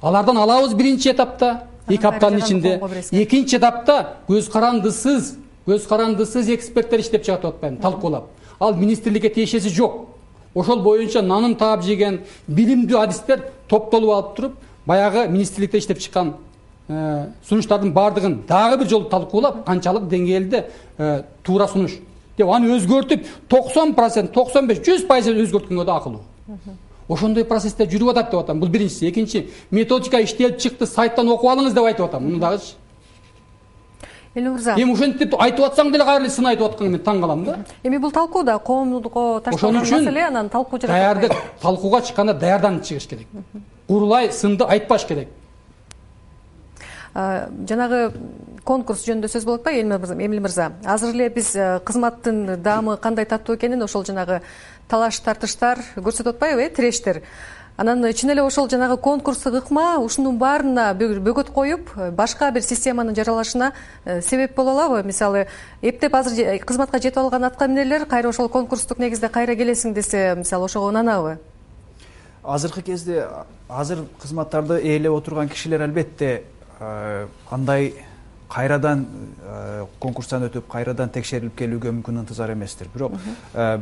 Алардан 0.00 0.38
алабыз 0.38 0.74
биринчи 0.74 1.10
этапта. 1.10 1.64
Эки 1.88 2.04
аптанын 2.06 2.40
ичинде. 2.40 2.80
экинчи 3.10 3.56
этапта 3.56 4.16
көз 4.28 4.50
карандысыз 4.52 5.36
көз 5.66 5.86
карандысыз 5.88 6.50
эксперттер 6.54 7.00
иштеп 7.00 7.24
чыгат 7.24 7.42
деп 7.42 7.54
атпаймынбы 7.54 7.82
талкуулап. 7.82 8.28
Ал 8.60 8.74
министрликке 8.74 9.28
тиешеси 9.28 9.68
жок. 9.68 10.08
Ошол 10.54 10.82
боюнча 10.82 11.22
нанын 11.22 11.54
таап 11.56 11.84
жеген 11.84 12.20
билимдүү 12.48 12.98
адистер 13.00 13.44
топтолуп 13.68 14.10
алып 14.10 14.34
туруп 14.36 14.52
баягы 14.86 15.28
министрликте 15.28 15.78
иштеп 15.78 15.98
чыккан 15.98 16.34
э, 16.88 17.26
сунуштардын 17.48 17.92
баардыгын 17.92 18.42
дагы 18.48 18.82
бир 18.82 18.88
жолу 18.88 19.08
талкуулап 19.08 19.64
канчалык 19.66 20.08
деңгээлде 20.08 20.64
э, 20.98 21.22
туура 21.42 21.68
сунуш. 21.68 21.98
Деп 22.36 22.48
аны 22.48 22.70
өзгөртүп 22.76 23.26
токсон 23.48 23.94
процент 23.94 24.32
токсон 24.32 24.68
беш 24.68 24.82
жүз 24.86 25.06
пайыз 25.08 25.28
өзгөрткөнгө 25.28 25.84
да 25.84 25.96
акылуу 25.96 26.22
ошондой 27.08 27.44
процесстер 27.48 27.88
жүрүп 27.88 28.12
атат 28.12 28.30
деп 28.30 28.40
атам. 28.42 28.60
Бул 28.60 28.68
биринчиси. 28.68 29.08
Экинчи 29.08 29.48
методика 29.70 30.20
иштелип 30.22 30.58
чыкты 30.60 30.86
сайттан 30.86 31.28
окуп 31.32 31.50
алыңыз 31.50 31.74
деп 31.74 31.88
айтып 31.88 32.06
атам. 32.06 32.24
Муну 32.24 32.38
дагычы 32.38 32.76
элнур 34.34 34.52
мырза. 34.52 34.74
Эми 34.76 34.92
ошентип 34.94 35.34
айтып 35.38 35.64
атсаң 35.66 35.92
деле 35.92 36.04
кайра 36.04 36.22
эле 36.22 36.30
сын 36.30 36.46
айтып 36.50 36.66
атканыңа 36.68 36.90
мен 36.96 37.02
таң 37.04 37.20
калам 37.20 37.44
да. 37.44 37.56
Эми 37.84 37.98
бул 37.98 38.12
талкуу 38.12 38.44
да 38.44 38.58
коомго 38.58 39.40
ташталган 39.44 39.80
маселе 39.80 40.24
анан 40.26 40.48
талкуу 40.48 40.80
жаратат 40.80 41.22
даярдык 41.22 41.60
талкууга 41.62 42.02
чыкканда 42.02 42.34
даярданып 42.34 42.84
чыгыш 42.84 43.08
керек. 43.08 43.26
Курулай 43.88 44.32
сынды 44.32 44.64
айтпаш 44.64 45.06
керек. 45.06 45.28
Жанагы 47.14 48.12
конкурс 48.64 49.06
жөнүндө 49.06 49.30
сөз 49.32 49.44
болуп 49.44 49.66
атпайбы 49.66 50.22
эмил 50.22 50.42
мырза? 50.44 50.72
Азыр 50.84 51.14
эле 51.14 51.28
биз 51.30 51.54
кызматтын 51.84 52.60
даамы 52.62 52.96
кандай 52.96 53.24
таттуу 53.24 53.56
экенин 53.56 53.82
ошол 53.82 54.04
жанагы 54.04 54.42
талаш 54.88 55.18
тартыштар 55.24 55.80
көрсөтүп 55.96 56.36
атпайбы 56.36 56.62
э 56.62 56.70
тирештер 56.70 57.22
анан 57.78 58.04
чын 58.12 58.34
эле 58.34 58.42
ошол 58.42 58.68
жанагы 58.68 58.98
конкурстук 58.98 59.54
ыкма 59.62 59.98
ушунун 60.02 60.36
баарына 60.38 60.92
бөгөт 60.98 61.52
коюп 61.54 61.94
башка 62.12 62.50
бир 62.50 62.62
системанын 62.62 63.14
жаралышына 63.14 63.72
э, 64.04 64.20
себеп 64.20 64.54
боло 64.54 64.72
алабы. 64.72 65.02
Мисалы 65.06 65.46
эптеп 65.80 66.14
азыр 66.14 66.58
кызматка 66.58 66.98
жетип 66.98 67.18
алган 67.18 67.44
атка 67.44 67.68
минерлер 67.68 68.04
кайра 68.04 68.28
ошол 68.28 68.48
конкурстук 68.48 68.98
негизде 68.98 69.28
кайра 69.28 69.54
келесиң 69.54 69.94
десе 69.94 70.34
мисалы 70.36 70.66
ошого 70.66 70.90
ынанабы 70.90 71.38
азыркы 72.48 72.82
кезде 72.82 73.26
азыр 73.68 74.04
кызматтарды 74.20 74.80
ээлеп 74.80 75.12
отурган 75.12 75.48
кишилер 75.48 75.82
албетте 75.82 76.42
э, 76.80 77.26
андай 77.50 77.94
кайрадан 78.48 79.04
э, 79.44 79.86
конкурстан 80.00 80.46
өтүп 80.46 80.68
кайрадан 80.72 81.10
текшерилип 81.12 81.54
келүүгө 81.58 81.92
мүмкүн 81.98 82.22
ынтызар 82.22 82.54
эместир. 82.54 82.88
Бирок 82.94 83.12
э, 83.52 83.78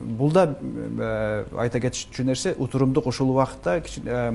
бул 0.00 0.32
да 0.32 0.44
э, 0.52 1.44
айта 1.64 1.80
кетчү 1.80 2.24
нерсе 2.28 2.52
утурумдук 2.58 3.06
ушул 3.08 3.32
убакытта 3.32 3.80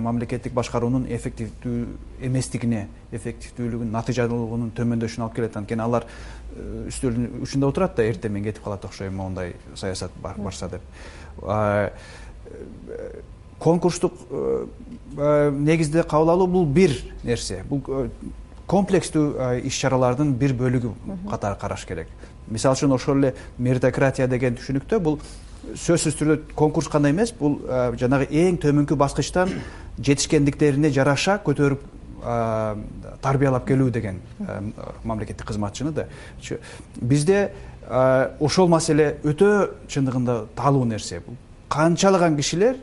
мамлекеттик 0.02 0.56
башкаруунун 0.58 1.06
эффективдүү 1.14 1.84
эместигине 2.26 2.88
эффективдүүлүгүнүн 3.12 3.94
натыйжалуулугунун 3.94 4.74
төмөндөшүнө 4.78 5.28
алып 5.28 5.38
келет 5.38 5.60
анткени 5.62 5.86
алар 5.86 6.08
үстөлдүн 6.90 7.44
учунда 7.46 7.70
отурат 7.70 7.96
да 8.00 8.08
эртең 8.10 8.34
менен 8.34 8.50
кетип 8.50 8.66
калат 8.66 8.86
окшойм 8.90 9.14
моундай 9.14 9.54
саясат 9.76 10.12
барса 10.24 10.72
деп. 10.74 10.82
Конкурстук 13.60 14.14
негизде 15.54 16.04
кабыл 16.04 16.34
алуу 16.34 16.48
бул 16.48 16.66
бир 16.66 16.98
нерсе. 17.24 17.64
Бул 17.70 18.10
комплекстүү 18.68 19.62
иш 19.68 19.80
чаралардын 19.82 20.34
бир 20.38 20.54
бөлүгү 20.60 20.94
катары 21.30 21.60
караш 21.60 21.86
керек. 21.88 22.08
Мисалы 22.52 22.76
үчүн 22.76 22.96
ошол 22.96 23.18
эле 23.22 23.34
меритократия 23.58 24.28
деген 24.28 24.58
түшүнүктө 24.60 25.00
бул 25.04 25.20
сөзсүз 25.76 26.16
түрдө 26.20 26.56
конкурс 26.56 26.90
гана 26.92 27.12
эмес 27.12 27.34
бул 27.36 27.60
жанагы 28.00 28.28
эң 28.32 28.60
төмөнкү 28.64 28.96
баскычтан 29.00 29.52
жетишкендиктерине 30.00 30.92
жараша 30.96 31.40
көтөрүп 31.46 31.84
тарбиялап 33.22 33.66
келүү 33.68 33.92
деген 33.92 34.22
мамлекеттик 35.04 35.48
кызматчыны 35.48 35.92
да. 35.92 36.08
Бизде 37.02 37.52
ошол 38.40 38.68
маселе 38.68 39.18
өтө 39.24 39.72
чындыгында 39.88 40.46
таалуу 40.56 40.86
нерсе. 40.86 41.22
Канчалаган 41.70 42.36
кишилер 42.38 42.78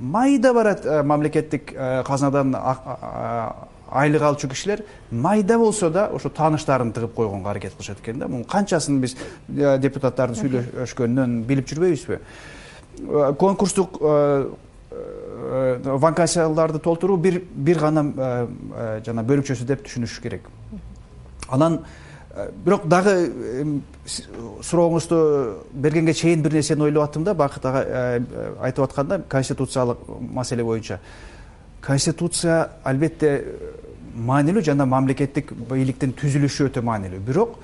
майда 0.00 0.52
барат 0.54 0.84
мамлекеттик 1.04 1.74
казынадан 2.06 2.56
айлык 3.90 4.22
алчу 4.22 4.48
кишилер 4.48 4.84
майда 5.10 5.58
болсо 5.58 5.90
да 5.90 6.06
ошо 6.14 6.28
тааныштарын 6.28 6.92
тыгып 6.92 7.14
койгонго 7.14 7.50
аракет 7.50 7.74
кылышат 7.74 8.00
экен 8.00 8.18
да. 8.18 8.28
Мунун 8.28 8.44
канчасын 8.44 9.00
биз 9.00 9.16
э, 9.48 9.78
депутаттардын 9.78 10.36
сүйлөшкөнүнөн 10.38 11.42
билип 11.46 11.68
жүрбөйбүзбү? 11.68 12.18
Э, 12.18 13.32
конкурстук 13.38 13.98
э, 14.00 14.50
вакансияларды 15.84 16.78
толтуруу 16.78 17.16
бир 17.16 17.42
бир 17.54 17.78
гана 17.78 18.02
жана 19.06 19.22
бөлүкчөсү 19.22 19.64
деп 19.64 19.84
түшүнүш 19.86 20.20
керек. 20.22 20.48
Анан 21.48 21.80
бирок 22.64 22.86
дагы 22.86 23.14
сурооңузду 24.62 25.20
бергенге 25.72 26.14
чейин 26.14 26.42
бир 26.42 26.52
нерсени 26.58 26.82
ойлоп 26.82 27.08
аттым 27.08 27.24
да 27.24 27.34
бакыт 27.34 27.64
ага 27.66 28.20
айтып 28.60 28.84
атканда 28.84 29.22
конституциялык 29.28 29.98
маселе 30.20 30.64
боюнча 30.64 31.00
конституция 31.80 32.68
албетте 32.84 33.34
маанилүү 34.14 34.62
жана 34.66 34.86
мамлекеттик 34.86 35.52
бийликтин 35.70 36.12
түзүлүшү 36.18 36.70
өтө 36.70 36.82
маанилүү. 36.84 37.20
Бирок 37.24 37.58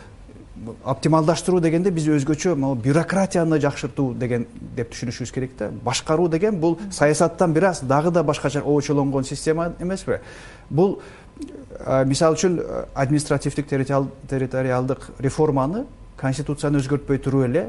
оптималдаштыруу 0.84 1.60
дегенде 1.60 1.90
биз 1.92 2.06
өзгөчө 2.08 2.54
могу 2.56 2.80
бюрократияны 2.86 3.58
жакшыртуу 3.60 4.14
деген 4.18 4.46
деп 4.76 4.94
түшүнүшүбүз 4.94 5.32
керек 5.34 5.56
да. 5.58 5.68
Башкаруу 5.84 6.28
деген 6.32 6.60
бул 6.60 6.78
саясаттан 6.90 7.52
бир 7.52 7.70
аз 7.70 7.82
дагы 7.84 8.10
да 8.10 8.22
башкача 8.22 8.62
обочолонгон 8.62 9.24
система 9.24 9.72
эмеспи 9.80 10.20
бул 10.70 11.00
мисалы 12.06 12.36
үчүн 12.36 12.60
административдик 12.94 13.68
территориалдык 13.68 15.10
реформаны 15.18 15.84
конституцияны 16.16 16.80
өзгөртпөй 16.80 17.18
туруп 17.18 17.44
эле 17.50 17.66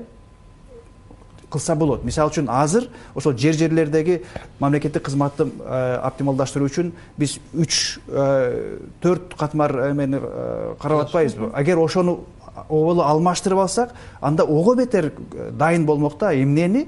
кылса 1.49 1.75
болот. 1.75 2.03
Мисалы 2.03 2.31
үчүн 2.31 2.49
азыр 2.51 2.89
ошол 3.15 3.35
жер 3.37 3.55
жерлердеги 3.55 4.23
мамлекеттик 4.59 5.03
кызматты 5.03 5.47
э, 5.47 5.99
оптималдаштыруу 6.03 6.67
үчүн 6.67 6.91
биз 7.17 7.37
үч 7.53 7.99
э, 8.07 8.79
төрт 9.01 9.35
катмар 9.39 9.91
эмени 9.91 10.19
э, 10.21 10.75
карап 10.81 11.07
атпайбызбы 11.07 11.51
эгер 11.55 11.79
ошону 11.79 12.19
оболу 12.67 13.01
алмаштырып 13.01 13.59
алсак 13.59 13.93
анда 14.19 14.43
ого 14.43 14.75
бетер 14.75 15.13
дайын 15.51 15.85
болмок 15.85 16.17
да 16.19 16.33
эмнени 16.33 16.87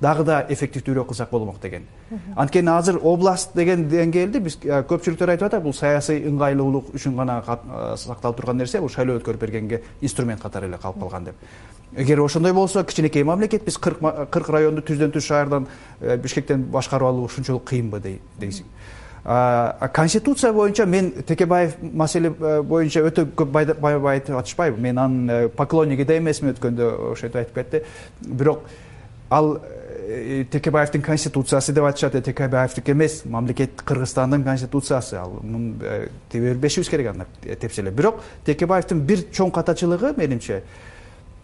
дагы 0.00 0.24
да 0.24 0.40
эффективдүүрөөк 0.48 1.08
кылсак 1.08 1.30
болмок 1.30 1.60
деген. 1.60 1.86
Анткени 2.36 2.70
азыр 2.70 2.98
область 3.02 3.54
деген 3.54 3.86
деңгээлде 3.88 4.40
биз 4.40 4.58
көпчүлүктөр 4.62 5.32
айтып 5.32 5.48
атат 5.48 5.62
бул 5.62 5.72
саясий 5.74 6.20
ыңгайлуулук 6.28 6.92
үчүн 6.94 7.16
гана 7.16 7.40
сакталып 7.96 8.36
турган 8.36 8.60
нерсе 8.60 8.80
бул 8.80 8.92
шайлоо 8.92 9.16
өткөрүп 9.20 9.40
бергенге 9.40 9.82
инструмент 10.00 10.42
катары 10.42 10.68
эле 10.68 10.78
калып 10.82 11.00
калган 11.00 11.30
деп. 11.30 11.34
Эгер 11.96 12.20
ошондой 12.20 12.52
болсо 12.52 12.84
кичинекей 12.84 13.24
мамлекет 13.24 13.64
биз 13.64 13.78
кырк 13.78 14.48
районду 14.50 14.82
түздөн 14.82 15.14
түз 15.14 15.26
шаардан 15.30 15.66
э, 16.00 16.16
бишкектен 16.16 16.66
башкарып 16.72 17.08
алуу 17.08 17.24
ушунчалык 17.24 17.64
кыйынбы 17.64 18.02
дейсиң. 18.38 18.66
Конституция 19.92 20.52
боюнча 20.52 20.84
мен 20.86 21.10
текебаев 21.26 21.76
маселе 21.80 22.34
э, 22.38 22.62
боюнча 22.62 23.00
өтө 23.00 23.24
көп 23.34 23.56
айтып 23.56 24.36
атышпайбы 24.38 24.80
мен 24.80 24.98
анын 24.98 25.30
э, 25.30 25.48
поклонниги 25.48 26.04
да 26.04 26.18
эмесмин 26.18 26.52
өткөндө 26.52 26.90
ошентип 27.12 27.40
айтып 27.40 27.54
кетти. 27.54 27.82
Бирок 28.20 28.68
ал 29.30 29.60
текебаевдин 30.50 31.02
конституциясы 31.02 31.72
деп 31.72 31.84
айтышат 31.84 32.12
текебаевдики 32.24 32.92
эмес 32.92 33.24
мамлекет 33.24 33.82
кыргызстандын 33.82 34.44
конституциясы. 34.44 35.16
Ал 35.16 35.40
муну 35.42 35.74
тебе 36.30 36.52
бербешибиз 36.52 36.88
керек 36.88 37.08
аны 37.08 37.26
тепселеп. 37.60 37.94
Бирок 37.94 38.20
текебаевдин 38.46 39.00
бир 39.00 39.24
чоң 39.32 39.50
катачылыгы 39.50 40.14
менимче 40.16 40.62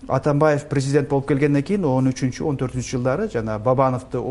атамбаев 0.09 0.67
президент 0.69 1.09
болуп 1.09 1.29
келгенден 1.29 1.63
кийин 1.63 1.85
он 1.85 2.09
үчүнчү 2.11 2.45
он 2.49 2.57
төртүнчү 2.59 2.97
жылдары 2.97 3.29
жана 3.31 3.59
бабановду 3.59 4.23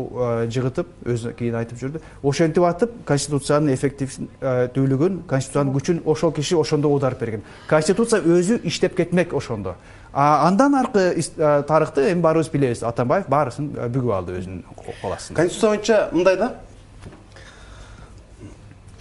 жыгытып 0.52 0.86
өзү 1.08 1.32
кийин 1.38 1.56
айтып 1.56 1.78
жүрдү. 1.80 2.02
Ошентип 2.22 2.64
атып 2.68 2.92
конституциянын 3.08 3.72
эффективдүүлүгүн 3.74 5.22
конституциянын 5.30 5.72
күчүн 5.76 6.02
ошол 6.04 6.32
киши 6.32 6.56
ошондо 6.56 6.92
оодарып 6.92 7.20
берген. 7.20 7.42
Конституция 7.68 8.20
өзү 8.20 8.60
иштеп 8.68 8.96
кетмек 8.96 9.32
ошондо. 9.32 9.76
Андан 10.12 10.74
аркы 10.74 11.16
тарыхты 11.38 12.10
эми 12.12 12.20
баарыбыз 12.20 12.50
билебиз. 12.52 12.82
Атамбаев 12.82 13.28
баарысын 13.32 13.72
бүгүп 13.72 14.12
алды 14.12 14.36
өзүнүн 14.42 14.62
кол 14.76 15.12
астына. 15.12 15.36
Конституция 15.36 15.70
боюнча 15.70 16.08
мындай 16.12 16.36
да. 16.36 16.52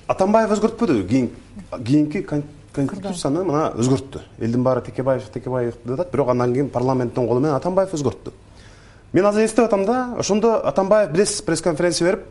Атамбаев 0.07 0.55
өзгөртпөдү? 0.55 1.03
Кийин 1.07 1.29
кийинки 1.83 2.23
конституцияны 2.73 3.43
мына 3.43 3.63
өзгөрттү. 3.77 4.21
Элдин 4.39 4.63
баары 4.63 4.81
текебаев 4.81 5.29
текебаев 5.33 5.75
деп 5.83 5.93
атат 5.93 6.11
бирок 6.11 6.29
андан 6.29 6.53
кийин 6.53 6.69
парламенттин 6.69 7.27
колу 7.27 7.39
менен 7.39 7.55
атамбаев 7.55 7.93
өзгөрттү. 7.93 8.31
Мен 9.13 9.25
азыр 9.25 9.45
эстеп 9.45 9.65
атам 9.65 9.85
да 9.85 10.15
ошондо 10.17 10.55
атамбаев 10.65 11.11
билесиз 11.11 11.41
пресс 11.41 11.61
конференция 11.61 12.11
берип 12.11 12.25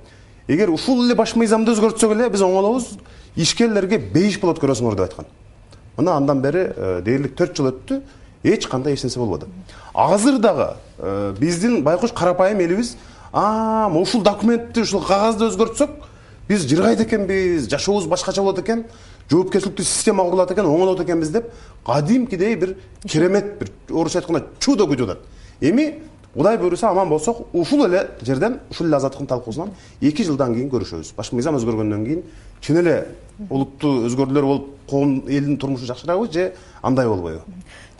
эгер 0.48 0.70
ушул 0.70 1.04
эле 1.04 1.14
баш 1.14 1.34
мыйзамды 1.36 1.72
өзгөртсөк 1.72 2.14
эле 2.16 2.30
биз 2.30 2.42
оңолобуз 2.42 2.96
ишкерлерге 3.36 3.98
бейиш 3.98 4.40
болот 4.40 4.58
көрөсүңөр 4.62 4.96
деп 4.96 5.08
айткан. 5.08 5.26
Мына 5.96 6.16
андан 6.16 6.40
бери 6.40 6.70
э, 6.74 7.02
дээрлик 7.04 7.36
төрт 7.36 7.56
жыл 7.56 7.70
өттү 7.74 8.00
эч 8.42 8.66
кандай 8.66 8.94
эч 8.94 9.02
нерсе 9.04 9.18
болбоду 9.18 9.48
азыр 9.94 10.38
дагы 10.38 10.74
э, 10.98 11.34
биздин 11.38 11.82
байкуш 11.84 12.12
карапайым 12.12 12.60
элибиз 12.60 12.96
ушул 13.32 14.22
документти 14.22 14.80
ушул 14.80 15.04
кагазды 15.04 15.44
өзгөртсөк 15.50 15.90
биз 16.48 16.64
жыргайт 16.66 17.00
экенбиз 17.00 17.68
жашообуз 17.68 18.06
башкача 18.06 18.40
болот 18.40 18.58
экен 18.58 18.86
жоопкерчиликтүү 19.30 19.84
система 19.84 20.24
курулат 20.24 20.50
экен 20.50 20.66
оңолот 20.66 21.02
экенбиз 21.04 21.30
деп 21.30 21.50
кадимкидей 21.86 22.56
бир 22.56 22.76
керемет 23.06 23.58
бир 23.58 23.70
орусча 23.90 24.18
айтканда 24.18 24.46
чудо 24.58 24.86
күтүп 24.90 25.10
атат 25.10 25.26
эми 25.60 25.94
кудай 26.34 26.58
буюрса 26.58 26.90
аман 26.90 27.08
болсок 27.08 27.46
ушул 27.52 27.84
эле 27.86 28.10
жерден 28.22 28.60
ушул 28.70 28.86
эле 28.86 28.96
азаттыктын 28.96 29.26
талкуусунан 29.26 29.70
эки 30.00 30.22
жылдан 30.22 30.54
кийин 30.54 30.70
көрүшөбүз. 30.70 31.14
Башкы 31.16 31.34
мыйзам 31.34 31.56
өзгөргөндөн 31.58 32.04
кийин 32.04 32.22
чын 32.60 32.78
эле 32.82 33.06
олуттуу 33.48 34.06
өзгөрүүлөр 34.06 34.46
болуп 34.46 34.68
коом 34.90 35.24
элдин 35.26 35.58
турмушу 35.58 35.86
жакшырабы 35.86 36.30
же 36.32 36.52
андай 36.82 37.08
болбойбу. 37.08 37.42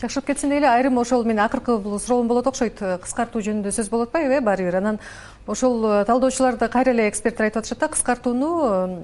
Жакшырып 0.01 0.27
кетсин 0.27 0.49
дейли 0.49 0.65
айрым 0.65 0.97
ошол 0.97 1.25
менин 1.25 1.43
акыркы 1.43 1.77
бул 1.77 1.99
суроом 1.99 2.27
болот 2.27 2.47
окшойт. 2.47 2.79
Кыскартуу 3.03 3.41
жөнүндө 3.41 3.71
сөз 3.71 3.89
болуп 3.89 4.09
атпайбы 4.09 4.39
э 4.39 4.41
баары 4.41 4.63
бир 4.63 4.77
анан 4.77 4.99
ошол 5.47 5.85
э, 5.85 6.05
талдоочулар 6.05 6.57
да 6.57 6.67
кайра 6.67 6.91
эле 6.91 7.09
эксперттер 7.09 7.45
айтып 7.45 7.61
атышат 7.61 7.79
да 7.79 7.87
кыскартууну 7.87 8.49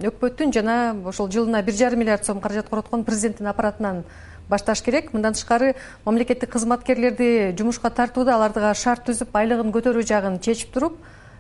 э, 0.03 0.07
өкмөттүн 0.09 0.53
жана 0.53 0.95
ошол 1.05 1.29
жылына 1.31 1.61
бир 1.63 1.73
жарым 1.73 1.99
миллиард 1.99 2.25
сом 2.25 2.39
каражат 2.41 2.69
короткон 2.69 3.03
президенттин 3.03 3.47
аппаратынан 3.47 4.03
башташ 4.49 4.81
керек. 4.81 5.13
Мындан 5.13 5.33
тышкары 5.33 5.75
мамлекеттик 6.05 6.49
кызматкерлерди 6.49 7.55
жумушка 7.57 7.89
тартууда 7.89 8.35
аларга 8.35 8.73
шарт 8.73 9.07
түзүп 9.09 9.35
айлыгын 9.35 9.73
көтөрүү 9.75 10.05
жагын 10.07 10.39
чечип 10.39 10.71
туруп 10.73 10.97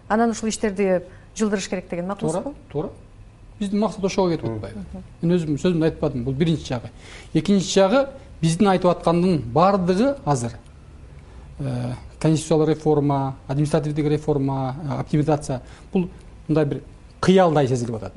анан 0.09 0.31
ушул 0.31 0.49
иштерди 0.49 1.03
жылдырыш 1.35 1.69
керек 1.69 1.89
деген 1.89 2.07
макулсузбу 2.07 2.53
туура 2.71 2.89
туура 2.89 2.89
биздин 3.59 3.79
максат 3.79 4.03
ошого 4.03 4.31
кетип 4.31 4.45
атпайбы. 4.45 4.83
Мен 5.21 5.35
өзүм 5.37 5.57
сөзүмдө 5.57 5.91
айтпадымбы 5.91 6.25
бул 6.25 6.33
биринчи 6.33 6.67
жагы. 6.67 6.91
Экинчи 7.33 7.73
жагы 7.73 8.07
биздин 8.41 8.67
айтып 8.67 8.91
аткандын 8.91 9.41
баардыгы 9.53 10.15
азыр. 10.25 10.53
Э, 11.59 11.93
конституциялык 12.19 12.69
реформа 12.69 13.35
административдик 13.47 14.05
реформа 14.05 14.75
э, 14.83 14.99
оптимизация 14.99 15.61
бул 15.93 16.09
мындай 16.47 16.65
бир 16.65 16.81
кыялдай 17.21 17.67
сезилип 17.67 17.95
атат. 17.95 18.13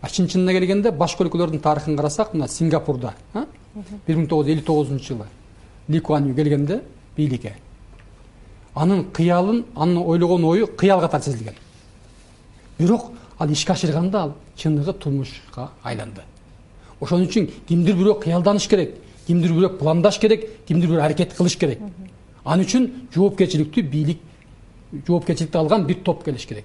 А 0.00 0.08
чын 0.08 0.28
чынына 0.28 0.52
келгенде 0.52 0.90
башка 0.90 1.24
өлкөлөрдүн 1.24 1.60
тарыхын 1.60 1.96
карасак 1.96 2.34
мына 2.34 2.48
сингапурда 2.48 3.14
бир 4.06 4.16
миң 4.16 4.28
тогуз 4.28 4.46
жүз 4.46 4.54
элүү 4.54 4.64
тогузунчу 4.66 5.14
жылы 5.14 5.26
ли 5.88 6.00
куан 6.00 6.28
ю 6.28 6.34
келгенде 6.34 6.82
бийликке 7.16 7.56
анын 8.74 9.04
кыялын 9.12 9.64
анын 9.74 10.02
ойлогон 10.02 10.44
ою 10.44 10.66
кыял 10.66 11.00
катары 11.00 11.22
сезилген. 11.22 11.54
Бирок 12.78 13.12
ал 13.38 13.48
ишке 13.50 13.72
ашырганда 13.72 14.22
ал 14.22 14.34
чыныгы 14.56 14.92
турмушка 14.92 15.70
айланды. 15.82 16.22
Ошон 17.00 17.22
үчүн 17.26 17.50
кимдир 17.68 17.96
бирөө 17.96 18.20
кыялданыш 18.22 18.68
керек 18.68 18.96
кимдир 19.26 19.52
бирөө 19.52 19.78
пландаш 19.78 20.18
керек 20.18 20.48
кимдир 20.66 20.90
бирөө 20.90 21.04
аракет 21.04 21.34
кылыш 21.34 21.56
керек 21.56 21.78
ал 22.44 22.60
үчүн 22.60 22.88
жоопкерчиликтүү 23.14 23.82
бийлик 23.88 24.20
жоопкерчиликти 25.06 25.58
алган 25.58 25.86
бир 25.86 26.02
топ 26.04 26.24
келиш 26.24 26.46
керек. 26.46 26.64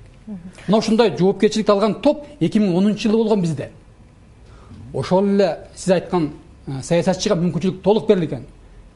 Мына 0.67 0.77
ушундай 0.77 1.15
жоопкерчиликти 1.17 1.71
алган 1.71 1.95
топ 2.01 2.25
эки 2.39 2.59
миң 2.59 2.75
онунчу 2.77 3.09
жылы 3.09 3.23
болгон 3.23 3.41
бизде. 3.41 3.71
Ошол 4.93 5.29
эле 5.35 5.57
сиз 5.75 5.93
айткан 5.95 6.31
саясатчыга 6.81 7.35
мүмкүнчүлүк 7.39 7.81
толук 7.81 8.07
берилген 8.07 8.45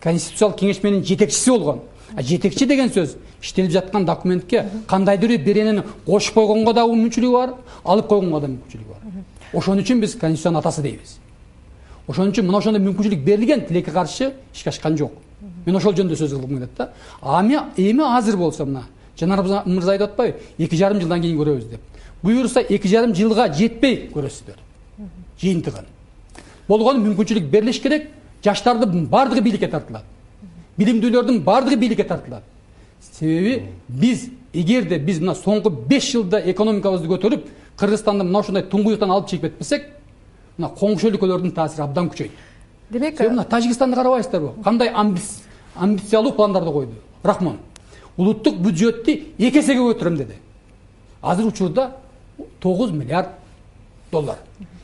конституциялык 0.04 0.60
кеңеш 0.60 0.84
менин 0.84 1.04
жетекчиси 1.04 1.52
болгон. 1.52 1.82
Жетекчи 2.20 2.68
деген 2.68 2.90
сөз 2.90 3.16
иштелип 3.42 3.72
жаткан 3.72 4.06
документке 4.06 4.66
кандайдыр 4.88 5.38
бир 5.38 5.46
беренени 5.46 5.84
кошуп 6.06 6.36
койгонго 6.36 6.74
дагы 6.74 6.94
мүмкүнчүлүгү 6.94 7.34
бар 7.34 7.54
алып 7.84 8.08
койгонго 8.08 8.42
да 8.42 8.48
мүмкүнчүлүгү 8.48 8.90
бар. 8.90 9.24
Ошон 9.54 9.80
үчүн 9.80 10.02
биз 10.02 10.18
конституциянын 10.20 10.60
атасы 10.60 10.82
дейбиз. 10.82 11.18
Ошон 12.08 12.34
үчүн 12.34 12.46
мына 12.46 12.58
ошондой 12.58 12.84
мүмкүнчүлүк 12.84 13.24
берилген 13.24 13.66
тилекке 13.68 13.92
каршы 13.92 14.34
ишке 14.54 14.70
ашкан 14.70 14.98
жок 14.98 15.14
мен 15.66 15.76
ошол 15.76 15.93
жөнүндө 15.93 16.18
сөз 16.18 16.34
кылгым 16.34 16.57
келет 16.57 16.78
да. 16.78 16.89
Ами 17.22 17.59
эми 17.78 18.03
азыр 18.03 18.38
болсо 18.38 18.66
мына 18.66 18.84
жанар 19.20 19.43
мырза 19.66 19.91
айтып 19.91 20.11
атпайбы 20.11 20.38
эки 20.57 20.76
жарым 20.76 21.01
жылдан 21.01 21.22
кийин 21.22 21.38
көрөбүз 21.38 21.70
деп. 21.70 21.82
Буюрса 22.22 22.61
эки 22.61 22.88
жарым 22.88 23.14
жылга 23.16 23.47
жетпей 23.53 24.09
көрөсүздөр. 24.14 24.57
Жыйынтыгын. 25.41 25.86
Болгону 26.68 27.03
мүмкүнчүлүк 27.03 27.49
берилиш 27.51 27.82
керек 27.82 28.09
жаштардын 28.43 29.07
баардыгы 29.07 29.41
бийликке 29.41 29.68
тартылат. 29.68 30.03
Билимдүүлөрдүн 30.78 31.41
баардыгы 31.43 31.78
бийликке 31.78 32.03
тартылат. 32.03 32.43
Себеби 33.01 33.64
биз 33.88 34.30
эгерде 34.53 34.99
биз 34.99 35.20
мына 35.20 35.36
соңку 35.36 35.70
беш 35.70 36.11
жылда 36.14 36.39
экономикабызды 36.51 37.07
көтөрүп 37.11 37.47
кыргызстанды 37.78 38.24
мына 38.24 38.39
ушундай 38.39 38.64
туңгуюктан 38.70 39.11
алып 39.11 39.30
чыгып 39.30 39.49
кетпесек 39.49 39.89
мына 40.57 40.70
коңшу 40.78 41.09
өлкөлөрдүн 41.11 41.53
таасири 41.53 41.84
абдан 41.84 42.09
күчөйт. 42.09 42.32
Демек 42.89 43.20
мына 43.20 43.43
тажикстанды 43.43 43.95
карабайсыздарбы 43.95 44.64
кандай 44.64 44.93
амбициялуу 45.76 46.34
пландарды 46.34 46.72
койду. 46.72 46.94
Рахмон 47.24 47.58
улуттук 48.18 48.58
бюджетти 48.58 49.34
эки 49.38 49.60
эсеге 49.60 49.80
көтөрөм 49.80 50.18
деди. 50.18 50.34
Азыр 51.22 51.48
учурда 51.48 51.96
тогуз 52.60 52.92
миллиард 52.92 53.30
доллар. 54.12 54.38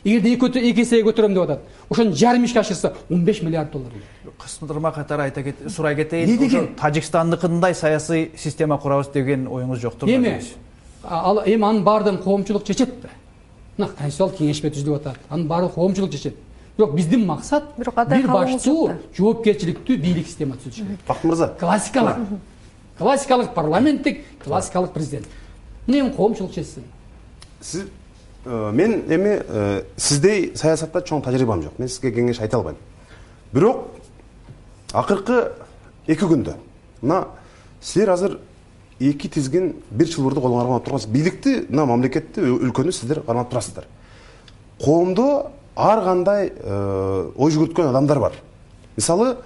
Эгерде 0.03 0.33
эки 0.33 0.81
эсеге 0.81 1.09
көтөрөм 1.09 1.33
деп 1.33 1.43
атат 1.43 1.59
ошону 1.89 2.13
жарым 2.13 2.45
ишке 2.45 2.59
ашырса 2.59 2.93
он 3.09 3.23
беш 3.25 3.41
миллиард 3.41 3.71
доллар 3.71 3.91
кысылдырма 4.39 4.91
катары 4.91 5.23
айта 5.23 5.43
сурай 5.69 5.95
кетейин 5.95 6.29
эмне 6.29 6.37
деген? 6.37 6.75
тажикстандыкындай 6.75 7.75
саясий 7.75 8.31
система 8.37 8.77
курабыз 8.77 9.07
деген 9.13 9.47
оюңуз 9.47 9.79
жоктурбу 9.79 10.13
эми 10.13 10.41
ал 11.03 11.41
эми 11.45 11.63
анын 11.63 11.83
баардыгын 11.83 12.21
коомчулук 12.23 12.63
чечет 12.63 13.01
да. 13.01 13.09
Мына 13.77 13.89
конституциялык 13.97 14.37
кеңеш 14.37 14.61
түзүлүп 14.61 14.95
атат. 14.95 15.17
Анын 15.29 15.47
баардыгын 15.47 15.75
коомчулук 15.75 16.11
чечет 16.11 16.35
бирок 16.79 16.95
биздин 16.95 17.25
максат 17.25 17.63
бирок 17.77 17.95
бир 18.07 18.27
баштуу 18.27 18.91
жоопкерчиликтүү 19.17 19.97
бийлик 19.99 20.27
системасы 20.27 20.69
түзүш 20.69 20.85
керек 20.85 21.01
бакыт 21.07 21.23
мырза. 21.27 21.47
Классикалык. 21.59 22.17
Классикалык 22.97 23.53
парламенттик 23.53 24.23
классикалык 24.43 24.93
президент. 24.93 25.27
Мына 25.87 25.99
эми 25.99 26.13
коомчулук 26.15 26.53
чечсин 26.53 26.83
сиз 27.61 27.83
э, 28.45 28.71
мен 28.71 29.03
эми 29.09 29.41
э, 29.45 29.83
сиздей 29.97 30.55
саясатта 30.55 31.01
чоң 31.01 31.21
тажрыйбам 31.21 31.63
жок. 31.63 31.77
Мен 31.79 31.89
сизге 31.89 32.13
кеңеш 32.15 32.39
айта 32.39 32.57
албайм. 32.57 32.77
Бирок 33.51 33.89
акыркы 34.93 35.51
эки 36.07 36.23
күндө. 36.23 36.55
Мына 37.01 37.25
силер 37.81 38.15
азыр 38.15 38.39
эки 38.99 39.27
тизгин 39.27 39.73
бир 39.91 40.07
чылбырды 40.07 40.39
колуңарга 40.39 40.69
кармап 40.69 40.85
тургансыз 40.85 41.11
бийликти 41.11 41.65
мына 41.67 41.85
мамлекетти 41.91 42.39
өлкөнү 42.39 42.91
сиздер 42.95 43.21
кармап 43.21 43.49
турасыздар. 43.51 43.87
Коомдо 44.79 45.51
ар 45.79 46.03
кандай 46.03 46.51
э, 46.53 47.31
ой 47.35 47.51
жүгүрткөн 47.51 47.89
адамдар 47.89 48.19
бар. 48.19 48.33
Мисалы 48.97 49.37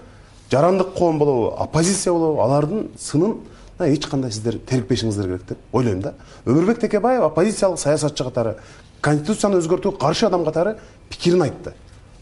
жарандык 0.51 0.93
коом 0.97 1.19
болобу 1.19 1.53
оппозиция 1.57 2.13
болобу 2.13 2.41
алардын 2.41 2.87
сынын 2.99 3.37
эч 3.79 4.07
кандай 4.07 4.31
сиздер 4.31 4.59
терикпешиңиздер 4.59 5.25
керек 5.25 5.45
деп 5.47 5.57
ойлойм 5.71 6.01
да. 6.01 6.13
Өмүрбек 6.45 6.79
текебаев 6.79 7.23
оппозициялык 7.23 7.79
саясатчы 7.79 8.23
катары 8.23 8.55
конституцияны 9.01 9.59
өзгөртүүгө 9.61 9.99
каршы 9.99 10.27
адам 10.27 10.45
катары 10.45 10.77
пикирин 11.09 11.43
айтты. 11.43 11.73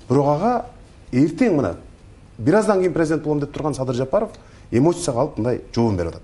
Бирок 0.09 0.28
ага 0.36 0.53
эртең 1.12 1.57
мына 1.59 1.76
бир 2.38 2.55
аздан 2.59 2.80
кийин 2.80 2.93
президент 2.93 3.24
болом 3.24 3.39
деп 3.39 3.53
турган 3.53 3.76
садыр 3.76 3.95
жапаров 3.95 4.30
эмоцияга 4.72 5.22
алып 5.22 5.38
мындай 5.38 5.62
жообун 5.76 5.97
берип 5.97 6.16
атат. 6.16 6.24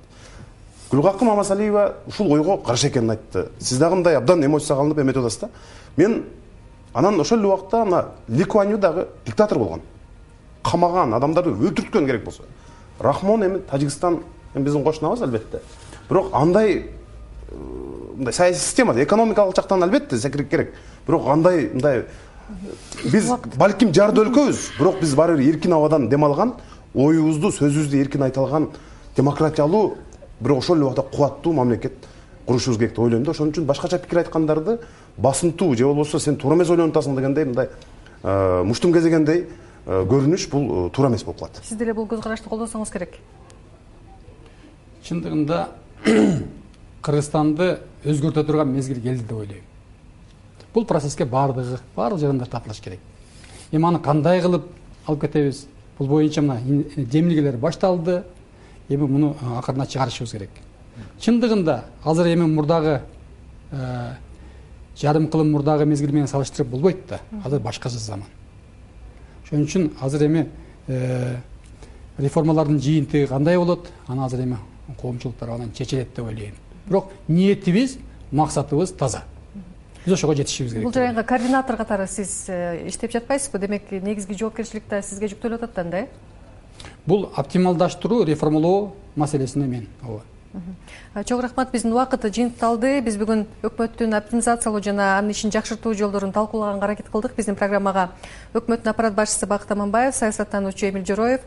Гүлкакым 0.91 1.27
мамасалиева 1.27 1.97
ушул 2.07 2.31
ойго 2.31 2.57
каршы 2.57 2.87
экенин 2.87 3.11
айтты. 3.11 3.49
Сиз 3.59 3.77
дагы 3.77 3.95
мындай 3.95 4.15
абдан 4.15 4.45
эмоцияга 4.45 4.81
алынып 4.81 5.01
эметип 5.03 5.21
атасыз 5.21 5.39
да. 5.41 5.49
Мен 5.97 6.23
анан 6.97 7.19
ошол 7.21 7.39
эле 7.39 7.47
убакта 7.47 7.85
мына 7.85 8.05
ли 8.27 8.43
куан 8.43 8.71
ю 8.71 8.77
дагы 8.77 9.07
диктатор 9.25 9.59
болгон. 9.59 9.81
Камаган 10.63 11.13
адамдарды 11.13 11.51
өлтүрткөн 11.51 12.05
керек 12.05 12.23
болсо. 12.23 12.43
Рахмон 12.99 13.45
эми 13.45 13.59
тажикстан 13.59 14.23
эми 14.55 14.63
биздин 14.63 14.83
кошунабыз 14.83 15.21
албетте. 15.21 15.61
Бирок 16.09 16.33
андай 16.33 16.89
э, 17.51 17.55
мындай 18.15 18.33
саясий 18.33 18.61
системада 18.61 19.03
экономикалык 19.03 19.55
жактан 19.55 19.83
албетте 19.83 20.17
секирик 20.17 20.49
керек. 20.49 20.73
Бирок 21.05 21.27
андай 21.27 21.69
мындай 21.69 22.05
биз 23.03 23.31
балким 23.55 23.93
жард 23.93 24.17
өлкөбүз. 24.17 24.79
Бирок 24.79 24.99
биз 24.99 25.13
баары 25.13 25.37
бир 25.37 25.53
эркин 25.53 25.73
абадан 25.73 26.09
дем 26.09 26.25
алган 26.25 26.55
оюбузду 26.95 27.51
сөзүбүздү 27.51 28.01
эркин 28.01 28.23
айта 28.23 28.41
алган 28.41 28.71
демократиялуу 29.15 29.97
бирок 30.39 30.63
ошол 30.63 30.77
эле 30.77 30.85
убакта 30.85 31.03
кубаттуу 31.03 31.53
мамлекет 31.53 31.93
курушубуз 32.47 32.79
керек 32.79 32.91
деп 32.91 32.99
ойлойм 32.99 33.23
да. 33.23 33.31
Ошон 33.31 33.51
үчүн 33.51 33.65
башкача 33.65 33.99
пикир 33.99 34.23
айткандарды 34.23 34.79
басынтуу 35.17 35.75
же 35.75 35.85
болбосо 35.85 36.19
сен 36.19 36.37
туура 36.37 36.55
эмес 36.55 36.69
ойлонуп 36.69 36.95
атасың 36.95 37.15
дегендей 37.15 37.45
мындай 37.45 37.69
э, 38.23 38.63
муштум 38.63 38.93
кезегендей 38.93 39.47
э, 39.85 40.05
көрүнүш 40.05 40.49
бул 40.51 40.87
э, 40.87 40.89
туура 40.91 41.09
эмес 41.09 41.23
болуп 41.23 41.39
калат. 41.39 41.59
Сиз 41.63 41.77
деле 41.77 41.93
бул 41.93 42.05
көз 42.05 42.21
карашты 42.21 42.49
колдосоңуз 42.49 42.91
керек. 42.93 43.17
Чындыгында 45.03 45.67
кыргызстанды 47.01 47.79
өзгөртө 48.05 48.45
турган 48.45 48.71
мезгил 48.73 49.01
келди 49.01 49.23
деп 49.23 49.37
ойлойм. 49.37 49.63
Бул 50.73 50.85
процесске 50.85 51.25
баардыгы 51.25 51.79
баардык 51.95 52.19
жарандар 52.19 52.47
тартылыш 52.47 52.79
керек. 52.79 52.99
Эми 53.71 53.87
аны 53.87 53.99
кандай 53.99 54.41
кылып 54.41 54.67
алып 55.07 55.21
кетебиз? 55.21 55.65
Бул 55.97 56.07
боюнча 56.07 56.41
мына 56.41 56.61
демилгелер 56.95 57.57
башталды. 57.57 58.23
Эми 58.89 59.07
муну 59.07 59.35
акырына 59.57 59.87
чыгарышыбыз 59.87 60.31
керек. 60.31 60.49
Чындыгында 61.19 61.83
азыр 62.03 62.27
эми 62.27 62.45
мурдагы 62.45 63.01
жарым 64.99 65.27
кылым 65.27 65.51
мурдагы 65.51 65.85
мезгил 65.85 66.11
менен 66.11 66.27
салыштырып 66.27 66.67
болбойт 66.67 67.07
да. 67.09 67.19
Азыр 67.45 67.59
башкача 67.59 67.97
заман. 67.97 68.25
Ошон 69.45 69.63
үчүн 69.63 69.91
азыр 70.01 70.25
эми 70.25 70.47
э, 70.87 71.37
реформалардын 72.17 72.79
жыйынтыгы 72.79 73.27
кандай 73.27 73.57
болот? 73.57 73.91
Аны 74.07 74.25
азыр 74.25 74.43
эми 74.43 74.57
коомчулук 74.99 75.37
тарабынан 75.37 75.71
чечилет 75.73 76.15
деп 76.15 76.25
ойлойм. 76.25 76.55
Бирок 76.87 77.11
ниетибиз 77.27 77.97
максатыбыз 78.31 78.91
таза. 78.91 79.23
Биз 80.05 80.13
ошого 80.13 80.35
жетишибиз 80.35 80.71
керек. 80.71 80.83
Бул 80.83 80.93
жараянга 80.93 81.23
координатор 81.23 81.77
катары 81.77 82.07
сиз 82.07 82.45
э, 82.47 82.87
иштеп 82.87 83.11
жатпайсызбы? 83.11 83.59
Демек 83.59 83.91
негизги 83.91 84.33
жоопкерчилик 84.33 84.83
да 84.89 85.01
сизге 85.01 85.27
жүктөлүп 85.27 85.63
атат 85.63 85.75
да 85.75 85.81
анда 85.81 85.97
э? 85.97 86.07
Бул 87.05 87.29
оптималдаштыруу 87.35 88.23
реформалоо 88.23 88.95
маселесине 89.15 89.67
мен 89.67 89.87
ооба 90.01 90.23
чоң 91.25 91.39
рахмат 91.41 91.71
биздин 91.73 91.95
убакыт 91.95 92.27
жыйынтыкталды 92.29 92.99
биз 93.01 93.15
бүгүн 93.17 93.45
өкмөттүн 93.65 94.13
оптимизациялоо 94.19 94.81
жана 94.85 95.07
анын 95.17 95.33
ишин 95.33 95.49
жакшыртуу 95.49 95.95
жолдорун 95.97 96.31
талкуулаганга 96.35 96.85
аракет 96.85 97.09
кылдык. 97.09 97.33
Биздин 97.33 97.55
программага 97.57 98.11
өкмөттүн 98.53 98.91
аппарат 98.91 99.15
башчысы 99.17 99.49
бакыт 99.49 99.71
аманбаев 99.71 100.13
саясаттануучу 100.15 100.89
эмил 100.89 101.05
жороев 101.05 101.41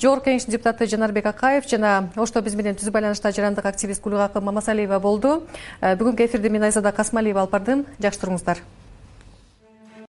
жогорку 0.00 0.30
кеңештин 0.30 0.54
депутаты 0.54 0.86
жанарбек 0.86 1.26
акаев 1.26 1.66
жана 1.66 2.10
ошто 2.16 2.42
биз 2.42 2.54
менен 2.54 2.78
түзүү 2.78 2.92
байланышта 2.94 3.32
жарандык 3.32 3.66
активист 3.66 4.04
гүлгакы 4.04 4.40
мамасалиева 4.40 5.00
болду. 5.00 5.42
Бүгүнкү 5.82 6.28
эфирди 6.28 6.48
мен 6.48 6.62
айзада 6.70 6.92
касмалиева 6.92 7.42
алып 7.42 7.56
бардым. 7.58 7.86
Жакшы 7.98 8.22
туруңуздар 8.22 8.62